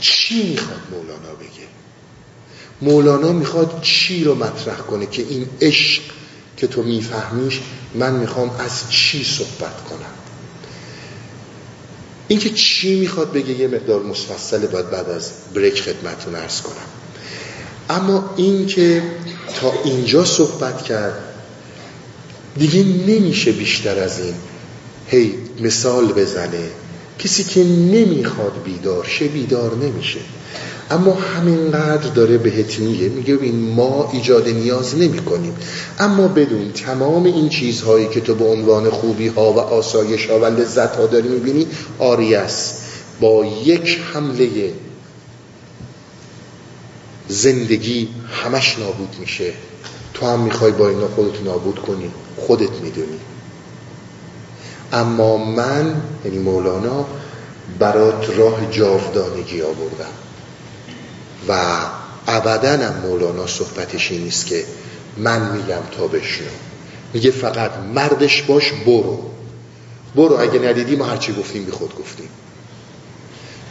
چی 0.00 0.50
می‌خواد 0.50 0.80
مولانا 0.90 1.34
بگه؟ 1.34 1.68
مولانا 2.82 3.32
می‌خواد 3.32 3.80
چی 3.82 4.24
رو 4.24 4.34
مطرح 4.34 4.76
کنه 4.76 5.06
که 5.06 5.22
این 5.22 5.48
عشق 5.60 6.02
که 6.56 6.66
تو 6.66 6.82
میفهمیش 6.82 7.60
من 7.94 8.12
می‌خوام 8.12 8.50
از 8.50 8.90
چی 8.90 9.24
صحبت 9.24 9.84
کنم؟ 9.84 10.14
اینکه 12.28 12.50
چی 12.50 13.00
می‌خواد 13.00 13.32
بگه 13.32 13.54
یه 13.54 13.68
مقدار 13.68 14.02
مفصله 14.02 14.66
باید 14.66 14.90
بعد 14.90 15.10
از 15.10 15.30
بریک 15.54 15.82
خدمتون 15.82 16.34
ارز 16.34 16.60
کنم. 16.60 16.99
اما 17.90 18.34
اینکه 18.36 19.02
تا 19.60 19.72
اینجا 19.84 20.24
صحبت 20.24 20.82
کرد 20.82 21.14
دیگه 22.56 22.84
نمیشه 22.84 23.52
بیشتر 23.52 23.98
از 23.98 24.20
این 24.20 24.34
هی 25.06 25.34
مثال 25.60 26.12
بزنه. 26.12 26.68
کسی 27.18 27.44
که 27.44 27.64
نمی‌خواد 27.64 28.52
بیدار 28.64 29.04
شه 29.04 29.24
بیدار 29.28 29.76
نمیشه. 29.76 30.20
اما 30.90 31.14
همینقدر 31.14 32.08
داره 32.08 32.38
بهت 32.38 32.78
میگه 32.78 33.08
میگه 33.08 33.38
این 33.42 33.74
ما 33.74 34.10
ایجاد 34.12 34.48
نیاز 34.48 34.96
نمی 34.96 35.18
کنیم 35.18 35.56
اما 35.98 36.28
بدون 36.28 36.72
تمام 36.72 37.24
این 37.24 37.48
چیزهایی 37.48 38.08
که 38.08 38.20
تو 38.20 38.34
به 38.34 38.44
عنوان 38.44 38.90
خوبی 38.90 39.28
ها 39.28 39.52
و 39.52 39.58
آسایش 39.58 40.26
ها 40.26 40.38
و 40.40 40.44
لذت 40.44 40.96
ها 40.96 41.06
داری 41.06 41.28
می‌بینی 41.28 41.66
آری 41.98 42.34
است 42.34 42.82
با 43.20 43.44
یک 43.64 43.98
حمله 44.12 44.72
زندگی 47.30 48.08
همش 48.44 48.78
نابود 48.78 49.16
میشه. 49.20 49.52
تو 50.14 50.26
هم 50.26 50.40
می‌خوای 50.40 50.72
با 50.72 50.88
اینا 50.88 51.08
خودت 51.08 51.42
نابود 51.42 51.78
کنی 51.78 52.10
خودت 52.36 52.70
می‌دونی. 52.82 53.20
اما 54.92 55.36
من 55.36 56.02
یعنی 56.24 56.38
مولانا 56.38 57.06
برات 57.78 58.30
راه 58.36 58.70
جاودانگی 58.70 59.62
آوردم. 59.62 60.12
و 61.48 61.76
ابدا 62.26 62.86
هم 62.86 63.00
مولانا 63.02 63.46
صحبتش 63.46 64.10
این 64.10 64.22
نیست 64.22 64.46
که 64.46 64.64
من 65.16 65.56
میگم 65.56 65.82
تا 65.96 66.06
بشنو. 66.06 66.46
میگه 67.14 67.30
فقط 67.30 67.70
مردش 67.94 68.42
باش 68.42 68.72
برو. 68.72 69.30
برو 70.16 70.40
اگه 70.40 70.58
ندیدی 70.58 70.96
ما 70.96 71.04
هرچی 71.04 71.32
گفتیم 71.32 71.64
بی 71.64 71.72
خود 71.72 71.94
گفتیم. 71.98 72.28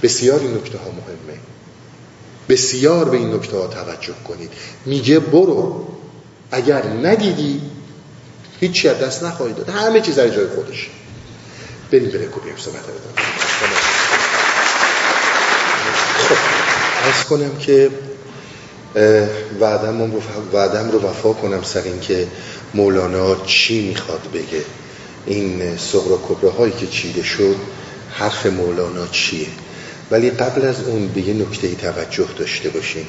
بسیار 0.03 0.39
این 0.39 0.53
نکته 0.53 0.77
ها 0.77 0.85
مهمه. 0.85 1.39
بسیار 2.49 3.09
به 3.09 3.17
این 3.17 3.33
نکته 3.33 3.57
ها 3.57 3.67
توجه 3.67 4.13
کنید. 4.27 4.51
میگه 4.85 5.19
برو. 5.19 5.87
اگر 6.51 6.83
ندیدی 6.83 7.61
هیچی 8.59 8.87
از 8.87 8.99
دست 8.99 9.23
نخواهید 9.23 9.55
داد. 9.55 9.69
همه 9.69 10.01
چیز 10.01 10.15
در 10.15 10.29
جای 10.29 10.47
خودش. 10.47 10.89
بریم 11.91 12.09
بره 12.09 12.17
بیایم 12.17 12.57
صحبت 12.57 12.81
خب 16.17 16.35
از 17.09 17.25
کنم 17.25 17.57
که 17.57 17.89
وعدم 19.59 20.11
رو, 20.11 20.21
وعدم 20.53 20.91
رو 20.91 20.99
وفا 20.99 21.33
کنم 21.33 21.63
سر 21.63 21.81
این 21.81 21.99
که 21.99 22.27
مولانا 22.73 23.35
چی 23.45 23.87
می‌خواد 23.87 24.27
بگه. 24.33 24.63
این 25.25 25.77
صغر 25.77 26.11
و 26.11 26.49
هایی 26.49 26.73
که 26.79 26.87
چیده 26.87 27.23
شد 27.23 27.55
حرف 28.11 28.45
مولانا 28.45 29.07
چیه؟ 29.07 29.47
ولی 30.11 30.29
قبل 30.29 30.65
از 30.65 30.81
اون 30.81 31.07
به 31.07 31.21
یه 31.21 31.33
نکته 31.33 31.75
توجه 31.75 32.27
داشته 32.37 32.69
باشیم. 32.69 33.05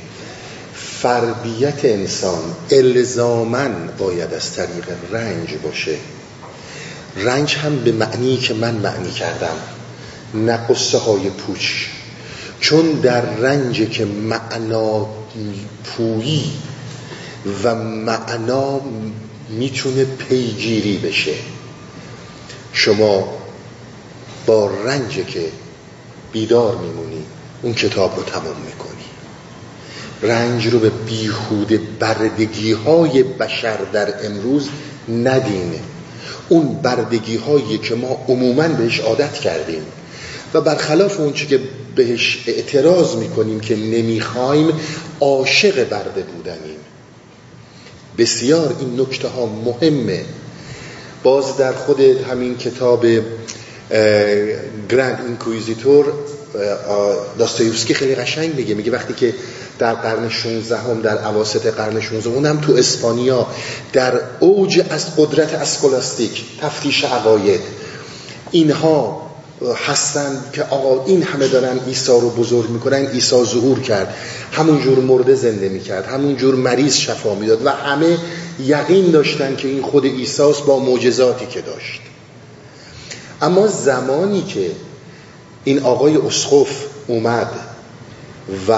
فردیت 0.75 1.85
انسان 1.85 2.43
الزامن 2.71 3.89
باید 3.99 4.35
از 4.35 4.55
طریق 4.55 4.89
رنج 5.13 5.55
باشه. 5.63 5.97
رنج 7.17 7.55
هم 7.55 7.77
به 7.77 7.93
معنی 7.93 8.37
که 8.37 8.55
من 8.55 8.75
معنی 8.75 9.11
کردم 9.11 9.57
نقصه 10.35 10.99
های 10.99 11.31
پوچ. 11.31 11.71
چون 12.61 12.93
در 12.93 13.21
رنج 13.21 13.91
که 13.91 14.05
معنا 14.05 15.07
پویی 15.85 16.53
و 17.65 17.75
معنا 17.75 18.81
می‌تونه 19.49 20.05
پیگیری 20.05 20.99
بشه. 20.99 21.35
شما 22.73 23.37
با 24.47 24.71
رنج 24.85 25.27
که 25.27 25.49
بیدار 26.33 26.77
میمونی. 26.77 27.23
اون 27.63 27.75
کتاب 27.75 28.17
رو 28.17 28.23
تمام 28.23 28.57
می‌کنی. 28.67 28.91
رنج 30.23 30.67
رو 30.67 30.79
به 30.79 30.91
بیهوده 30.91 31.81
بردگی 31.99 32.73
های 32.73 33.23
بشر 33.23 33.79
در 33.93 34.27
امروز 34.27 34.69
ندینه. 35.09 35.81
اون 36.49 36.75
بردگی 36.75 37.37
هایی 37.37 37.79
که 37.79 37.95
ما 37.95 38.25
عموما 38.29 38.69
بهش 38.69 39.01
عادت 39.01 39.35
کردیم. 39.35 39.83
و 40.55 40.61
برخلاف 40.61 41.21
اون 41.21 41.33
که 41.33 41.61
بهش 41.97 42.45
اعتراض 42.47 43.17
می‌کنیم 43.17 43.61
که 43.61 43.77
نمی‌خوایم 43.77 44.73
عاشق 45.21 45.89
برده 45.89 46.23
بودنیم. 46.23 46.79
بسیار 48.19 48.77
این 48.81 49.01
نکته 49.01 49.29
ها 49.29 49.47
مهمه. 49.47 50.25
باز 51.23 51.57
در 51.57 51.73
خود 51.73 52.01
همین 52.01 52.57
کتاب 52.57 53.07
Grand 54.89 55.21
Inquisitor 55.27 56.13
داستایوفسکی 57.39 57.95
خیلی 57.95 58.15
قشنگ 58.15 58.55
میگه. 58.55 58.75
میگه 58.75 58.93
وقتی 58.93 59.15
که 59.15 59.35
در 59.79 59.95
قرن 59.95 60.29
16 60.29 60.77
هم 60.77 61.01
در 61.01 61.19
اواسط 61.19 61.67
قرن 61.67 62.01
16 62.01 62.31
اونم 62.31 62.61
تو 62.61 62.73
اسپانیا 62.73 63.47
در 63.93 64.21
اوج 64.41 64.83
از 64.91 65.17
قدرت 65.17 65.55
اسکولاستیک 65.55 66.45
تفتیش 66.61 67.05
عقاید 67.05 67.61
اینها 68.51 69.31
هستند 69.87 70.45
که 70.53 70.63
آقا 70.63 71.05
این 71.05 71.23
همه 71.23 71.49
دارن 71.49 71.79
عیسی 71.79 72.13
رو 72.13 72.31
بزرگ 72.31 72.71
می‌کنن 72.71 73.07
عیسی 73.07 73.45
ظهور 73.45 73.81
کرد. 73.81 74.15
همون 74.53 74.81
جور 74.81 74.99
مرده 74.99 75.35
زنده 75.35 75.69
می‌کرد 75.69 76.07
همون 76.07 76.37
جور 76.37 76.55
مریض 76.55 76.97
شفا 76.97 77.35
می‌داد 77.35 77.67
و 77.67 77.71
همه 77.71 78.19
یقین 78.61 79.11
داشتن 79.11 79.57
که 79.57 79.69
این 79.69 79.83
خود 79.83 80.07
عیسی 80.07 80.53
با 80.67 80.79
معجزاتی 80.79 81.47
که 81.47 81.61
داشت. 81.61 82.01
اما 83.43 83.67
زمانی 83.67 84.43
که 84.43 84.71
این 85.65 85.83
آقای 85.83 86.17
اسقف 86.17 86.85
اومد 87.07 87.51
و 88.69 88.75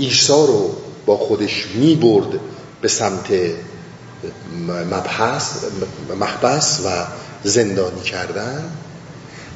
عیسی 0.00 0.32
رو 0.32 0.70
با 1.06 1.16
خودش 1.16 1.66
می 1.74 1.94
برد 1.94 2.40
به 2.80 2.88
سمت 2.88 3.26
محبس 6.20 6.80
و 6.84 6.88
زندانی 7.44 8.00
کردن 8.00 8.70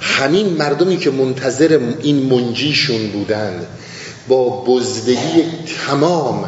همین 0.01 0.47
مردمی 0.47 0.97
که 0.97 1.11
منتظر 1.11 1.81
این 2.03 2.17
منجیشون 2.17 3.11
بودند 3.11 3.67
با 4.29 4.49
بزدگی 4.49 5.45
تمام 5.87 6.45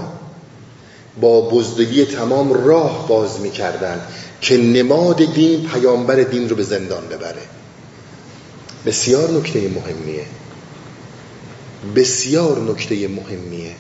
با 1.20 1.40
بزدگی 1.40 2.04
تمام 2.04 2.52
راه 2.52 3.08
باز 3.08 3.40
می‌کردن. 3.40 4.00
که 4.44 4.56
نماد 4.56 5.24
دین 5.34 5.68
پیامبر 5.68 6.16
دین 6.16 6.48
رو 6.48 6.56
به 6.56 6.62
زندان 6.62 7.08
ببره. 7.08 7.42
بسیار 8.86 9.30
نکته 9.30 9.68
مهمیه. 9.68 10.26
بسیار 11.96 12.60
نکته 12.60 13.08
مهمیه. 13.08 13.74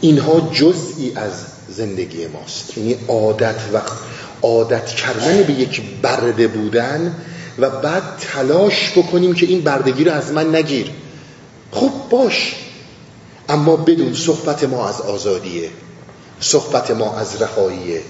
اینها 0.00 0.50
جزئی 0.52 1.12
از 1.14 1.32
زندگی 1.68 2.26
ماست. 2.26 2.78
یعنی 2.78 2.96
عادت 3.08 3.60
و 3.72 3.80
عادت 4.42 4.86
کردن 4.86 5.42
به 5.42 5.52
یک 5.52 5.82
برده 6.02 6.48
بودن 6.48 7.14
و 7.58 7.70
بعد 7.70 8.02
تلاش 8.20 8.92
بکنیم 8.96 9.34
که 9.34 9.46
این 9.46 9.60
بردگی 9.60 10.04
رو 10.04 10.12
از 10.12 10.32
من 10.32 10.54
نگیر. 10.54 10.90
خب 11.70 11.90
باش. 12.10 12.56
اما 13.48 13.76
بدون 13.76 14.14
صحبت 14.14 14.64
ما 14.64 14.88
از 14.88 15.00
آزادیه. 15.00 15.70
صحبت 16.40 16.90
ما 16.90 17.16
از 17.16 17.42
رهاییه. 17.42 18.02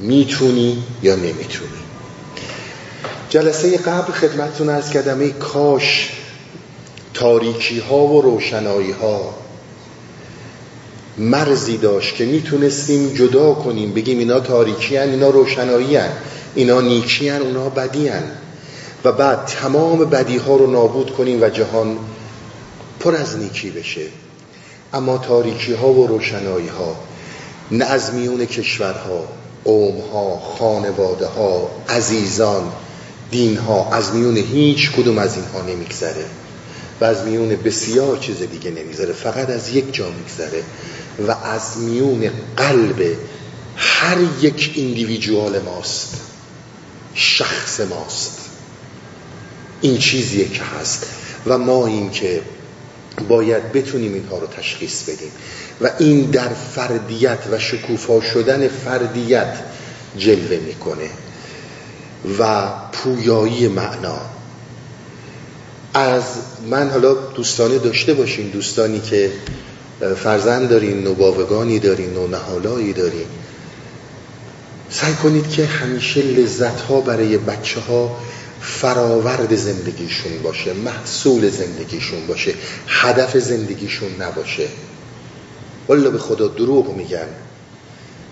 می‌تونی 0.00 0.82
یا 1.02 1.16
نمی‌تونی 1.16 1.70
جلسه 3.28 3.76
قبل 3.76 4.12
خدمتتون 4.12 4.68
از 4.68 4.90
کدمه 4.90 5.28
کاش 5.28 6.10
تاریکی 7.14 7.78
ها 7.78 8.06
و 8.06 8.22
روشنایی 8.22 8.90
ها 8.90 9.34
مرزی 11.18 11.76
داشت 11.76 12.14
که 12.14 12.24
می‌تونستیم 12.24 13.14
جدا 13.14 13.54
کنیم 13.54 13.92
بگیم 13.94 14.18
اینا 14.18 14.40
تاریکی 14.40 14.96
هن 14.96 15.08
اینا 15.08 15.30
روشنایی 15.30 15.96
هن 15.96 16.10
اینا 16.54 16.80
نیکی 16.80 17.28
هن 17.28 17.42
اونا 17.42 17.68
بدی 17.68 18.08
هن. 18.08 18.24
و 19.04 19.12
بعد 19.12 19.46
تمام 19.46 19.98
بدی 19.98 20.36
ها 20.36 20.56
رو 20.56 20.70
نابود 20.70 21.10
کنیم 21.10 21.42
و 21.42 21.48
جهان 21.48 21.98
پر 23.00 23.14
از 23.14 23.38
نیکی 23.38 23.70
بشه. 23.70 24.06
اما 24.92 25.18
تاریکی 25.18 25.72
ها 25.72 25.92
و 25.92 26.06
روشنایی 26.06 26.68
ها 26.68 26.96
نه 27.70 27.84
از 27.84 28.14
میون 28.14 28.46
کشورها 28.46 29.28
قوم 29.66 30.00
ها 30.12 30.38
خانواده 30.58 31.26
ها 31.26 31.70
عزیزان 31.88 32.72
دین 33.30 33.56
ها 33.56 33.90
از 33.92 34.14
میون 34.14 34.36
هیچ 34.36 34.92
کدوم 34.92 35.18
از 35.18 35.36
اینها 35.36 35.62
نمیگذره 35.62 36.24
و 37.00 37.04
از 37.04 37.24
میون 37.24 37.48
بسیار 37.48 38.18
چیز 38.18 38.42
دیگه 38.42 38.70
نمیگذره 38.70 39.12
فقط 39.12 39.50
از 39.50 39.68
یک 39.68 39.94
جا 39.94 40.06
میگذره 40.10 40.62
و 41.28 41.46
از 41.46 41.78
میون 41.78 42.30
قلب 42.56 43.16
هر 43.76 44.18
یک 44.40 44.72
ایندیویدوال 44.74 45.58
ماست 45.58 46.16
شخص 47.14 47.80
ماست. 47.80 48.38
این 49.80 49.98
چیزیه 49.98 50.48
که 50.48 50.62
هست. 50.62 51.06
و 51.46 51.58
ما 51.58 51.86
این 51.86 52.10
که 52.10 52.42
باید 53.28 53.72
بتونیم 53.72 54.14
اینها 54.14 54.38
رو 54.38 54.46
تشخیص 54.46 55.02
بدیم. 55.02 55.30
و 55.80 55.90
این 55.98 56.30
در 56.30 56.48
فردیت 56.48 57.38
و 57.52 57.58
شکوفا 57.58 58.20
شدن 58.20 58.68
فردیت 58.68 59.58
جلوه 60.18 60.56
می‌کنه. 60.56 61.10
و 62.38 62.68
پویایی 62.92 63.68
معنا. 63.68 64.18
از 65.94 66.22
من 66.70 66.90
حالا 66.90 67.14
دوستانه 67.14 67.78
داشته 67.78 68.14
باشین 68.14 68.48
دوستانی 68.48 69.00
که 69.00 69.32
فرزند 70.16 70.68
دارین 70.68 71.02
نوباوگانی 71.04 71.78
دارین 71.78 72.30
نهالایی 72.30 72.92
دارین. 72.92 73.26
سعی 74.90 75.14
کنید 75.14 75.50
که 75.50 75.66
همیشه 75.66 76.22
لذت 76.22 76.80
ها 76.80 77.00
برای 77.00 77.38
بچه 77.38 77.80
ها 77.80 78.16
فراورد 78.66 79.56
زندگیشون 79.56 80.42
باشه 80.42 80.72
محصول 80.72 81.50
زندگیشون 81.50 82.26
باشه 82.26 82.54
هدف 82.88 83.38
زندگیشون 83.38 84.22
نباشه. 84.22 84.68
والا 85.88 86.10
به 86.10 86.18
خدا 86.18 86.48
دروغ 86.48 86.96
میگن. 86.96 87.28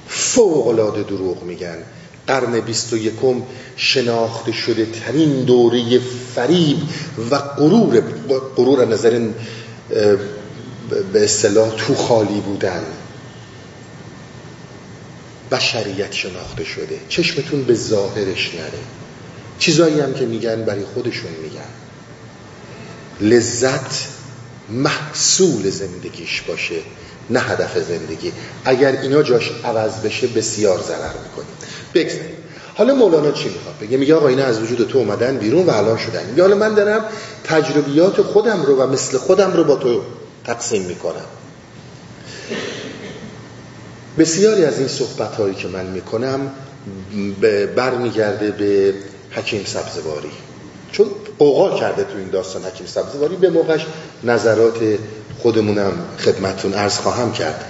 فوق 0.08 0.68
العاده 0.68 1.02
دروغ 1.02 1.42
میگن. 1.42 1.76
قرن 2.26 2.60
بیست 2.60 2.92
و 2.92 2.96
یکم 2.96 3.42
شناخته 3.76 4.52
شده 4.52 4.86
ترین 4.86 5.44
دوره 5.44 6.00
فریب 6.34 6.78
و 7.30 7.38
غرور 7.38 8.00
غرور 8.56 8.84
نظر 8.84 9.28
به 11.12 11.24
اصطلاح 11.24 11.70
تو 11.76 11.94
خالی 11.94 12.40
بودن. 12.40 12.82
بشریت 15.50 16.12
شناخته 16.12 16.64
شده. 16.64 16.98
چشمتون 17.08 17.62
به 17.62 17.74
ظاهرش 17.74 18.54
نره. 18.54 19.03
چیزایی 19.58 20.00
هم 20.00 20.14
که 20.14 20.26
میگن 20.26 20.64
برای 20.64 20.84
خودشون 20.94 21.30
میگن. 21.42 21.60
لذت 23.20 24.08
محصول 24.68 25.70
زندگیش 25.70 26.42
باشه 26.42 26.74
نه 27.30 27.40
هدف 27.40 27.78
زندگی. 27.78 28.32
اگر 28.64 29.00
اینا 29.00 29.22
جاش 29.22 29.50
عوض 29.64 29.92
بشه 29.92 30.26
بسیار 30.26 30.82
ضرر 30.82 31.14
می‌کنیم 31.24 31.54
بگذاریم. 31.94 32.36
حالا 32.74 32.94
مولانا 32.94 33.32
چی 33.32 33.48
می‌خواد؟ 33.48 33.74
بگه 33.80 33.96
میگه 33.96 34.14
آقا 34.14 34.28
اینا 34.28 34.44
از 34.44 34.60
وجود 34.60 34.88
تو 34.88 34.98
اومدن 34.98 35.38
بیرون 35.38 35.66
و 35.66 35.70
الان 35.70 35.98
شدن. 35.98 36.26
میگه 36.26 36.42
حالا 36.42 36.56
من 36.56 36.74
دارم 36.74 37.04
تجربیات 37.44 38.22
خودم 38.22 38.62
رو 38.62 38.76
و 38.76 38.86
مثل 38.86 39.18
خودم 39.18 39.52
رو 39.52 39.64
با 39.64 39.76
تو 39.76 40.02
تقسیم 40.44 40.82
می‌کنم. 40.82 41.26
بسیاری 44.18 44.64
از 44.64 44.78
این 44.78 44.88
صحبت 44.88 45.34
هایی 45.34 45.54
که 45.54 45.68
من 45.68 45.86
می‌کنم 45.86 46.50
برمیگرده 47.76 48.50
به 48.50 48.94
حکیم 49.36 49.64
سبزواری. 49.64 50.30
چون 50.92 51.06
اوقا 51.38 51.78
کرده 51.80 52.04
تو 52.04 52.18
این 52.18 52.30
داستان 52.30 52.62
حکیم 52.64 52.86
سبزواری 52.86 53.36
به 53.36 53.50
موقعش 53.50 53.86
نظرات 54.24 54.78
خودمونم 55.42 55.92
خدمتون 56.18 56.74
عرض 56.74 56.98
خواهم 56.98 57.32
کرد. 57.32 57.64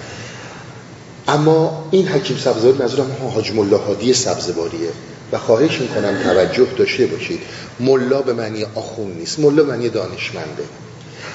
اما 1.27 1.87
این 1.91 2.07
حکیم 2.07 2.37
سبزواری 2.37 2.83
نظرم 2.83 3.31
حاج 3.33 3.51
ملا 3.51 3.77
هادی 3.77 4.13
سبزواریه 4.13 4.89
و 5.31 5.37
خواهش 5.37 5.81
می‌کنم 5.81 6.17
توجه 6.23 6.67
داشته 6.77 7.05
باشید. 7.05 7.39
ملا 7.79 8.21
به 8.21 8.33
معنی 8.33 8.65
آخون 8.75 9.11
نیست 9.11 9.39
ملا 9.39 9.63
به 9.63 9.71
معنی 9.71 9.89
دانشمنده. 9.89 10.63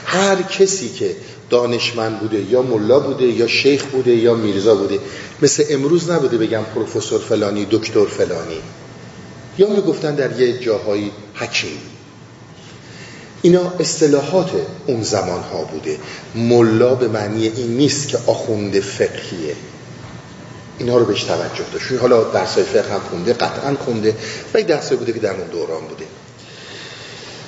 هر 0.04 0.42
کسی 0.42 0.88
که 0.88 1.16
دانشمند 1.50 2.18
بوده 2.20 2.40
یا 2.50 2.62
ملا 2.62 3.00
بوده 3.00 3.24
یا 3.24 3.46
شیخ 3.46 3.84
بوده 3.84 4.10
یا 4.10 4.34
میرزا 4.34 4.74
بوده 4.74 4.98
مثل 5.42 5.64
امروز 5.70 6.10
نبوده 6.10 6.38
بگم 6.38 6.62
پروفسور 6.74 7.20
فلانی 7.20 7.66
دکتر 7.70 8.04
فلانی. 8.04 8.60
یا 9.58 9.68
می‌گفتن 9.68 10.14
در 10.14 10.40
یه 10.40 10.58
جاهایی 10.58 11.12
حکیم 11.34 11.78
اینا 13.42 13.72
اصطلاحات 13.80 14.50
اون 14.86 15.02
زمان 15.02 15.42
ها 15.42 15.64
بوده. 15.64 15.98
ملا 16.34 16.94
به 16.94 17.08
معنی 17.08 17.46
این 17.48 17.76
نیست 17.76 18.08
که 18.08 18.18
آخونده 18.26 18.80
فقهیه. 18.80 19.54
اینا 20.78 20.98
رو 20.98 21.04
بهش 21.04 21.22
توجه 21.22 21.64
داشت. 21.72 21.92
حالا 22.00 22.24
درسای 22.24 22.64
فقه 22.64 22.92
هم 22.94 23.00
خونده 23.00 23.32
قطعا 23.32 23.76
خونده 23.84 24.16
و 24.54 24.56
این 24.56 24.66
درسای 24.66 24.96
بوده 24.96 25.12
که 25.12 25.18
در 25.18 25.30
اون 25.30 25.46
دوران 25.46 25.80
بوده. 25.80 26.04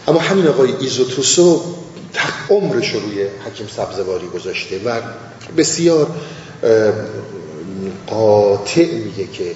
اما 0.08 0.18
همین 0.18 0.46
آقای 0.46 0.72
ایزوتوسو 0.80 1.62
عمرش 2.50 2.94
رو 2.94 3.00
روی 3.00 3.22
حکیم 3.22 3.68
سبزواری 3.76 4.26
گذاشته 4.26 4.80
و 4.84 5.00
بسیار 5.56 6.10
قاطع 8.06 8.84
میگه 8.84 9.26
که 9.26 9.54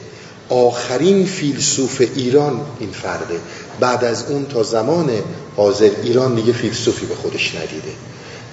آخرین 0.49 1.27
فیلسوف 1.27 2.01
ایران 2.17 2.61
این 2.81 2.91
فرده. 2.91 3.41
بعد 3.81 4.05
از 4.05 4.31
اون 4.31 4.47
تا 4.47 4.63
زمان 4.63 5.11
حاضر 5.57 5.91
ایران 6.03 6.35
دیگه 6.35 6.53
فیلسوفی 6.53 7.07
به 7.07 7.15
خودش 7.15 7.55
ندیده. 7.55 7.93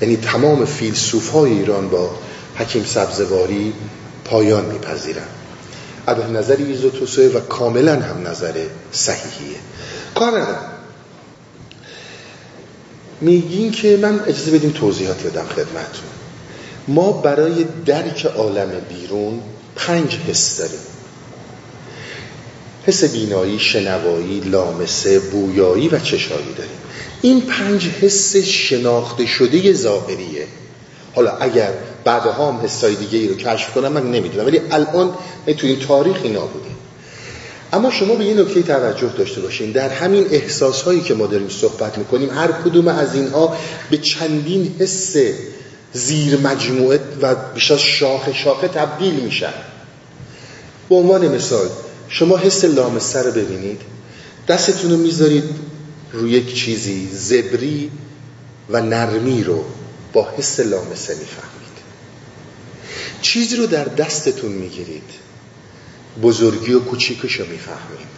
یعنی 0.01 0.17
تمام 0.17 0.65
فیلسوف 0.65 1.29
های 1.29 1.51
ایران 1.51 1.89
با 1.89 2.09
حکیم 2.55 2.85
سبزواری 2.85 3.73
پایان 4.25 4.65
میپذیرن. 4.65 5.27
از 6.07 6.17
نظر 6.17 6.55
ایزوتوسوه 6.55 7.25
و 7.25 7.39
کاملا 7.39 7.95
هم 8.01 8.27
نظر 8.27 8.53
صحیحیه. 8.91 9.57
کار 10.15 10.47
میگین 13.21 13.71
که 13.71 13.97
من 14.01 14.19
اجازه 14.27 14.51
بدیم 14.51 14.71
توضیحات 14.71 15.25
یادم 15.25 15.45
خدمتون 15.45 16.09
ما 16.87 17.11
برای 17.11 17.65
درک 17.85 18.25
عالم 18.25 18.69
بیرون 18.89 19.41
پنج 19.75 20.17
حس 20.27 20.57
داریم. 20.57 20.92
حس 22.87 23.03
بینایی، 23.03 23.59
شنوایی، 23.59 24.39
لامسه، 24.39 25.19
بویایی 25.19 25.87
و 25.87 25.99
چشایی 25.99 26.53
داریم. 26.57 26.77
این 27.21 27.41
پنج 27.41 27.87
حس 28.01 28.35
شناخته 28.35 29.25
شده 29.25 29.73
ظاهریه. 29.73 30.47
حالا 31.15 31.31
اگر 31.31 31.69
بعدها 32.03 32.51
هم 32.51 32.59
حسای 32.63 32.95
دیگه 32.95 33.19
ای 33.19 33.27
رو 33.27 33.35
کشف 33.35 33.73
کنم 33.73 33.91
من 33.91 34.11
نمی‌دونم. 34.11 34.45
ولی 34.45 34.61
الان 34.71 35.13
تو 35.57 35.67
این 35.67 35.79
تاریخ 35.79 36.17
اینا 36.23 36.45
بوده 36.45 36.65
اما 37.73 37.91
شما 37.91 38.15
به 38.15 38.25
یه 38.25 38.33
نکته 38.33 38.61
توجه 38.61 39.13
داشته 39.17 39.41
باشین. 39.41 39.71
در 39.71 39.89
همین 39.89 40.27
احساس 40.31 40.81
هایی 40.81 41.01
که 41.01 41.13
ما 41.13 41.27
داریم 41.27 41.49
صحبت 41.49 41.97
می‌کنیم 41.97 42.29
هر 42.29 42.51
کدوم 42.51 42.87
از 42.87 43.15
اینها 43.15 43.57
به 43.91 43.97
چندین 43.97 44.75
حس 44.79 45.15
زیر 45.93 46.39
مجموعه 46.39 46.99
و 47.21 47.35
بیشتر 47.35 47.77
شاخه 47.77 48.33
شاخه 48.33 48.67
تبدیل 48.67 49.13
میشن. 49.13 49.53
به 50.89 50.95
عنوان 50.95 51.27
مثال 51.27 51.67
شما 52.09 52.37
حس 52.37 52.65
لامسه 52.65 53.21
رو 53.21 53.31
ببینید. 53.31 53.81
دستتون 54.47 54.91
رو 54.91 54.97
می‌ذارید 54.97 55.43
روی 56.13 56.31
یک 56.31 56.55
چیزی 56.55 57.09
زبری 57.13 57.91
و 58.69 58.81
نرمی 58.81 59.43
رو 59.43 59.65
با 60.13 60.29
حس 60.37 60.59
لامسه 60.59 61.15
می‌فهمید. 61.15 61.73
چیزی 63.21 63.55
رو 63.55 63.65
در 63.65 63.85
دستتون 63.85 64.51
می‌گیرید. 64.51 65.09
بزرگی 66.21 66.73
و 66.73 66.79
کوچیکش 66.79 67.39
رو 67.39 67.45
می‌فهمید. 67.45 68.13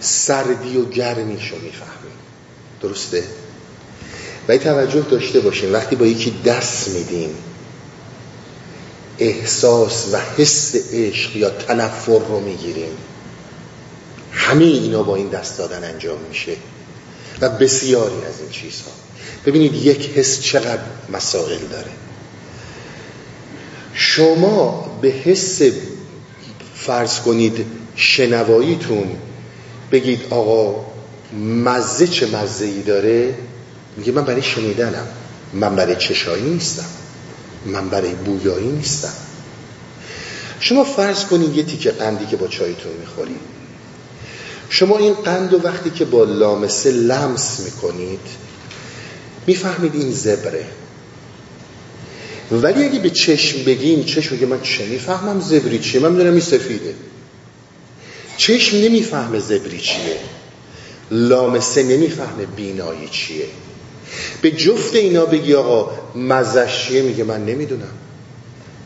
سردی 0.00 0.76
و 0.76 0.84
گرمیش 0.84 1.50
رو 1.50 1.58
می‌فهمید. 1.58 2.14
درسته؟ 2.82 3.24
و 4.48 4.58
توجه 4.58 5.00
داشته 5.00 5.40
باشین. 5.40 5.72
وقتی 5.72 5.96
با 5.96 6.06
یکی 6.06 6.34
دست 6.44 6.88
میدین 6.88 7.30
احساس 9.18 10.06
و 10.12 10.16
حس 10.36 10.74
عشق 10.92 11.36
یا 11.36 11.50
تنفر 11.50 12.18
رو 12.18 12.40
می‌گیریم. 12.40 12.92
همه 14.32 14.64
اینا 14.64 15.02
با 15.02 15.16
این 15.16 15.28
دست 15.28 15.58
دادن 15.58 15.84
انجام 15.84 16.18
میشه. 16.28 16.56
و 17.40 17.48
بسیاری 17.48 18.14
از 18.28 18.40
این 18.40 18.50
چیزها. 18.50 18.90
ببینید 19.46 19.74
یک 19.74 20.10
حس 20.14 20.40
چقدر 20.40 20.82
مسائل 21.12 21.58
داره. 21.58 21.90
شما 23.94 24.90
به 25.02 25.08
حس 25.08 25.62
فرض 26.74 27.20
کنید 27.20 27.66
شنواییتون 27.96 29.16
بگید 29.92 30.20
آقا 30.30 30.86
مزه 31.64 32.06
چه 32.06 32.26
مزه 32.26 32.64
ای 32.64 32.82
داره؟ 32.82 33.34
میگه 33.96 34.12
من 34.12 34.24
برای 34.24 34.42
شنیدنم. 34.42 35.06
من 35.52 35.76
برای 35.76 35.96
چشایی 35.96 36.42
نیستم. 36.42 36.84
من 37.66 37.88
برای 37.88 38.14
بویایی 38.14 38.68
نیستم. 38.68 39.12
شما 40.60 40.84
فرض 40.84 41.24
کنید 41.24 41.56
یه 41.56 41.62
تیکه 41.62 41.90
قندی 41.90 42.26
که 42.26 42.36
با 42.36 42.48
چایتون 42.48 42.92
می‌خورید. 43.00 43.40
شما 44.68 44.98
این 44.98 45.14
قند 45.14 45.54
و 45.54 45.60
وقتی 45.62 45.90
که 45.90 46.04
با 46.04 46.24
لامسه 46.24 46.90
لمس 46.90 47.60
می‌کنید 47.60 48.20
می‌فهمید 49.46 49.94
این 49.94 50.12
زبره. 50.12 50.66
ولی 52.52 52.84
اگه 52.84 52.98
به 52.98 53.10
چشم 53.10 53.64
بگیم 53.64 54.04
چشم 54.04 54.36
بگه 54.36 54.46
من 54.46 54.60
چه 54.60 54.86
می‌فهمم؟ 54.86 55.40
زبری 55.40 55.78
چیه؟ 55.78 56.00
من 56.00 56.12
می‌دونم 56.12 56.32
این 56.32 56.40
سفیده. 56.40 56.94
چشم 58.36 58.76
نمی‌فهمه 58.76 59.40
زبری 59.40 59.80
چیه. 59.80 60.18
لامسه 61.10 61.82
نمی‌فهمه 61.82 62.46
بینایی 62.56 63.08
چیه. 63.08 63.46
به 64.42 64.50
جفت 64.50 64.94
اینا 64.94 65.26
بگی 65.26 65.54
آقا 65.54 65.90
مزش 66.14 66.86
چیه؟ 66.88 67.02
میگه 67.02 67.24
من 67.24 67.44
نمی‌دونم. 67.44 67.92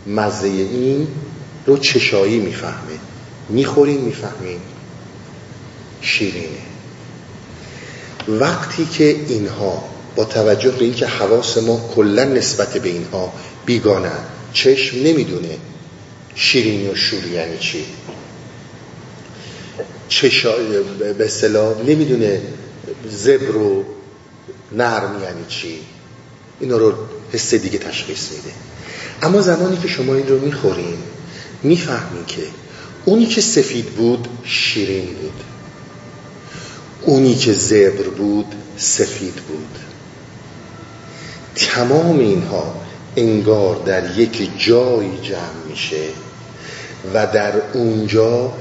مزه 0.07 0.49
این 0.49 1.09
رو 1.67 1.79
چشایی 1.79 2.39
می‌فهمه. 2.39 2.99
می‌خوریم 3.49 4.01
می‌فهمیم. 4.01 4.61
شیرینه. 6.01 6.49
وقتی 8.29 8.87
که 8.87 9.17
اینها 9.29 9.85
با 10.17 10.25
توجه 10.25 10.71
به 10.71 10.85
اینکه 10.85 11.07
حواس 11.07 11.59
ما 11.59 11.91
کلا 11.95 12.25
نسبت 12.25 12.79
به 12.79 12.89
اینها 12.89 13.33
بیگانه 13.67 14.11
چشم 14.53 14.97
نمی‌دونه 14.97 15.57
شیرینی 16.35 16.89
و 16.89 16.95
شوری 16.95 17.31
یعنی 17.31 17.59
چی. 17.59 17.85
چشا 20.09 20.57
به 21.19 21.25
اصطلاح 21.25 21.83
نمی‌دونه 21.87 22.43
زبر 23.11 23.57
و 23.57 23.85
نرم 24.73 25.23
یعنی 25.23 25.45
چی؟ 25.49 25.79
اینا 26.61 26.77
رو 26.77 26.93
حس 27.33 27.55
دیگه 27.55 27.79
تشخیص 27.79 28.31
میده. 28.33 28.53
اما 29.23 29.41
زمانی 29.41 29.77
که 29.77 29.89
شما 29.89 30.15
این 30.15 30.29
رو 30.29 30.41
می‌خورین 30.41 30.99
می‌فهمین 31.63 32.25
که 32.27 32.43
اونی 33.05 33.27
که 33.27 33.41
سفید 33.41 33.87
بود 33.87 34.29
شیرین 34.45 35.07
بود. 35.07 35.45
اونی 37.03 37.35
که 37.35 37.53
زبر 37.53 38.09
بود 38.09 38.55
سفید 38.77 39.35
بود. 39.35 39.79
تمام 41.55 42.19
اینها 42.19 42.75
انگار 43.17 43.77
در 43.87 44.19
یک 44.19 44.51
جایی 44.59 45.19
جمع 45.23 45.71
میشه 45.71 46.09
و 47.15 47.27
در 47.27 47.53
اونجا 47.73 48.53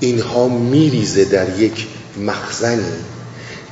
اینها 0.00 0.48
میریزه 0.48 1.24
در 1.24 1.58
یک 1.58 1.86
مخزنی. 2.16 2.92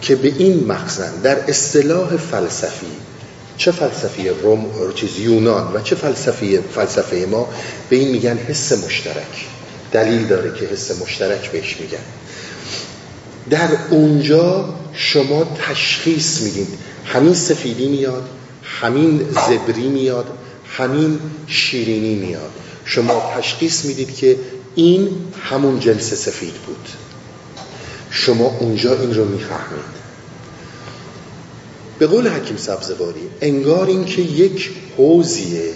که 0.01 0.16
به 0.16 0.32
این 0.38 0.66
مخزن 0.66 1.20
در 1.20 1.38
اصطلاح 1.49 2.16
فلسفی 2.16 2.86
چه 3.57 3.72
فلسفی 3.72 4.28
روم 4.28 4.66
چیز 4.94 5.18
یونان 5.18 5.72
و 5.72 5.80
چه 5.80 5.96
فلسفی 5.96 6.59
فلسفه 6.74 7.26
ما 7.30 7.49
به 7.90 7.96
این 7.96 8.09
میگن 8.09 8.38
حس 8.38 8.72
مشترک. 8.84 9.46
دلیل 9.92 10.26
داره 10.26 10.55
که 10.55 10.66
حس 10.66 11.03
مشترک 11.03 11.51
بهش 11.51 11.76
میگن. 11.80 11.99
در 13.51 13.68
اونجا 13.90 14.74
شما 14.92 15.57
تشخیص 15.68 16.40
میدین 16.40 16.66
همین 17.05 17.34
سفیدی 17.34 17.88
میاد 17.88 18.28
همین 18.62 19.26
زبری 19.30 19.88
میاد 19.88 20.26
همین 20.76 21.20
شیرینی 21.46 22.14
میاد. 22.14 22.51
شما 22.84 23.32
تشخیص 23.36 23.84
می‌دید 23.84 24.16
که 24.16 24.36
این 24.74 25.09
همون 25.42 25.80
جنس 25.80 26.14
سفید 26.14 26.55
بود. 26.55 26.88
شما 28.11 28.56
اونجا 28.61 29.00
این 29.00 29.14
رو 29.14 29.24
می‌فهمید. 29.24 29.98
به 31.98 32.06
قول 32.06 32.28
حکیم 32.28 32.56
سبزواری 32.56 33.20
انگار 33.40 33.86
این 33.86 34.04
که 34.04 34.22
یک 34.22 34.70
حوزیه 34.96 35.72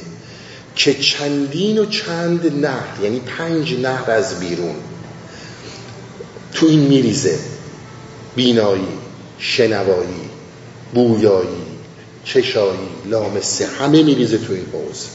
که 0.76 0.94
چندین 0.94 1.78
و 1.78 1.86
چند 1.86 2.64
نهر 2.64 3.02
یعنی 3.02 3.20
پنج 3.20 3.74
نهر 3.74 4.10
از 4.10 4.40
بیرون 4.40 4.74
تو 6.54 6.66
این 6.66 6.80
میریزه. 6.80 7.38
بینایی 8.36 8.88
شنوایی 9.38 10.30
بویایی 10.94 11.48
چشایی 12.24 12.88
لامسه 13.06 13.66
همه 13.66 14.02
میریزه 14.02 14.38
تو 14.38 14.52
این 14.52 14.66
حوز. 14.72 15.06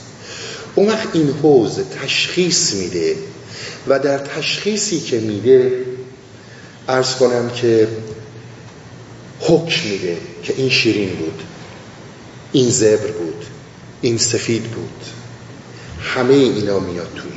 اون 0.75 0.87
وقت 0.87 1.07
این 1.13 1.33
حوز 1.43 1.79
تشخیص 2.03 2.73
میده 2.73 3.15
و 3.87 3.99
در 3.99 4.17
تشخیصی 4.17 4.99
که 4.99 5.19
میده 5.19 5.85
ارز 6.87 7.15
کنم 7.15 7.49
که 7.49 7.87
حکم 9.39 9.89
میده 9.89 10.17
که 10.43 10.53
این 10.57 10.69
شیرین 10.69 11.09
بود 11.15 11.43
این 12.51 12.69
زبر 12.69 13.11
بود 13.11 13.45
این 14.01 14.17
سفید 14.17 14.63
بود. 14.63 15.03
همه 15.99 16.33
اینا 16.33 16.79
میاد 16.79 17.11
توی 17.15 17.31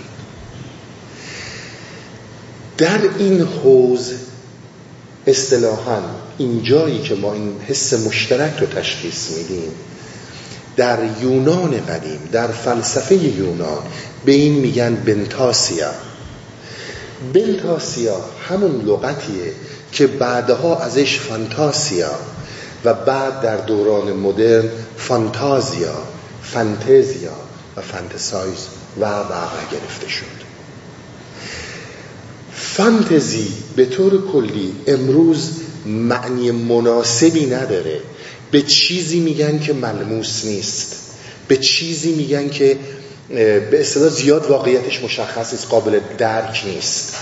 در 2.78 3.00
این 3.18 3.40
حوز 3.40 4.12
اصطلاحا 5.26 6.00
این 6.38 6.62
جایی 6.62 7.02
که 7.02 7.14
ما 7.14 7.34
این 7.34 7.60
حس 7.68 7.92
مشترک 7.92 8.58
رو 8.60 8.66
تشخیص 8.66 9.30
میدیم 9.30 9.72
در 10.76 10.98
یونان 11.22 11.86
قدیم 11.86 12.28
در 12.32 12.46
فلسفه 12.46 13.14
یونان 13.14 13.82
به 14.24 14.32
این 14.32 14.52
میگن 14.52 14.94
بنتاسیا. 14.94 15.90
بنتاسیا 17.34 18.20
همون 18.48 18.80
لغتیه 18.86 19.52
که 19.92 20.06
بعدها 20.06 20.78
ازش 20.78 21.18
فانتاسیا 21.18 22.14
و 22.84 22.94
بعد 22.94 23.40
در 23.40 23.56
دوران 23.56 24.12
مدرن 24.12 24.68
فانتازیا 24.96 26.02
فانتزیا 26.42 27.36
و 27.76 27.80
فانتسایز 27.80 28.66
و 29.00 29.04
و 29.04 29.24
گرفته 29.72 30.08
شد. 30.08 30.40
فانتزی 32.52 33.52
به 33.76 33.86
طور 33.86 34.32
کلی 34.32 34.74
امروز 34.86 35.50
معنی 35.86 36.50
مناسبی 36.50 37.46
نداره. 37.46 38.00
به 38.50 38.62
چیزی 38.62 39.20
میگن 39.20 39.58
که 39.58 39.72
ملموس 39.72 40.44
نیست. 40.44 40.96
به 41.48 41.56
چیزی 41.56 42.12
میگن 42.12 42.48
که 42.48 42.78
به 43.30 43.80
اصطلاح 43.80 44.08
زیاد 44.08 44.46
واقعیتش 44.46 45.02
مشخص 45.02 45.54
است 45.54 45.68
قابل 45.68 46.00
درک 46.18 46.62
نیست. 46.66 47.14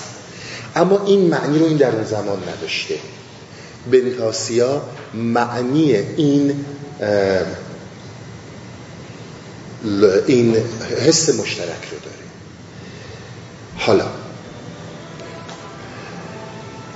اما 0.77 1.05
این 1.07 1.21
معنی 1.21 1.59
رو 1.59 1.67
این 1.67 1.77
در 1.77 1.91
اون 1.91 2.05
زمان 2.05 2.39
نداشته. 2.49 2.95
بنتاسیا 3.91 4.83
معنی 5.15 5.95
این 5.95 6.65
این 10.27 10.57
حس 11.07 11.29
مشترک 11.29 11.89
رو 11.91 11.99
داره. 11.99 12.25
حالا 13.77 14.07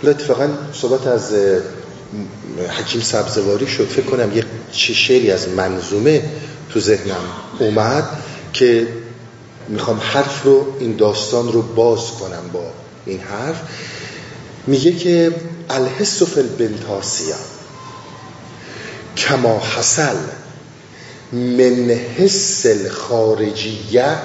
اتفاقا 0.04 0.48
صحبت 0.72 1.06
از 1.06 1.34
حکیم 2.78 3.00
سبزواری 3.00 3.66
شد. 3.66 3.86
فکر 3.86 4.06
کنم 4.06 4.36
یه 4.36 4.44
شعری 4.72 5.30
از 5.30 5.48
منظومه 5.48 6.22
تو 6.70 6.80
ذهنم 6.80 7.24
اومد 7.58 8.08
که 8.52 8.86
می‌خوام 9.68 10.00
حرف 10.00 10.42
رو 10.42 10.66
این 10.80 10.96
داستان 10.96 11.52
رو 11.52 11.62
باز 11.62 12.10
کنم 12.10 12.50
با 12.52 12.70
این 13.06 13.20
حرف. 13.20 13.60
میگه 14.66 14.92
که 14.92 15.34
الحس 15.70 16.22
فی 16.22 16.40
البنتاسیا 16.40 17.36
کما 19.16 19.62
حسل 19.76 20.16
من 21.32 21.90
حس 21.90 22.66
الخارجیه 22.66 24.16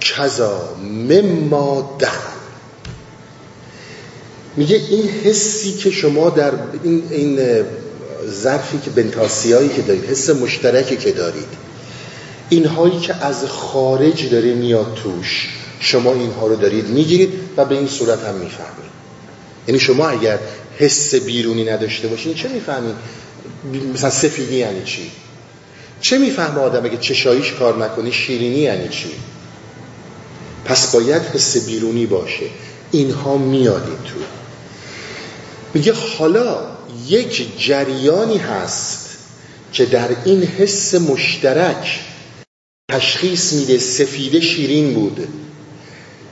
کذا 0.00 0.76
مما 0.82 1.96
دخل. 2.00 2.36
میگه 4.56 4.76
این 4.76 5.08
حسی 5.08 5.72
که 5.72 5.90
شما 5.90 6.30
در 6.30 6.52
این, 6.82 7.02
این 7.10 7.40
ظرفی 8.42 8.78
که 8.78 8.90
بنتاسیایی 8.90 9.68
که 9.68 9.82
دارید 9.82 10.04
حس 10.04 10.30
مشترکی 10.30 10.96
که 10.96 11.12
دارید 11.12 11.65
اینهایی 12.48 13.00
که 13.00 13.14
از 13.14 13.44
خارج 13.44 14.30
داره 14.30 14.54
میاد 14.54 14.94
توش 14.94 15.48
شما 15.80 16.12
اینها 16.12 16.46
رو 16.46 16.56
دارید 16.56 16.88
می‌گیرید 16.88 17.32
و 17.56 17.64
به 17.64 17.74
این 17.74 17.88
صورت 17.88 18.24
هم 18.24 18.34
می‌فهمید. 18.34 18.90
یعنی 19.68 19.80
شما 19.80 20.08
اگر 20.08 20.38
حس 20.78 21.14
بیرونی 21.14 21.64
نداشته 21.64 22.08
باشید 22.08 22.36
چه 22.36 22.48
می‌فهمید؟ 22.48 22.94
مثلا 23.94 24.10
سفیدی 24.10 24.56
یعنی 24.56 24.84
چی؟ 24.84 25.10
چه 26.00 26.18
می‌فهمه 26.18 26.60
آدم 26.60 26.84
اگه 26.84 26.96
چشاییش 26.96 27.52
کار 27.52 27.84
نکنی؟ 27.84 28.12
شیرینی 28.12 28.58
یعنی 28.58 28.88
چی؟ 28.88 29.10
پس 30.64 30.92
باید 30.92 31.22
حس 31.22 31.66
بیرونی 31.66 32.06
باشه. 32.06 32.46
اینها 32.92 33.36
میادید 33.36 34.04
تو. 34.04 34.20
میگه 35.74 35.92
حالا 36.18 36.58
یک 37.06 37.58
جریانی 37.58 38.38
هست 38.38 39.18
که 39.72 39.86
در 39.86 40.08
این 40.24 40.42
حس 40.42 40.94
مشترک 40.94 42.00
تشخیص 42.90 43.52
میده 43.52 43.78
سفیده 43.78 44.40
شیرین 44.40 44.94
بود. 44.94 45.28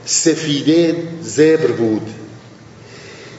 سفیده 0.05 0.95
زبر 1.21 1.71
بود. 1.71 2.09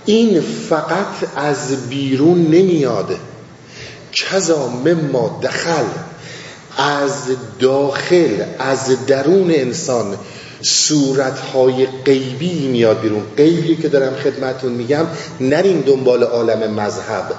این 0.06 0.40
فقط 0.40 1.36
از 1.36 1.88
بیرون 1.88 2.42
نمیاد. 2.42 3.18
کذا 4.12 4.68
مما 4.68 5.40
دخل. 5.42 5.84
از 6.76 7.12
داخل 7.58 8.44
از 8.58 9.06
درون 9.06 9.50
انسان 9.50 10.18
صورتهای 10.62 11.86
غیبی 11.86 12.68
میاد 12.68 13.00
بیرون. 13.00 13.22
غیبی 13.36 13.76
که 13.76 13.88
دارم 13.88 14.14
خدمتون 14.14 14.72
میگم 14.72 15.06
نرین 15.40 15.80
دنبال 15.80 16.22
عالم 16.22 16.74
مذهب. 16.74 17.34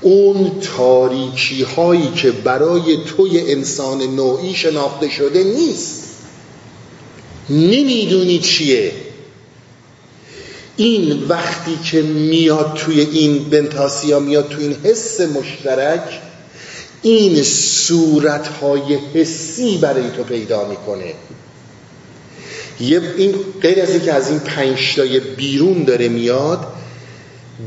اون 0.00 0.60
تاریکی 0.60 1.62
هایی 1.62 2.12
که 2.16 2.30
برای 2.30 2.98
توی 3.06 3.52
انسان 3.52 4.02
نوعی 4.02 4.54
شناخته 4.54 5.08
شده 5.08 5.44
نیست. 5.44 6.02
نمی‌دونی 7.50 8.38
چیه. 8.38 8.92
این 10.76 11.24
وقتی 11.28 11.78
که 11.84 12.02
میاد 12.02 12.74
توی 12.74 13.00
این 13.00 13.44
بنتاسیا 13.44 14.20
میاد 14.20 14.48
توی 14.48 14.64
این 14.64 14.76
حس 14.84 15.20
مشترک 15.20 16.20
این 17.02 17.42
صورتهای 17.42 18.98
حسی 19.14 19.78
برای 19.78 20.10
تو 20.16 20.22
پیدا 20.22 20.68
می‌کنه. 20.68 21.14
یه 22.80 23.02
این 23.16 23.34
غیر 23.62 23.82
از 23.82 23.90
اینکه 23.90 24.12
از 24.12 24.30
این 24.30 24.38
پنجتای 24.38 25.20
بیرون 25.20 25.84
داره 25.84 26.08
میاد 26.08 26.58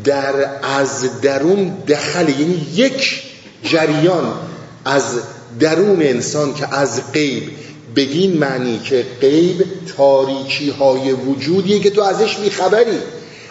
در 0.04 0.34
از 0.64 1.22
درون 1.22 1.78
دخل 1.88 2.30
یعنی 2.30 2.68
یک 2.76 3.24
جریان 3.64 4.34
از 4.86 5.04
درون 5.60 6.02
انسان 6.02 6.54
که 6.54 6.76
از 6.76 7.12
غیب. 7.14 7.50
بدین 7.96 8.38
معنی 8.38 8.80
که 8.80 9.06
غیب 9.22 9.66
تاریکی 9.98 10.70
های 10.70 11.12
وجودیه 11.12 11.80
که 11.80 11.90
تو 11.90 12.02
ازش 12.02 12.40
میخبری. 12.40 12.98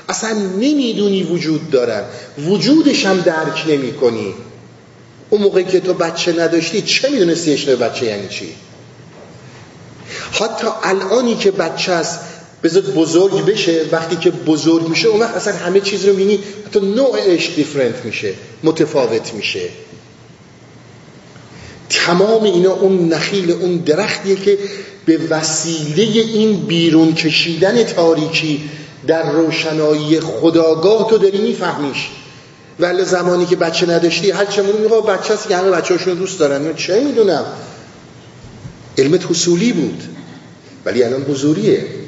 اصلا 0.09 0.33
نمی‌دونی 0.33 1.23
وجود 1.23 1.71
دارن 1.71 2.05
وجودش 2.39 3.07
هم 3.07 3.21
درک 3.21 3.65
نمی 3.69 3.93
کنی 3.93 4.35
اون 5.31 5.43
موقعی 5.43 5.65
که 5.65 5.81
تو 5.81 5.95
بچه 5.95 6.33
نداشتی 6.33 6.83
چه 6.83 7.11
می‌دونستی 7.11 7.53
اشتباه 7.53 7.89
بچه 7.89 8.07
یعنی 8.07 8.29
چی؟ 8.29 8.55
حتی 10.33 10.67
الانی 10.83 11.35
که 11.35 11.51
بچه 11.51 11.93
است 11.93 12.19
بذار 12.63 12.83
بزرگ 12.83 13.45
بشه. 13.45 13.85
وقتی 13.93 14.17
که 14.17 14.31
بزرگ 14.31 14.89
میشه 14.89 15.09
اون 15.09 15.21
وقت 15.21 15.35
اصلا 15.35 15.57
همه 15.57 15.81
چیز 15.81 16.05
رو 16.05 16.13
می‌بینی. 16.13 16.39
حتی 16.67 16.81
نوعش 16.81 17.51
دیفرنت 17.57 18.05
میشه 18.05 18.35
متفاوت 18.65 19.35
میشه. 19.35 19.69
تمام 21.91 22.43
اینا 22.43 22.73
اون 22.73 23.09
نخیل 23.09 23.51
اون 23.51 23.77
درختیه 23.77 24.37
که 24.37 24.59
به 25.07 25.19
وسیله 25.31 26.03
این 26.21 26.57
بیرون 26.57 27.15
کشیدن 27.15 27.85
تاریکی 27.85 28.71
در 29.07 29.33
روشنایی 29.33 30.21
خداگاه 30.21 31.11
تو 31.11 31.19
داری 31.19 31.39
میفهمیش. 31.39 32.09
ولی 32.81 33.05
زمانی 33.05 33.47
که 33.47 33.57
بچه 33.57 33.87
نداشتی 33.87 34.31
هر 34.31 34.45
چه 34.45 34.63
میگه 34.63 34.89
بچه 34.89 35.35
هست 35.35 35.49
که 35.49 35.57
همه 35.57 35.71
بچه 35.71 35.95
هاشون 35.95 36.15
دوست 36.15 36.39
دارن. 36.39 36.75
چه 36.75 37.01
می‌دونم؟ 37.01 37.45
علمت 38.99 39.31
حصولی 39.31 39.73
بود. 39.73 40.03
ولی 40.85 41.03
الان 41.03 41.23
حضوریه. 41.23 42.00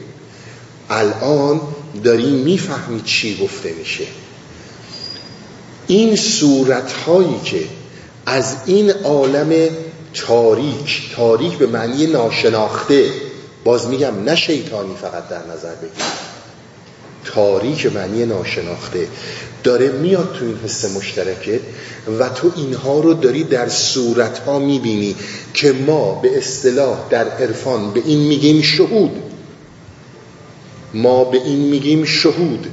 الان 0.92 1.60
داری 2.04 2.30
می‌فهمی 2.30 3.02
چی 3.02 3.38
گفته 3.44 3.72
میشه. 3.72 4.04
این 5.86 6.16
صورت 6.16 6.92
هایی 6.92 7.40
که 7.44 7.64
از 8.26 8.56
این 8.66 8.90
عالم 8.90 9.68
تاریک 10.14 11.10
تاریک 11.16 11.52
به 11.52 11.66
معنی 11.66 12.06
ناشناخته 12.06 13.10
باز 13.64 13.86
میگم 13.88 14.24
نه 14.24 14.36
شیطانی 14.36 14.94
فقط 15.02 15.28
در 15.28 15.46
نظر 15.54 15.74
بگیر. 15.74 16.04
تاریک 17.24 17.86
معنی 17.86 18.26
ناشناخته. 18.26 19.08
داره 19.64 19.88
میاد 19.88 20.36
تو 20.38 20.44
این 20.44 20.58
حس 20.64 20.84
مشترکه 20.84 21.60
و 22.18 22.28
تو 22.28 22.52
اینها 22.56 23.00
رو 23.00 23.14
داری 23.14 23.44
در 23.44 23.68
صورت 23.68 24.38
ها 24.38 24.58
می‌بینی 24.58 25.16
که 25.54 25.72
ما 25.72 26.14
به 26.14 26.38
اصطلاح 26.38 26.98
در 27.10 27.28
عرفان 27.28 27.90
به 27.90 28.02
این 28.04 28.18
میگیم 28.18 28.62
شهود. 28.62 29.31
ما 30.94 31.24
به 31.24 31.38
این 31.38 31.58
میگیم 31.58 32.04
شهود. 32.04 32.66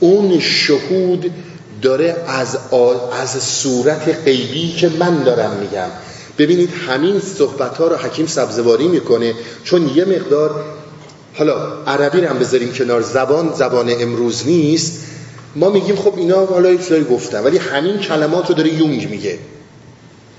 اون 0.00 0.40
شهود 0.40 1.32
داره 1.82 2.16
از, 2.28 2.58
از 3.22 3.42
صورت 3.42 4.24
غیبی 4.24 4.72
که 4.72 4.88
من 4.88 5.22
دارم 5.22 5.56
میگم. 5.56 5.88
ببینید 6.38 6.70
همین 6.88 7.20
صحبت 7.20 7.78
ها 7.78 7.86
رو 7.86 7.96
حکیم 7.96 8.26
سبزواری 8.26 8.88
می‌کنه 8.88 9.34
چون 9.64 9.90
یه 9.94 10.04
مقدار 10.04 10.64
حالا 11.34 11.82
عربی 11.86 12.20
رو 12.20 12.28
هم 12.28 12.38
بذاریم 12.38 12.72
کنار 12.72 13.02
زبان 13.02 13.52
زبان 13.54 13.90
امروز 14.00 14.46
نیست. 14.46 15.02
ما 15.56 15.70
میگیم 15.70 15.96
خب 15.96 16.14
اینا 16.16 16.46
حالا 16.46 16.70
یه 16.70 17.04
گفتن 17.04 17.44
ولی 17.44 17.58
همین 17.58 17.98
کلمات 17.98 18.48
رو 18.48 18.54
داره 18.54 18.74
یونگ 18.74 19.10
میگه. 19.10 19.38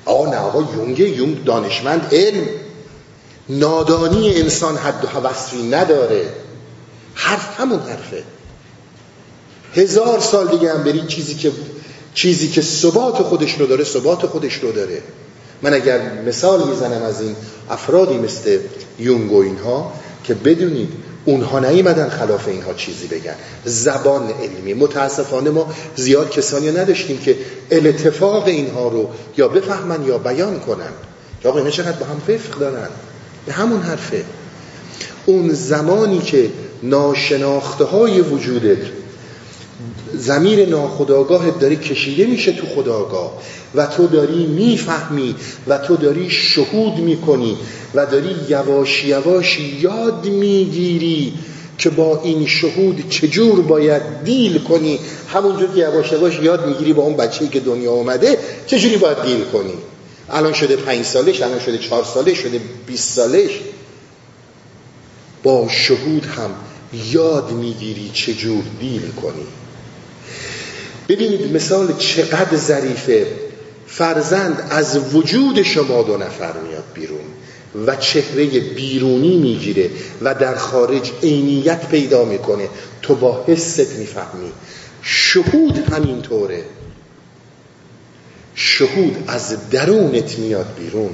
آقا 0.06 0.30
نه 0.32 0.38
آقا 0.38 0.74
یونگ 0.76 1.00
یونگ 1.00 1.44
دانشمند 1.44 2.08
علم. 2.12 2.44
نادانی 3.50 4.36
انسان 4.36 4.78
حد 4.78 5.06
و 5.06 5.08
حوصی 5.08 5.70
نداره. 5.70 6.34
حرف 7.14 7.60
همون 7.60 7.80
حرفه. 7.80 8.24
هزار 9.74 10.20
سال 10.20 10.48
دیگه 10.48 10.74
هم 10.74 10.84
بری 10.84 11.02
چیزی 11.08 11.36
که 11.36 11.52
چیزی 12.14 12.48
که 12.48 12.62
ثبات 12.62 13.16
خودش 13.16 13.60
رو 13.60 13.66
داره 13.66 13.84
ثبات 13.84 14.26
خودش 14.26 14.54
رو 14.54 14.72
داره. 14.72 15.02
من 15.62 15.74
اگر 15.74 16.14
مثال 16.22 16.68
می‌زنم 16.70 17.04
از 17.04 17.22
این 17.22 17.36
افرادی 17.70 18.18
مثل 18.18 18.60
یونگ 19.00 19.32
و 19.32 19.42
اینها 19.42 19.94
که 20.24 20.34
بدونید 20.34 20.90
اونها 21.26 21.60
نیومدن 21.60 22.10
خلاف 22.10 22.48
اینها 22.48 22.74
چیزی 22.74 23.08
بگن. 23.08 23.36
زبان 23.66 24.30
علمی. 24.30 24.74
متاسفانه 24.74 25.50
ما 25.50 25.74
زیاد 25.96 26.30
کسانی 26.32 26.72
نداشتیم 26.72 27.18
که 27.18 27.38
الاتفاق 27.72 28.48
اینها 28.48 28.88
رو 28.88 29.10
یا 29.38 29.48
بفهمن 29.48 30.06
یا 30.06 30.18
بیان 30.18 30.60
کنن. 30.60 30.92
یا 31.44 31.52
آقا 31.52 31.70
چقدر 31.70 31.92
با 31.92 32.06
هم 32.06 32.22
ففق 32.28 32.60
دارن؟ 32.60 32.88
به 33.48 33.54
همون 33.54 33.82
حرفه. 33.82 34.24
اون 35.26 35.50
زمانی 35.54 36.20
که 36.20 36.50
ناشناخته 36.84 37.84
های 37.84 38.22
وجودت 38.22 38.78
زمیر 40.14 40.70
ناخداگاهت 40.70 41.60
داره 41.60 41.76
کشیده 41.76 42.26
میشه 42.26 42.52
تو 42.52 42.68
خداگاه 42.68 43.34
و 43.76 43.86
تو 43.86 44.08
داری 44.08 44.46
می‌فهمی 44.46 45.36
و 45.68 45.78
تو 45.78 45.96
داری 45.96 46.30
شهود 46.30 46.98
می‌کنی 46.98 47.58
و 47.96 48.06
داری 48.06 48.36
یواش 48.50 49.06
یواش 49.06 49.60
یاد 49.82 50.26
می‌گیری 50.26 51.34
که 51.78 51.90
با 51.90 52.22
این 52.24 52.48
شهود 52.48 53.10
چجور 53.10 53.62
باید 53.62 54.02
دیل 54.24 54.60
کنی. 54.60 55.00
همونجور 55.34 55.68
که 55.76 55.80
یواش 55.80 56.12
یواش 56.12 56.40
یاد 56.40 56.68
می‌گیری 56.68 56.94
با 56.94 57.04
اون 57.04 57.18
بچه‌ای 57.18 57.50
که 57.50 57.60
دنیا 57.60 57.92
اومده 57.92 58.38
چجوری 58.68 58.98
باید 58.98 59.24
دیل 59.24 59.44
کنی؟ 59.54 59.74
الان 60.30 60.54
شده 60.54 60.76
پنج 60.76 61.06
سالش 61.06 61.42
الان 61.42 61.60
شده 61.60 61.78
چهار 61.78 62.04
سالش 62.04 62.38
شده 62.38 62.62
20 62.88 63.10
سالش. 63.14 63.52
با 65.44 65.68
شهود 65.70 66.26
هم 66.26 66.52
یاد 67.12 67.52
می‌گیری 67.52 68.12
چجور 68.14 68.64
دیل 68.80 69.12
کنی. 69.12 69.48
ببینید 71.10 71.56
مثال 71.56 71.94
چقدر 71.98 72.58
ظریفه. 72.58 73.28
فرزند 73.88 74.68
از 74.70 75.16
وجود 75.16 75.62
شما 75.62 76.04
دو 76.04 76.18
نفر 76.18 76.54
میاد 76.54 76.84
بیرون 76.94 77.26
و 77.88 77.96
چهره 77.96 78.46
بیرونی 78.60 79.38
می‌گیره 79.38 79.90
و 80.22 80.36
در 80.36 80.56
خارج 80.56 81.12
عینیت 81.24 81.90
پیدا 81.90 82.26
می‌کنه. 82.26 82.70
تو 83.02 83.16
با 83.16 83.44
حست 83.48 83.98
می‌فهمی. 83.98 84.52
شهود 85.02 85.78
همینطوره. 85.94 86.64
شهود 88.60 89.24
از 89.28 89.70
درونت 89.70 90.40
میاد 90.40 90.76
بیرون. 90.80 91.10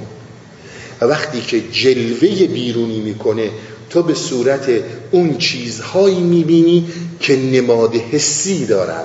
و 1.00 1.04
وقتی 1.04 1.40
که 1.40 1.60
جلوه 1.72 2.46
بیرونی 2.46 3.00
می‌کنه 3.00 3.50
تو 3.90 4.02
به 4.02 4.14
صورت 4.14 4.68
اون 5.10 5.38
چیزهایی 5.38 6.20
می‌بینی 6.20 6.86
که 7.20 7.36
نماد 7.36 7.94
حسی 7.94 8.66
دارن 8.66 9.04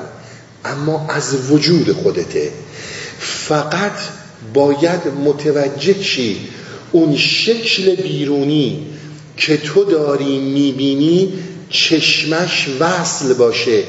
اما 0.65 1.07
از 1.09 1.51
وجود 1.51 1.91
خودته. 1.91 2.51
فقط 3.19 3.99
باید 4.53 5.07
متوجه 5.25 6.03
شی 6.03 6.37
اون 6.91 7.17
شکل 7.17 7.95
بیرونی 7.95 8.85
که 9.37 9.57
تو 9.57 9.83
داری 9.83 10.39
می‌بینی 10.39 11.33
چشمش 11.69 12.67
وصل 12.79 13.33
باشه. 13.33 13.83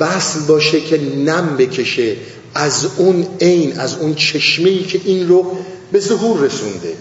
وصل 0.00 0.40
باشه 0.40 0.80
که 0.80 1.00
نم 1.00 1.56
بکشه. 1.56 2.16
از 2.54 2.86
اون 2.96 3.26
عین 3.40 3.78
از 3.78 3.94
اون 3.94 4.14
چشمه 4.14 4.82
که 4.82 5.00
این 5.04 5.28
رو 5.28 5.56
به 5.92 6.00
ظهور 6.00 6.40
رسونده. 6.40 6.94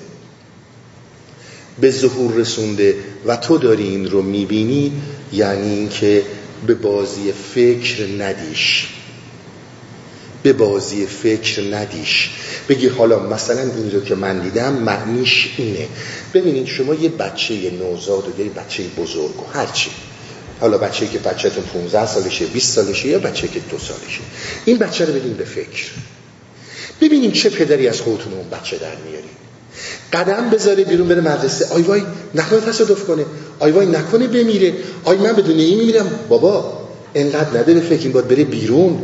به 1.81 1.91
ظهور 1.91 2.33
رسونده 2.33 2.95
و 3.25 3.35
تو 3.35 3.57
داری 3.57 3.83
این 3.83 4.09
رو 4.09 4.21
می‌بینی 4.21 4.91
یعنی 5.33 5.69
اینکه 5.69 6.23
به 6.67 6.73
بازی 6.73 7.31
فکر 7.53 8.07
ندیش. 8.19 8.87
به 10.43 10.53
بازی 10.53 11.05
فکر 11.05 11.75
ندیش. 11.75 12.29
بگی 12.69 12.87
حالا 12.87 13.19
مثلا 13.19 13.61
این 13.61 13.91
رو 13.91 14.01
که 14.01 14.15
من 14.15 14.39
دیدم 14.39 14.73
معنیش 14.73 15.49
اینه. 15.57 15.87
ببینید 16.33 16.67
شما 16.67 16.93
یه 16.93 17.09
بچه 17.09 17.71
نوزاد 17.71 18.39
و 18.39 18.41
یه 18.41 18.49
بچه 18.49 18.83
بزرگ 18.83 19.39
و 19.39 19.45
هرچی. 19.53 19.89
حالا 20.59 20.77
بچه 20.77 21.07
که 21.07 21.19
بچهتون 21.19 21.63
15 21.63 22.05
سالشه 22.05 22.45
20 22.45 22.75
سالشه 22.75 23.07
یا 23.07 23.19
بچه 23.19 23.47
که 23.47 23.59
دو 23.59 23.77
سالشه؟ 23.77 24.21
این 24.65 24.77
بچه 24.77 25.05
رو 25.05 25.13
بدین 25.13 25.33
به 25.33 25.45
فکر. 25.45 25.85
ببینیم 27.01 27.31
چه 27.31 27.49
پدری 27.49 27.87
از 27.87 28.01
خودتون 28.01 28.33
اون 28.33 28.49
بچه 28.49 28.77
در 28.77 28.95
میاری 29.05 29.29
قدم 30.13 30.49
بذاره 30.49 30.83
بیرون 30.83 31.07
بره 31.07 31.21
مدرسه. 31.21 31.65
آی 31.65 31.81
وای 31.81 32.01
نکنه 32.35 32.59
تصادف 32.59 33.03
کنه. 33.03 33.25
آی 33.59 33.71
وای 33.71 33.85
نکنه 33.85 34.27
بمیره. 34.27 34.73
آی 35.03 35.17
من 35.17 35.33
بدون 35.33 35.59
این 35.59 35.77
میمیرم. 35.77 36.19
بابا 36.29 36.79
انقدر 37.15 37.59
نده 37.59 37.73
به 37.73 37.79
فکر 37.79 38.03
این 38.03 38.11
باید 38.11 38.27
بره 38.27 38.43
بیرون. 38.43 39.03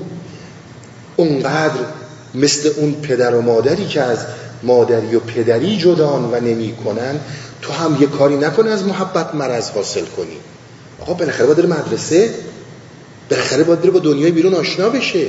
اونقدر 1.16 1.80
مثل 2.36 2.70
اون 2.78 2.94
پدر 2.94 3.36
و 3.36 3.42
مادری 3.42 3.88
که 3.88 4.02
از 4.02 4.20
مادری 4.64 5.16
و 5.16 5.20
پدری 5.20 5.78
جدان 5.78 6.30
و 6.34 6.40
نمی 6.40 6.76
کنن 6.86 7.20
تو 7.62 7.74
هم 7.74 7.98
یه 8.02 8.08
کاری 8.08 8.38
نکنه 8.38 8.70
از 8.70 8.84
محبت 8.84 9.36
مرض 9.36 9.70
حاصل 9.70 10.06
کنی. 10.06 10.38
آقا 11.00 11.14
بالاخره 11.14 11.46
باید 11.46 11.66
مدرسه 11.66 12.34
بالاخره 13.30 13.64
باید 13.64 13.82
با 13.82 14.00
دنیای 14.00 14.32
بیرون 14.32 14.54
آشنا 14.54 14.90
بشه. 14.90 15.28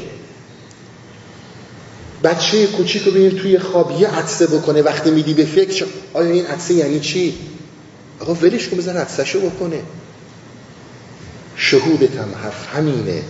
بچه 2.25 2.67
کوچیک 2.67 3.03
رو 3.03 3.11
ببینید 3.11 3.37
توی 3.37 3.59
خواب 3.59 4.01
یه 4.01 4.09
عدسه 4.09 4.47
بکنه 4.47 4.83
وقتی 4.83 5.11
میدی 5.11 5.35
به 5.35 5.45
فکر 5.45 5.87
آیا 6.15 6.31
این 6.31 6.47
عدسه 6.47 6.75
یعنی 6.75 7.01
چی؟ 7.01 7.35
آقا 8.21 8.35
ولش 8.35 8.69
کن 8.69 8.77
بزن 8.77 8.97
عدسه 8.97 9.39
بکنه. 9.39 9.83
شهودت 11.57 12.17
هم 12.17 12.35
حرف 12.43 12.75
همینه. 12.77 13.23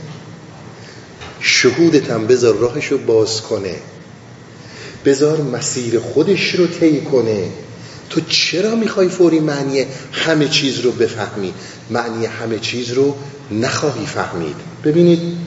شهودت 1.41 2.11
هم 2.11 2.26
بذار 2.26 2.57
راهش 2.57 2.87
رو 2.87 2.99
باز 2.99 3.43
کنه. 3.43 3.74
بذار 5.05 5.41
مسیر 5.41 5.99
خودش 5.99 6.55
رو 6.55 6.66
طی 6.66 7.01
کنه. 7.01 7.49
تو 8.11 8.20
چرا 8.20 8.74
می‌خوای 8.74 9.09
فوری 9.09 9.40
معنی 9.40 9.86
همه 10.12 10.48
چیز 10.48 10.80
رو 10.80 10.92
بفهمی؟ 10.92 11.54
معنی 11.90 12.26
همه 12.26 12.59
چیز 12.59 12.90
رو 12.90 13.16
نخواهی 13.50 14.07
فهمید. 14.07 14.57
ببینید 14.84 15.38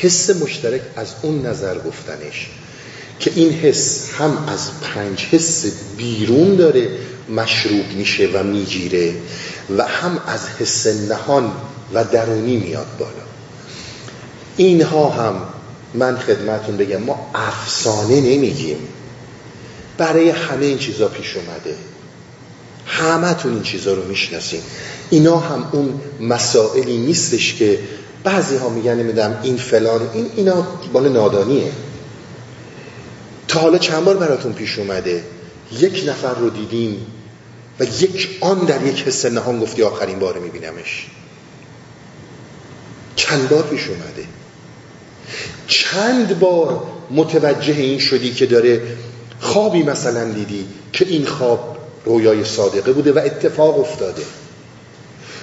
حس 0.00 0.30
مشترک 0.30 0.80
از 0.96 1.08
اون 1.22 1.46
نظر 1.46 1.78
گفتنش 1.78 2.50
که 3.20 3.32
این 3.34 3.52
حس 3.52 4.10
هم 4.18 4.44
از 4.48 4.70
پنج 4.82 5.26
حس 5.30 5.66
بیرون 5.96 6.56
داره 6.56 6.88
مشروب 7.28 7.92
میشه 7.96 8.28
و 8.34 8.42
می‌گیره 8.42 9.14
و 9.76 9.84
هم 9.86 10.20
از 10.26 10.40
حس 10.58 10.86
نهان 10.86 11.52
و 11.94 12.04
درونی 12.04 12.56
میاد 12.56 12.86
بالا. 12.98 13.12
اینها 14.56 15.10
هم 15.10 15.42
من 15.94 16.18
خدمتون 16.18 16.76
بگم 16.76 17.02
ما 17.02 17.30
افسانه 17.34 18.20
نمیگیم. 18.20 18.78
برای 19.98 20.30
همه 20.30 20.66
این 20.66 20.78
چیزا 20.78 21.08
پیش 21.08 21.36
اومده. 21.36 21.76
همه 22.86 23.34
تون 23.34 23.52
این 23.52 23.62
چیزا 23.62 23.94
رو 23.94 24.08
می‌شناسیم 24.08 24.62
اینا 25.10 25.36
هم 25.36 25.68
اون 25.72 26.00
مسائلی 26.20 26.96
نیستش 26.96 27.54
که 27.54 27.78
بعضی 28.24 28.56
ها 28.56 28.68
میگن 28.68 28.94
نمیدم 28.94 29.38
این 29.42 29.56
فلان 29.56 30.10
این 30.14 30.30
اینا 30.36 30.66
بال 30.92 31.08
نادانیه. 31.08 31.72
تا 33.48 33.60
حالا 33.60 33.78
چند 33.78 34.04
بار 34.04 34.16
براتون 34.16 34.52
پیش 34.52 34.78
اومده. 34.78 35.24
یک 35.78 36.04
نفر 36.06 36.34
رو 36.34 36.50
دیدیم 36.50 37.06
و 37.80 37.84
یک 37.84 38.38
آن 38.40 38.58
در 38.58 38.86
یک 38.86 39.02
حس 39.02 39.26
نهان 39.26 39.60
گفتی 39.60 39.82
آخرین 39.82 40.18
بار 40.18 40.38
میبینمش. 40.38 41.06
چند 43.16 43.48
بار 43.48 43.62
پیش 43.62 43.88
اومده. 43.88 44.24
چند 45.66 46.38
بار 46.38 46.82
متوجه 47.10 47.74
این 47.74 47.98
شدی 47.98 48.32
که 48.32 48.46
داره 48.46 48.82
خوابی 49.40 49.82
مثلا 49.82 50.24
دیدی 50.24 50.66
که 50.92 51.04
این 51.08 51.26
خواب 51.26 51.76
رویای 52.04 52.44
صادقه 52.44 52.92
بوده 52.92 53.12
و 53.12 53.18
اتفاق 53.18 53.80
افتاده. 53.80 54.22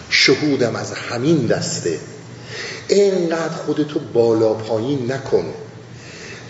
شهودم 0.10 0.76
از 0.76 0.92
همین 0.92 1.46
دسته. 1.46 2.00
اینقدر 2.88 3.54
خودتو 3.66 4.00
بالا 4.14 4.54
پایین 4.54 5.12
نکن. 5.12 5.46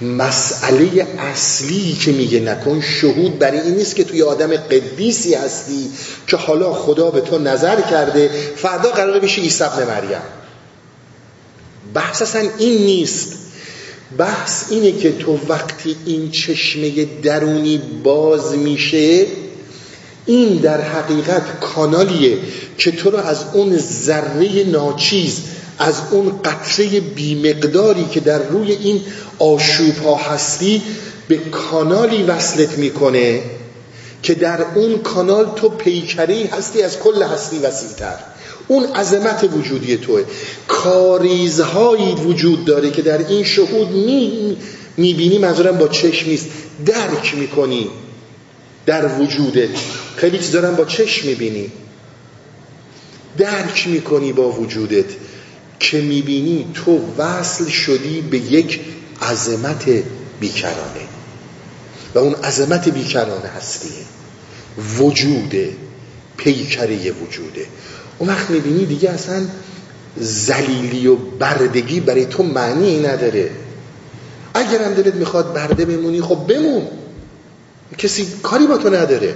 مسئله 0.01 1.07
اصلی 1.19 1.93
که 1.93 2.11
میگه 2.11 2.39
نکن 2.39 2.81
شهود 2.81 3.39
برای 3.39 3.59
این 3.59 3.75
نیست 3.75 3.95
که 3.95 4.03
توی 4.03 4.23
آدم 4.23 4.57
قدیسی 4.57 5.33
هستی 5.33 5.89
که 6.27 6.37
حالا 6.37 6.73
خدا 6.73 7.11
به 7.11 7.21
تو 7.21 7.39
نظر 7.39 7.81
کرده 7.81 8.29
فردا 8.55 8.91
قراره 8.91 9.19
بشی 9.19 9.41
عیسی 9.41 9.63
مریم. 9.63 10.21
بحث 11.93 12.21
اصلا 12.21 12.49
این 12.57 12.85
نیست. 12.85 13.44
بحث 14.17 14.63
اینه 14.69 14.91
که 14.91 15.11
تو 15.11 15.39
وقتی 15.49 15.95
این 16.05 16.31
چشمه 16.31 17.05
درونی 17.23 17.81
باز 18.03 18.57
میشه 18.57 19.25
این 20.25 20.55
در 20.55 20.81
حقیقت 20.81 21.59
کانالیه 21.59 22.37
که 22.77 22.91
تو 22.91 23.09
رو 23.09 23.17
از 23.17 23.43
اون 23.53 23.77
ذره 23.77 24.63
ناچیز 24.63 25.41
از 25.79 25.95
اون 26.11 26.41
قطره 26.43 26.99
بیمقداری 26.99 28.05
که 28.05 28.19
در 28.19 28.39
روی 28.39 28.71
این 28.71 29.01
آشوب 29.39 29.97
ها 29.97 30.15
هستی 30.15 30.81
به 31.27 31.37
کانالی 31.37 32.23
وصلت 32.23 32.77
می‌کنه 32.77 33.41
که 34.23 34.33
در 34.33 34.65
اون 34.75 34.97
کانال 34.97 35.51
تو 35.55 35.69
پیکری 35.69 36.43
هستی 36.43 36.81
از 36.81 36.99
کل 36.99 37.23
هستی 37.23 37.59
وسیعتر. 37.59 38.15
اون 38.67 38.85
عظمت 38.85 39.49
وجودی 39.53 39.97
توه. 39.97 40.23
کاریزهایی 40.67 42.15
وجود 42.15 42.65
داره 42.65 42.91
که 42.91 43.01
در 43.01 43.27
این 43.27 43.43
شهود 43.43 43.91
می 43.91 44.57
می‌بینی 44.97 45.37
منظورم 45.37 45.77
با 45.77 45.87
چشم 45.87 46.29
نیست. 46.29 46.47
درک 46.85 47.35
می‌کنی 47.35 47.89
در 48.85 49.21
وجودت 49.21 49.69
خیلی 50.15 50.37
چیز 50.37 50.51
دارم 50.51 50.75
با 50.75 50.85
چشم 50.85 51.27
می‌بینی. 51.27 51.71
درک 53.37 53.87
می‌کنی 53.87 54.33
با 54.33 54.51
وجودت 54.51 55.05
که 55.79 56.01
می‌بینی 56.01 56.65
تو 56.73 56.99
وصل 57.17 57.69
شدی 57.69 58.21
به 58.21 58.37
یک 58.37 58.79
عظمت 59.21 60.03
بیکرانه. 60.39 61.05
و 62.15 62.19
اون 62.19 62.33
عظمت 62.33 62.89
بیکرانه 62.89 63.47
هستیه. 63.47 63.91
وجوده 64.97 65.73
پیکره 66.37 67.11
وجوده. 67.11 67.65
اون 68.19 68.29
وقت 68.29 68.49
می‌بینی 68.49 68.85
دیگه 68.85 69.09
اصلا 69.09 69.41
زلیلی 70.17 71.07
و 71.07 71.15
بردگی 71.15 71.99
برای 71.99 72.25
تو 72.25 72.43
معنی 72.43 72.99
نداره. 72.99 73.49
اگرم 74.53 74.93
دلت 74.93 75.15
می‌خواد 75.15 75.53
برده 75.53 75.85
بمونی 75.85 76.21
خب 76.21 76.47
بمون. 76.47 76.87
کسی 77.97 78.27
کاری 78.43 78.67
با 78.67 78.77
تو 78.77 78.89
نداره. 78.89 79.33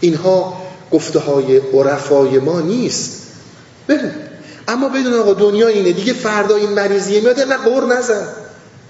اینها 0.00 0.62
گفته 0.90 1.18
های 1.18 1.56
عرفای 1.56 2.38
ما 2.38 2.60
نیست. 2.60 3.22
بمون 3.86 4.12
اما 4.68 4.88
بدون 4.88 5.14
آقا 5.14 5.34
دنیا 5.34 5.68
اینه. 5.68 5.92
دیگه 5.92 6.12
فردا 6.12 6.56
این 6.56 6.68
مریضیه 6.70 7.20
میاد 7.20 7.40
نه 7.40 7.56
قور 7.56 7.96
نزن. 7.96 8.28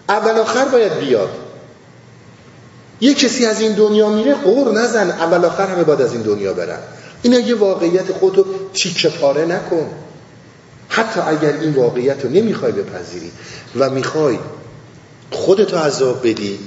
اول 0.08 0.38
آخر 0.38 0.64
باید 0.64 0.98
بیاد. 1.00 1.30
یه 3.00 3.14
کسی 3.14 3.46
از 3.46 3.60
این 3.60 3.72
دنیا 3.72 4.08
میره 4.08 4.34
قور 4.34 4.72
نزن. 4.72 5.10
اول 5.10 5.44
آخر 5.44 5.66
همه 5.66 5.84
باید 5.84 6.02
از 6.02 6.12
این 6.12 6.22
دنیا 6.22 6.52
برن. 6.52 6.78
اینا 7.22 7.38
یه 7.38 7.54
واقعیت 7.54 8.12
خودتو 8.12 8.44
تیکه 8.74 9.08
پاره 9.08 9.44
نکن. 9.44 9.90
حتی 10.88 11.20
اگر 11.20 11.52
این 11.52 11.72
واقعیت 11.72 12.24
رو 12.24 12.30
نمی‌خوای 12.30 12.72
بپذیری 12.72 13.30
و 13.76 13.90
می‌خوای 13.90 14.38
خودتو 15.30 15.76
عذاب 15.76 16.28
بدی 16.28 16.58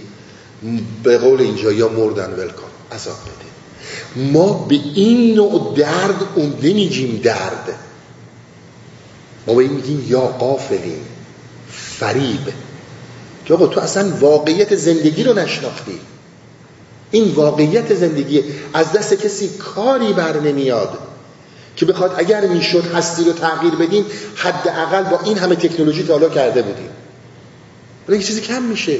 به 1.04 1.18
قول 1.18 1.42
اینجا 1.42 1.72
یا 1.72 1.90
مردن 1.90 2.34
ول 2.34 2.48
کن 2.50 2.96
عذاب 2.96 3.18
بده. 3.22 3.54
ما 4.32 4.54
به 4.54 4.76
این 4.76 5.36
نوع 5.36 5.74
درد 5.78 6.24
اون 6.36 6.54
نمیگیم 6.64 7.22
درد. 7.24 7.76
ما 9.48 9.54
به 9.54 9.64
این 9.64 9.74
میگیم 9.74 10.06
یا 10.10 10.22
قافلیم 10.22 11.06
فریب. 11.72 12.54
که 13.46 13.58
تو 13.58 13.80
اصلا 13.80 14.14
واقعیت 14.20 14.76
زندگی 14.76 15.24
رو 15.24 15.34
نشناختی. 15.34 16.00
این 17.14 17.32
واقعیت 17.32 17.96
زندگی 17.96 18.44
از 18.74 18.92
دست 18.92 19.14
کسی 19.14 19.50
کاری 19.50 20.14
بر 20.14 20.40
نمیاد 20.40 20.98
که 21.76 21.86
بخواد 21.86 22.16
اگر 22.18 22.48
می‌شد 22.48 22.86
هستی 22.96 23.24
رو 23.24 23.34
تغییر 23.34 23.76
بدیم 23.76 24.06
حداقل 24.36 25.04
با 25.04 25.20
این 25.26 25.38
همه 25.38 25.56
تکنولوژی 25.56 26.04
تا 26.04 26.14
حالا 26.14 26.30
کرده 26.30 26.62
بودیم. 26.62 26.90
ولی 28.10 28.24
چیزی 28.24 28.42
کم 28.42 28.62
میشه. 28.62 28.98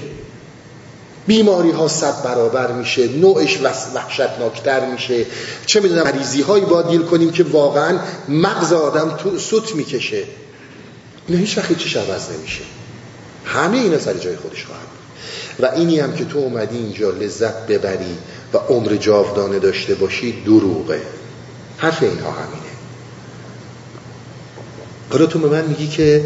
بیماری 1.28 1.72
ها 1.72 1.88
صد 1.88 2.24
برابر 2.24 2.72
میشه 2.72 3.08
نوعش 3.08 3.60
وحشتناکتر 3.96 4.92
میشه. 4.92 5.26
چه 5.66 5.80
می‌دونم 5.80 6.04
مریضی 6.04 6.42
هایی 6.42 6.66
با 6.66 6.82
دیل 6.82 7.02
کنیم 7.02 7.32
که 7.32 7.44
واقعا 7.44 8.00
مغز 8.30 8.74
آدم 8.74 9.18
تو 9.18 9.40
سوت 9.40 9.76
می‌کشه. 9.76 10.24
اینا 11.28 11.42
هیچ 11.42 11.58
وقت 11.58 11.78
چیش 11.78 11.98
عوض 11.98 12.32
نمیشه. 12.32 12.62
همه 13.46 13.78
اینا 13.78 14.00
سر 14.00 14.14
جای 14.14 14.36
خودش 14.36 14.66
خواهد 14.66 14.93
و 15.60 15.66
اینی 15.76 16.00
هم 16.00 16.14
که 16.14 16.26
تو 16.26 16.38
اومدی 16.38 16.78
اینجا 16.78 17.12
لذت 17.12 17.68
ببری 17.68 18.18
و 18.54 18.58
عمر 18.58 18.96
جاودانه 18.96 19.60
داشته 19.60 19.96
باشی 19.96 20.42
دروغه. 20.46 21.02
حرف 21.78 22.04
اینها 22.04 22.32
همینه. 22.32 22.74
حالا 25.10 25.26
تو 25.26 25.40
به 25.40 25.48
من 25.48 25.66
میگی 25.66 25.88
که 25.88 26.26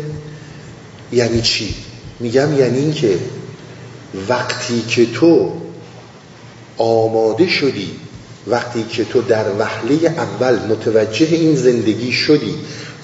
یعنی 1.12 1.42
چی؟ 1.42 1.76
میگم 2.20 2.60
یعنی 2.60 2.78
این 2.78 2.94
که 2.94 3.20
وقتی 4.30 4.82
که 4.82 5.06
تو 5.06 5.54
آماده 6.78 7.48
شدی 7.48 7.92
وقتی 8.48 8.84
که 8.84 9.06
تو 9.06 9.22
در 9.22 9.46
وحله 9.60 9.96
اول 10.18 10.56
متوجه 10.56 11.28
این 11.32 11.56
زندگی 11.56 12.12
شدی 12.12 12.56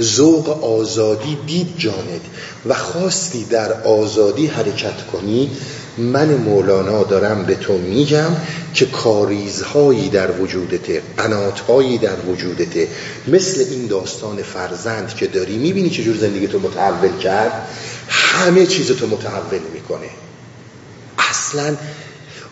ذوق 0.02 0.64
آزادی 0.64 1.38
دید 1.48 1.68
جانت 1.78 2.22
و 2.66 2.74
خواستی 2.74 3.44
در 3.44 3.74
آزادی 3.84 4.48
حرکت 4.48 5.08
کنی 5.12 5.52
من 5.98 6.36
مولانا 6.36 7.04
دارم 7.04 7.44
به 7.44 7.56
تو 7.56 7.78
میگم 7.78 8.36
که 8.74 8.86
کاریزهایی 8.86 10.10
در 10.10 10.32
وجودته 10.32 11.02
قناتهایی 11.18 11.98
در 11.98 12.20
وجودته 12.20 12.88
مثل 13.28 13.66
این 13.72 13.88
داستان 13.88 14.44
فرزند 14.44 15.16
که 15.16 15.28
داری 15.28 15.58
می‌بینی 15.58 15.90
چجور 15.90 16.18
زندگی 16.18 16.48
تو 16.48 16.60
متحول 16.60 17.18
کرد؟ 17.18 17.68
همه 18.10 18.66
چیز 18.66 18.92
تو 18.92 19.08
متحول 19.08 19.60
می‌کنه. 19.74 20.10
اصلا 21.18 21.76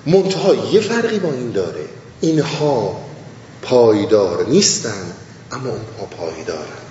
منتها 0.06 0.56
یه 0.74 0.82
فرقی 0.82 1.20
با 1.20 1.34
این 1.34 1.52
داره. 1.52 1.86
اینها 2.22 3.02
پایدار 3.62 4.46
نیستن 4.50 5.14
اما 5.52 5.70
اونها 5.70 6.06
پایدارن. 6.18 6.82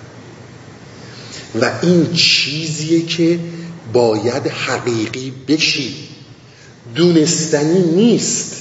و 1.61 1.71
این 1.81 2.13
چیزیه 2.13 3.05
که 3.05 3.39
باید 3.93 4.47
حقیقی 4.47 5.33
بشی. 5.47 6.10
دونستنی 6.95 7.79
نیست. 7.79 8.55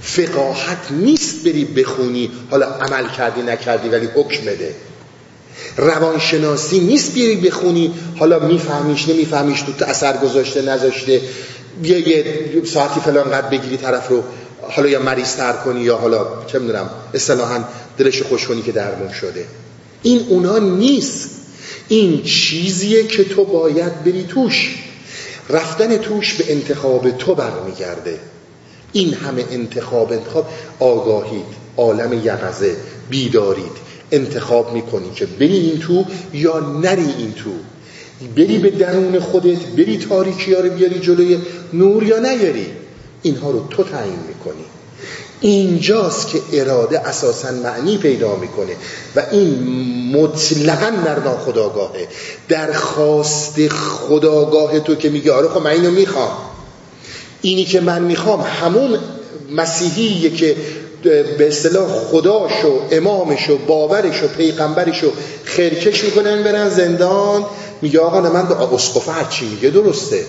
فقاحت 0.00 0.90
نیست 0.90 1.44
بری 1.44 1.64
بخونی 1.64 2.30
حالا 2.50 2.66
عمل 2.66 3.08
کردی 3.08 3.42
نکردی 3.42 3.88
ولی 3.88 4.06
حکم 4.14 4.44
بده. 4.44 4.74
روانشناسی 5.76 6.80
نیست 6.80 7.12
بری 7.12 7.36
بخونی 7.36 7.94
حالا 8.18 8.38
میفهمیش 8.38 9.08
نمیفهمیش 9.08 9.62
تو 9.62 9.84
اثر 9.84 10.16
گذاشته 10.16 10.62
نذاشته. 10.62 11.20
یه, 11.82 12.08
یه 12.08 12.24
ساعتی 12.64 13.00
فلان 13.00 13.30
قد 13.30 13.50
بگیری 13.50 13.76
طرف 13.76 14.08
رو 14.08 14.22
حالا 14.62 14.88
یا 14.88 15.02
مریض 15.02 15.36
تر 15.36 15.52
کنی 15.52 15.80
یا 15.80 15.96
حالا 15.96 16.26
چه 16.46 16.58
می‌دونم 16.58 16.90
اصطلاحا 17.14 17.64
دلش 17.98 18.22
خوش 18.22 18.46
کنی 18.46 18.62
که 18.62 18.72
درمون 18.72 19.12
شده. 19.12 19.46
این 20.02 20.26
اونا 20.28 20.58
نیست. 20.58 21.30
این 21.88 22.22
چیزیه 22.22 23.06
که 23.06 23.24
تو 23.24 23.44
باید 23.44 24.04
بری 24.04 24.24
توش. 24.24 24.76
رفتن 25.48 25.96
توش 25.96 26.34
به 26.34 26.52
انتخاب 26.52 27.10
تو 27.10 27.34
برمیگرده. 27.34 28.18
این 28.92 29.14
همه 29.14 29.44
انتخاب 29.50 30.12
انتخاب 30.12 30.48
آگاهید 30.78 31.44
عالم 31.76 32.12
یقظه 32.12 32.76
بیدارید. 33.10 33.92
انتخاب 34.12 34.72
می‌کنی 34.72 35.10
که 35.14 35.26
بری 35.26 35.56
این 35.58 35.78
تو 35.78 36.04
یا 36.32 36.60
نری 36.60 37.14
این 37.18 37.32
تو. 37.32 37.50
بری 38.36 38.58
به 38.58 38.70
درون 38.70 39.20
خودت 39.20 39.58
بری 39.58 39.98
تاریکی 39.98 40.54
ها 40.54 40.60
رو 40.60 40.70
بیاری 40.70 40.98
جلوی 41.00 41.38
نور 41.72 42.02
یا 42.02 42.18
نیاری. 42.18 42.66
اینها 43.22 43.50
رو 43.50 43.66
تو 43.70 43.84
تعیین 43.84 44.18
می‌کنی. 44.28 44.64
اینجاست 45.42 46.28
که 46.28 46.40
اراده 46.52 47.00
اساسا 47.00 47.50
معنی 47.50 47.98
پیدا 47.98 48.36
می‌کنه 48.36 48.76
و 49.16 49.22
این 49.30 49.58
مطلقا 50.16 50.90
در 51.04 51.18
ناخداگاهه 51.18 52.08
در 52.48 52.72
خواست 52.72 53.68
خداگاه 53.68 54.80
تو 54.80 54.94
که 54.94 55.10
میگه 55.10 55.32
آره 55.32 55.48
خب 55.48 55.60
من 55.62 55.70
اینو 55.70 55.90
می‌خوام. 55.90 56.30
اینی 57.42 57.64
که 57.64 57.80
من 57.80 58.02
می‌خوام 58.02 58.40
همون 58.40 58.98
مسیحیه 59.56 60.30
که 60.30 60.56
به 61.38 61.48
اصطلاح 61.48 61.88
خداش 61.88 62.64
و 62.64 62.80
امامش 62.90 63.50
و 63.50 65.12
خیرکش 65.44 66.04
می‌کنن 66.04 66.42
برن 66.42 66.68
زندان. 66.68 67.44
میگه 67.82 68.00
آقا 68.00 68.20
نه 68.20 68.28
من 68.28 68.48
به 68.48 68.74
اسقفه 68.74 69.12
چی 69.30 69.48
میگه 69.48 69.70
درسته. 69.70 70.24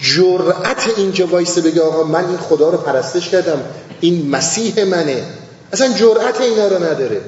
جرأت 0.00 0.88
اینجا 0.96 1.26
وایسه 1.26 1.60
بگه 1.60 1.82
آقا 1.82 2.04
من 2.04 2.24
این 2.24 2.36
خدا 2.36 2.70
رو 2.70 2.78
پرستش 2.78 3.28
کردم 3.28 3.60
این 4.00 4.30
مسیح 4.30 4.84
منه. 4.84 5.22
اصلا 5.72 5.92
جرأت 5.92 6.40
اینا 6.40 6.68
رو 6.68 6.84
نداره. 6.84 7.20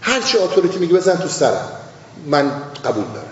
هر 0.00 0.20
چی 0.20 0.38
اتوریتی 0.38 0.78
میگه 0.78 0.94
بزن 0.94 1.16
تو 1.16 1.28
سرم 1.28 1.68
من 2.26 2.52
قبول 2.84 3.04
دارم. 3.14 3.26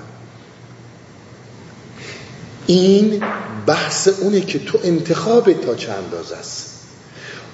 این 2.67 3.23
بحث 3.67 4.09
اونه 4.09 4.41
که 4.41 4.59
تو 4.59 4.79
انتخاب 4.85 5.53
تا 5.53 5.75
چند 5.75 5.97
اندازه 6.05 6.37
است. 6.37 6.70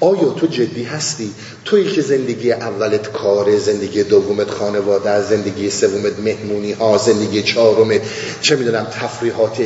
آیا 0.01 0.31
تو 0.31 0.47
جدی 0.47 0.83
هستی؟ 0.83 1.35
تویی 1.65 1.93
که 1.93 2.03
زندگی 2.03 2.53
اولت 2.53 3.13
کاره 3.13 3.59
زندگی 3.59 4.03
دومت 4.03 4.51
خانواده 4.51 5.23
زندگی 5.23 5.71
سومت 5.71 6.19
مهمونی 6.19 6.73
ها 6.73 6.99
زندگی 6.99 7.43
چهارمت 7.43 8.01
چه 8.41 8.57
می‌دونم 8.57 8.85
تفریحات 8.85 9.59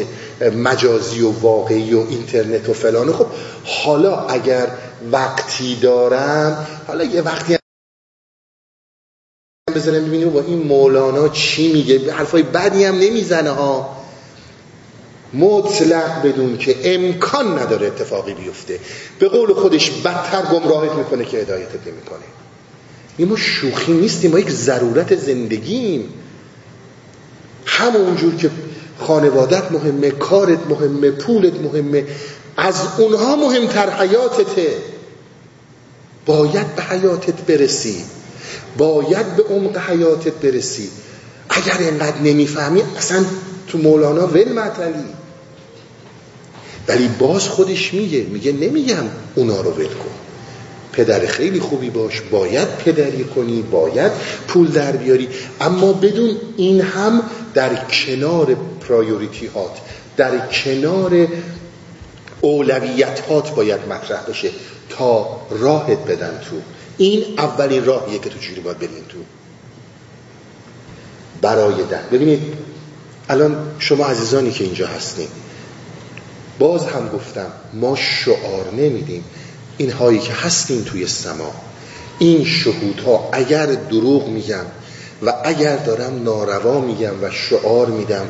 مجازی 0.57 1.23
و 1.23 1.31
واقعی 1.31 1.95
و 1.95 2.07
اینترنت 2.09 2.69
و 2.69 2.73
فلان. 2.73 3.13
خب 3.13 3.27
حالا 3.65 4.17
اگر 4.17 4.69
وقتی 5.13 5.77
دارم 5.77 6.67
حالا 6.87 7.05
یه 7.05 7.23
وقتی 7.23 7.57
بذارم 9.75 10.05
ببینیم 10.05 10.31
با 10.31 10.41
این 10.41 10.59
مولانا 10.59 11.29
چی 11.29 11.73
میگه؟ 11.73 12.13
حرفای 12.13 12.43
بدی 12.43 12.85
هم 12.85 12.95
نمی‌زنه 12.99 13.51
ها 13.51 14.00
مطلق 15.35 16.23
بدون 16.23 16.59
که 16.59 16.95
امکان 16.95 17.59
نداره 17.59 17.87
اتفاقی 17.87 18.35
بیفته. 18.35 18.79
به 19.19 19.29
قول 19.29 19.53
خودش 19.53 19.91
بدتر 19.91 20.43
گمراهت 20.43 20.93
می‌کنه 20.93 21.25
که 21.25 21.39
هدایتت 21.39 21.87
نمی‌کنه 21.87 22.25
این 23.17 23.29
ما 23.29 23.37
شوخی 23.37 23.93
نیستیم 23.93 24.31
ما 24.31 24.39
یک 24.39 24.51
ضرورت 24.51 25.17
زندگیم. 25.17 26.13
همونجور 27.67 28.37
که 28.37 28.51
خانوادت 28.99 29.73
مهمه 29.73 30.11
کارت 30.11 30.59
مهمه 30.69 31.11
پولت 31.11 31.61
مهمه 31.61 32.05
از 32.57 32.75
اونها 32.99 33.37
مهمتر 33.37 33.91
حیاتته. 33.91 34.69
باید 36.27 36.75
به 36.77 36.83
حیاتت 36.83 37.41
برسی. 37.41 38.05
باید 38.79 39.37
به 39.37 39.43
عمق 39.43 39.79
حیاتت 39.79 40.33
برسی. 40.33 40.91
اگر 41.49 41.79
اینقدر 41.79 42.19
نمی‌فهمی 42.19 42.83
اصلا 42.97 43.25
تو 43.69 43.79
مولانا 43.79 44.27
ول 44.27 44.53
مطلی 44.53 45.05
ولی 46.91 47.09
باز 47.09 47.49
خودش 47.49 47.95
میگه 47.95 48.23
میگه 48.23 48.53
نمیگم 48.53 49.05
اونا 49.35 49.61
رو 49.61 49.71
ول 49.71 49.87
کن. 49.87 50.11
پدر 50.93 51.27
خیلی 51.27 51.61
خوبی 51.61 51.91
باش 51.91 52.21
باید 52.21 52.69
پدری 52.69 53.25
کنی 53.25 53.63
باید 53.63 54.13
پول 54.49 54.69
در 54.69 54.93
بیاری. 54.93 55.29
اما 55.61 55.93
بدون 55.93 56.37
این 56.57 56.81
هم 56.81 57.23
در 57.55 57.75
کنار 57.75 58.57
پرایوریتی 58.89 59.47
هات 59.47 59.79
در 60.17 60.39
کنار 60.49 61.29
اولویت 62.41 63.21
هات 63.21 63.55
باید 63.55 63.81
مطرح 63.89 64.23
بشه 64.29 64.51
تا 64.89 65.41
راهت 65.51 65.99
بدن 65.99 66.41
تو. 66.51 66.57
این 66.99 67.25
اولین 67.39 67.85
راهیه 67.85 68.19
که 68.19 68.31
تو 68.31 68.39
چجوری 68.39 68.61
باید 68.61 68.79
برین 68.79 69.05
تو. 69.09 69.19
برای 71.43 71.83
در 71.91 72.03
ببینید 72.13 72.41
الان 73.29 73.57
شما 73.79 74.07
عزیزانی 74.07 74.51
که 74.51 74.65
اینجا 74.65 74.87
هستیم 74.87 75.29
باز 76.61 76.87
هم 76.87 77.09
گفتم 77.09 77.47
ما 77.75 77.97
شعار 77.97 78.71
نمیدیم. 78.73 79.25
این 79.79 79.91
هایی 79.91 80.19
که 80.19 80.33
هستیم 80.33 80.83
توی 80.83 81.07
سما. 81.07 81.53
این 82.19 82.45
شهودها 82.45 83.29
اگر 83.33 83.67
دروغ 83.67 84.29
میگم 84.29 84.65
و 85.23 85.35
اگر 85.45 85.77
دارم 85.77 86.23
ناروا 86.23 86.81
میگم 86.81 87.23
و 87.23 87.31
شعار 87.31 87.87
میدم 87.87 88.27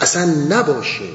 اصلا 0.00 0.24
نباشیم. 0.24 1.14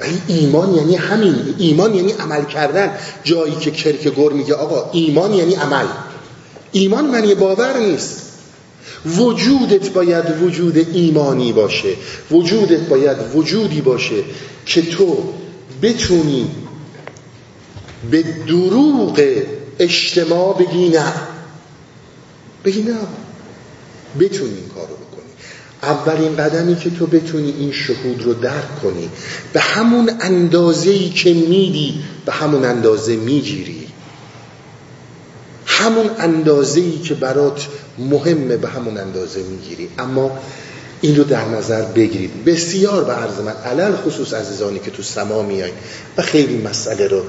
ولی 0.00 0.22
ایمان 0.26 0.74
یعنی 0.74 0.96
همین. 0.96 1.54
ایمان 1.58 1.94
یعنی 1.94 2.12
عمل 2.12 2.44
کردن. 2.44 2.90
جایی 3.24 3.56
که 3.56 3.70
کرکگور 3.70 4.32
میگه 4.32 4.54
آقا 4.54 4.90
ایمان 4.92 5.34
یعنی 5.34 5.54
عمل. 5.54 5.86
ایمان 6.72 7.04
معنی 7.04 7.34
باور 7.34 7.78
نیست. 7.78 8.27
وجودت 9.06 9.90
باید 9.90 10.42
وجود 10.42 10.76
ایمانی 10.78 11.52
باشه. 11.52 11.94
وجودت 12.30 12.80
باید 12.80 13.16
وجودی 13.34 13.80
باشه 13.80 14.22
که 14.66 14.82
تو 14.82 15.32
بتونی 15.82 16.50
به 18.10 18.22
دروغ 18.22 19.42
اجتماع 19.78 20.58
بگی 20.58 20.88
نه. 20.88 21.12
بگی 22.64 22.82
نه. 22.82 22.96
بتونی 24.20 24.50
این 24.50 24.68
کارو 24.74 24.94
بکنی. 24.94 25.30
اولین 25.82 26.36
قدمی 26.36 26.76
که 26.76 26.90
تو 26.90 27.06
بتونی 27.06 27.50
این 27.50 27.72
شهود 27.72 28.22
رو 28.22 28.34
درک 28.34 28.82
کنی 28.82 29.10
به 29.52 29.60
همون 29.60 30.10
اندازه‌ای 30.20 31.10
که 31.10 31.34
میدی 31.34 32.00
به 32.26 32.32
همون 32.32 32.64
اندازه 32.64 33.16
می‌گیری. 33.16 33.88
همون 35.66 36.10
اندازه‌ای 36.18 36.98
که 36.98 37.14
برات 37.14 37.66
مهمه 37.98 38.56
به 38.56 38.68
همون 38.68 38.98
اندازه 38.98 39.42
می‌گیری. 39.42 39.88
اما 39.98 40.30
این 41.00 41.16
رو 41.16 41.24
در 41.24 41.44
نظر 41.44 41.82
بگیرید. 41.82 42.44
بسیار 42.44 43.04
به 43.04 43.12
عرض 43.12 43.40
من 43.40 43.52
علل 43.52 43.96
خصوص 43.96 44.34
عزیزانی 44.34 44.78
که 44.78 44.90
تو 44.90 45.02
سما 45.02 45.42
میایین 45.42 45.74
و 46.16 46.22
خیلی 46.22 46.58
مسئله 46.58 47.06
رو 47.06 47.22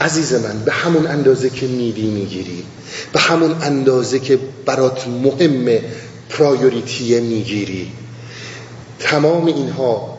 عزیز 0.00 0.32
من 0.32 0.58
به 0.64 0.72
همون 0.72 1.06
اندازه 1.06 1.50
که 1.50 1.66
میدی 1.66 2.06
می‌گیری. 2.10 2.64
به 3.12 3.20
همون 3.20 3.56
اندازه 3.62 4.18
که 4.18 4.38
برات 4.66 5.08
مهمه 5.08 5.84
پرایوریتی 6.30 7.20
می‌گیری. 7.20 7.92
تمام 8.98 9.46
اینها 9.46 10.15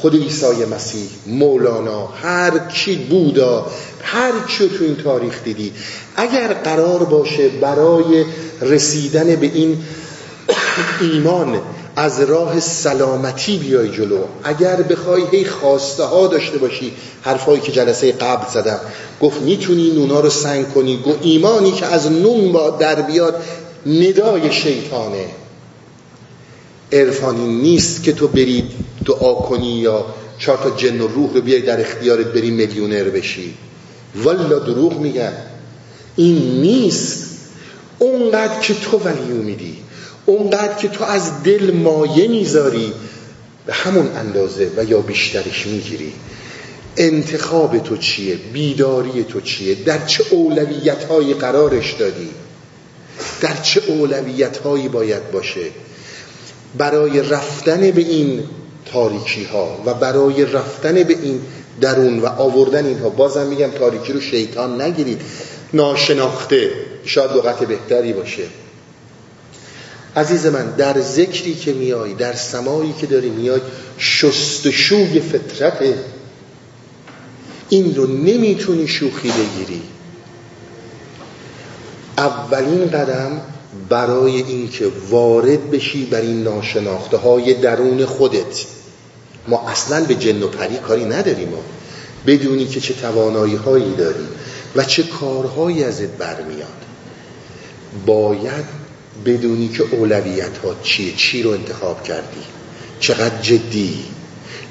خود 0.00 0.14
عیسی 0.14 0.64
مسیح 0.74 1.08
مولانا 1.26 2.06
هر 2.06 2.58
کی 2.58 2.96
بودا 2.96 3.66
هر 4.02 4.32
کی 4.48 4.68
تو 4.68 4.84
این 4.84 4.96
تاریخ 4.96 5.42
دیدی. 5.44 5.72
اگر 6.16 6.54
قرار 6.54 7.04
باشه 7.04 7.48
برای 7.48 8.24
رسیدن 8.60 9.36
به 9.36 9.50
این 9.54 9.78
ایمان 11.00 11.60
از 11.96 12.20
راه 12.20 12.60
سلامتی 12.60 13.58
بیای 13.58 13.88
جلو 13.88 14.18
اگر 14.44 14.76
بخوای 14.76 15.22
هی 15.32 15.44
خواسته 15.44 16.04
ها 16.04 16.26
داشته 16.26 16.58
باشی 16.58 16.92
حرفایی 17.22 17.60
که 17.60 17.72
جلسه 17.72 18.12
قبل 18.12 18.50
زدم 18.52 18.80
گفت 19.20 19.40
می‌تونی 19.40 19.90
نونا 19.90 20.20
رو 20.20 20.30
سنگ 20.30 20.74
کنی 20.74 20.96
گو 20.96 21.14
ایمانی 21.22 21.72
که 21.72 21.86
از 21.86 22.12
نون 22.12 22.52
با 22.52 22.70
در 22.70 23.02
بیاد 23.02 23.42
ندای 23.86 24.52
شیطانه. 24.52 25.26
عرفانی 26.92 27.46
نیست 27.46 28.02
که 28.02 28.12
تو 28.12 28.28
برید 28.28 28.70
دعا 29.04 29.34
کنی 29.34 29.78
یا 29.78 30.06
چهار 30.38 30.58
تا 30.58 30.70
جن 30.70 31.00
و 31.00 31.06
روح 31.06 31.34
رو 31.34 31.40
بیای 31.40 31.62
در 31.62 31.80
اختیارت 31.80 32.26
بری 32.26 32.50
میلیونر 32.50 33.04
بشی. 33.04 33.54
والا 34.14 34.58
دروغ 34.58 35.00
میگن. 35.00 35.32
این 36.16 36.60
نیست. 36.60 37.28
اونقدر 37.98 38.60
که 38.60 38.74
تو 38.74 38.98
ولی 38.98 39.32
میدی 39.32 39.78
اونقدر 40.26 40.74
که 40.74 40.88
تو 40.88 41.04
از 41.04 41.42
دل 41.42 41.70
مایه 41.70 42.28
می‌ذاری 42.28 42.92
به 43.66 43.72
همون 43.72 44.06
اندازه 44.16 44.70
و 44.76 44.84
یا 44.84 45.00
بیشترش 45.00 45.66
می‌گیری. 45.66 46.12
انتخاب 46.96 47.78
تو 47.78 47.96
چیه؟ 47.96 48.34
بیداری 48.52 49.24
تو 49.24 49.40
چیه؟ 49.40 49.74
در 49.74 50.06
چه 50.06 50.24
اولویت 50.30 51.10
قرارش 51.40 51.92
دادی؟ 51.92 52.28
در 53.40 53.56
چه 53.62 53.82
اولویت 53.86 54.58
باید 54.62 55.30
باشه؟ 55.30 55.60
برای 56.76 57.22
رفتن 57.22 57.90
به 57.90 58.00
این 58.00 58.42
تاریکی 58.92 59.44
ها 59.44 59.82
و 59.86 59.94
برای 59.94 60.44
رفتن 60.44 60.94
به 60.94 61.16
این 61.22 61.40
درون 61.80 62.18
و 62.18 62.26
آوردن 62.26 62.86
اینها 62.86 63.08
بازم 63.08 63.46
میگم 63.46 63.70
تاریکی 63.70 64.12
رو 64.12 64.20
شیطان 64.20 64.82
نگیرید. 64.82 65.20
ناشناخته 65.72 66.70
شاید 67.04 67.30
لغت 67.30 67.64
بهتری 67.64 68.12
باشه. 68.12 68.42
عزیز 70.16 70.46
من 70.46 70.70
در 70.70 71.00
ذکری 71.00 71.54
که 71.54 71.72
میای 71.72 72.14
در 72.14 72.32
سمایی 72.32 72.94
که 73.00 73.06
داری 73.06 73.30
میای 73.30 73.60
شستشوی 73.98 75.20
فطرت. 75.20 75.94
این 77.68 77.94
رو 77.94 78.06
نمی‌تونی 78.06 78.88
شوخی 78.88 79.28
بگیری. 79.28 79.82
اولین 82.18 82.90
قدم 82.90 83.40
برای 83.88 84.42
اینکه 84.42 84.86
وارد 85.10 85.70
بشی 85.70 86.04
بر 86.04 86.20
این 86.20 86.42
ناشناخته 86.42 87.16
های 87.16 87.54
درون 87.54 88.06
خودت. 88.06 88.64
ما 89.48 89.68
اصلا 89.68 90.04
به 90.04 90.14
جن 90.14 90.42
و 90.42 90.48
پری 90.48 90.76
کاری 90.76 91.04
نداریم. 91.04 91.48
ما 91.48 91.62
بدونی 92.26 92.66
که 92.66 92.80
چه 92.80 92.94
توانایی 92.94 93.54
هایی 93.54 93.94
داری 93.94 94.28
و 94.76 94.84
چه 94.84 95.02
کارهایی 95.02 95.84
ازت 95.84 96.08
برمیاد. 96.08 96.84
باید 98.06 98.64
بدونی 99.26 99.68
که 99.68 99.84
اولویت 99.90 100.58
ها 100.58 100.74
چیه 100.82 101.12
چی 101.16 101.42
رو 101.42 101.50
انتخاب 101.50 102.02
کردی. 102.02 102.42
چقدر 103.00 103.42
جدی 103.42 104.04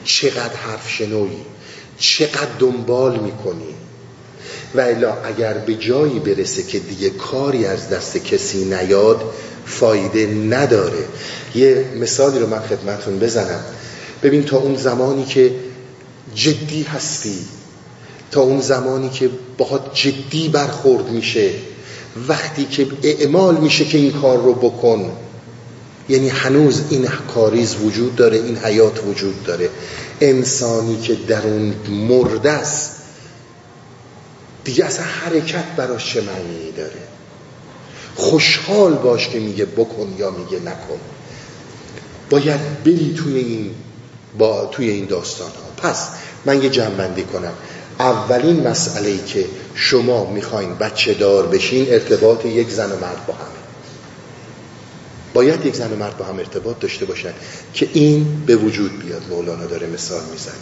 چقدر 0.04 0.56
حرف 0.56 0.90
شنوی 0.90 1.38
چقدر 1.98 2.48
دنبال 2.60 3.20
می‌کنی. 3.20 3.76
و 4.76 4.80
الا 4.82 5.14
اگر 5.24 5.54
به 5.54 5.76
جایی 5.76 6.20
برسه 6.20 6.64
که 6.64 6.80
دیگه 6.80 7.10
کاری 7.10 7.66
از 7.66 7.90
دست 7.90 8.18
کسی 8.18 8.66
نیاد 8.66 9.22
فایده 9.66 10.26
نداره. 10.28 11.06
یه 11.56 11.86
مثالی 12.00 12.40
رو 12.40 12.48
من 12.48 12.60
خدمتون 12.60 13.20
بزنم. 13.20 13.60
ببین 14.24 14.44
تا 14.44 14.58
اون 14.58 14.76
زمانی 14.76 15.26
که 15.26 15.52
جدی 16.36 16.84
هستی 16.84 17.38
تا 18.32 18.42
اون 18.42 18.62
زمانی 18.62 19.10
که 19.10 19.30
باهات 19.58 19.94
جدی 19.94 20.50
برخورد 20.50 21.10
میشه 21.10 21.50
وقتی 22.28 22.66
که 22.66 22.88
اعمال 23.04 23.58
میشه 23.58 23.86
که 23.86 23.98
این 23.98 24.12
کار 24.12 24.38
رو 24.38 24.54
بکن 24.54 25.12
یعنی 26.10 26.30
هنوز 26.30 26.82
این 26.90 27.08
کاریز 27.36 27.76
وجود 27.76 28.16
داره 28.16 28.38
این 28.38 28.58
حیات 28.58 29.04
وجود 29.08 29.44
داره. 29.44 29.70
انسانی 30.22 31.02
که 31.02 31.16
در 31.28 31.48
اون 31.48 31.74
مرده 31.90 32.52
است 32.52 32.97
دیگه 34.68 34.86
اصلا 34.86 35.06
حرکت 35.06 35.66
براش 35.78 36.14
چه 36.14 36.22
معنی 36.22 36.72
داره؟ 36.78 37.00
خوشحال 38.16 38.94
باش 38.94 39.30
که 39.30 39.40
میگه 39.40 39.66
بکن 39.66 40.16
یا 40.18 40.32
میگه 40.32 40.60
نکن. 40.60 41.00
باید 42.30 42.84
بری 42.84 43.16
توی 43.18 43.38
این 43.40 43.72
با 44.38 44.66
توی 44.66 44.90
این 44.90 45.06
داستان 45.06 45.48
ها 45.48 45.90
پس 45.90 46.08
من 46.46 46.64
یه 46.64 46.70
جنبندی 46.70 47.24
کنم. 47.24 47.54
اولین 48.00 48.68
مسئله 48.68 49.10
ای 49.10 49.18
که 49.18 49.46
شما 49.76 50.32
می‌خواین 50.32 50.76
بچه 50.76 51.14
دار 51.14 51.48
بشین 51.48 51.86
ارتباط 51.90 52.46
یک 52.46 52.70
زن 52.70 52.92
و 52.92 52.96
مرد 52.96 53.26
با 53.28 53.34
همه 53.34 53.58
باید 55.34 55.66
یک 55.66 55.76
زن 55.76 55.94
و 55.94 55.96
مرد 55.96 56.18
با 56.18 56.26
هم 56.26 56.40
ارتباط 56.40 56.80
داشته 56.80 57.06
باشن 57.06 57.34
که 57.74 57.90
این 57.94 58.44
به 58.46 58.56
وجود 58.56 59.00
بیاد 59.00 59.22
مولانا 59.30 59.66
داره 59.66 59.88
مثال 59.88 60.22
می‌زنه. 60.32 60.54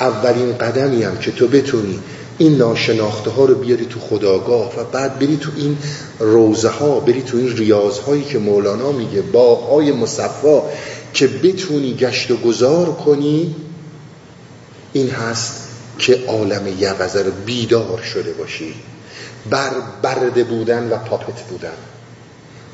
اولین 0.00 0.58
قدمی 0.58 1.02
هم 1.02 1.18
که 1.18 1.30
تو 1.30 1.48
بتونی 1.48 2.00
این 2.42 2.56
ناشناخته 2.56 3.30
ها 3.30 3.44
رو 3.44 3.54
بیاری 3.54 3.86
تو 3.86 4.00
خداگاه 4.00 4.80
و 4.80 4.84
بعد 4.84 5.18
بری 5.18 5.36
تو 5.36 5.50
این 5.56 5.78
روزه 6.18 6.68
ها 6.68 7.00
بری 7.00 7.22
تو 7.22 7.36
این 7.36 7.56
ریاض 7.56 7.98
هایی 7.98 8.24
که 8.24 8.38
مولانا 8.38 8.92
میگه 8.92 9.22
های 9.70 9.92
مصفا 9.92 10.62
که 11.14 11.26
بتونی 11.26 11.94
گشت 11.94 12.30
و 12.30 12.36
گذار 12.36 12.92
کنی 12.92 13.54
این 14.92 15.10
هست 15.10 15.68
که 15.98 16.24
عالم 16.28 16.66
یقظه 16.78 17.22
رو 17.22 17.30
بیدار 17.46 18.02
شده 18.14 18.32
باشی. 18.32 18.74
بر 19.50 19.70
برده 20.02 20.44
بودن 20.44 20.92
و 20.92 20.96
پاپت 20.96 21.42
بودن. 21.42 21.76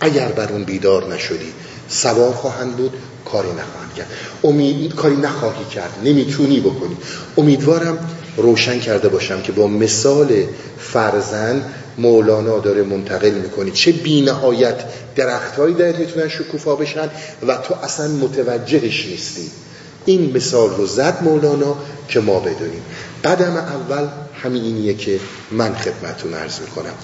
اگر 0.01 0.28
بر 0.28 0.53
اون 0.53 0.65
بیدار 0.65 1.15
نشدی 1.15 1.53
سوار 1.89 2.32
خواهند 2.32 2.77
بود 2.77 2.93
کاری 3.24 3.49
نخواهند 3.49 3.95
کرد. 3.97 4.11
امید 4.45 4.95
کاری 4.95 5.16
نخواهی 5.16 5.65
کرد. 5.65 5.99
نمی‌تونی 6.05 6.61
بکنی. 6.61 6.97
امیدوارم 7.36 7.99
روشن 8.39 8.81
کرده 8.81 9.09
باشم 9.09 9.43
که 9.43 9.52
با 9.52 9.66
مثال 9.66 10.44
فرزن 10.78 11.62
مولانا 11.98 12.59
داره 12.59 12.82
منتقل 12.82 13.31
می‌کنی 13.31 13.70
چه 13.70 13.93
بینهایت 13.93 14.77
درختهایی 15.16 15.74
درت 15.74 15.98
می‌تونن 15.98 16.28
شکوفا 16.28 16.77
بشن 16.77 17.10
و 17.47 17.56
تو 17.56 17.74
اصلا 17.74 18.09
متوجهش 18.09 19.06
نیستی. 19.06 19.51
این 20.06 20.36
مثال 20.36 20.70
رو 20.77 20.86
زد 20.86 21.23
مولانا 21.23 21.77
که 22.09 22.20
ما 22.20 22.40
بدونیم. 22.40 22.82
قدم 23.24 23.56
اول 23.56 24.09
همین 24.43 24.65
اینیه 24.65 24.94
که 24.94 25.20
من 25.51 25.74
خدمتون 25.74 26.35
عرض 26.35 26.60
می‌کنم. 26.60 26.94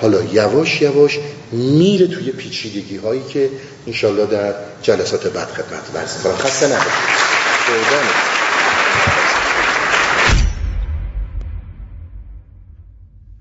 حالا 0.00 0.22
یواش 0.32 0.82
یواش 0.82 1.18
میره 1.52 2.06
توی 2.06 2.32
پیچیدگی 2.32 2.96
هایی 2.96 3.22
که 3.28 3.50
انشالله 3.86 4.26
در 4.26 4.54
جلسات 4.82 5.26
بعد 5.26 5.48
خدمت 5.48 5.84
ورز 5.94 6.16
می‌کنم. 6.16 6.36
خسته 6.36 6.66
نباشید. 6.66 8.43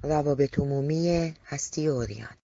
روابط 0.03 0.59
عمومی 0.59 1.33
هستی 1.45 1.87
اوریان. 1.87 2.37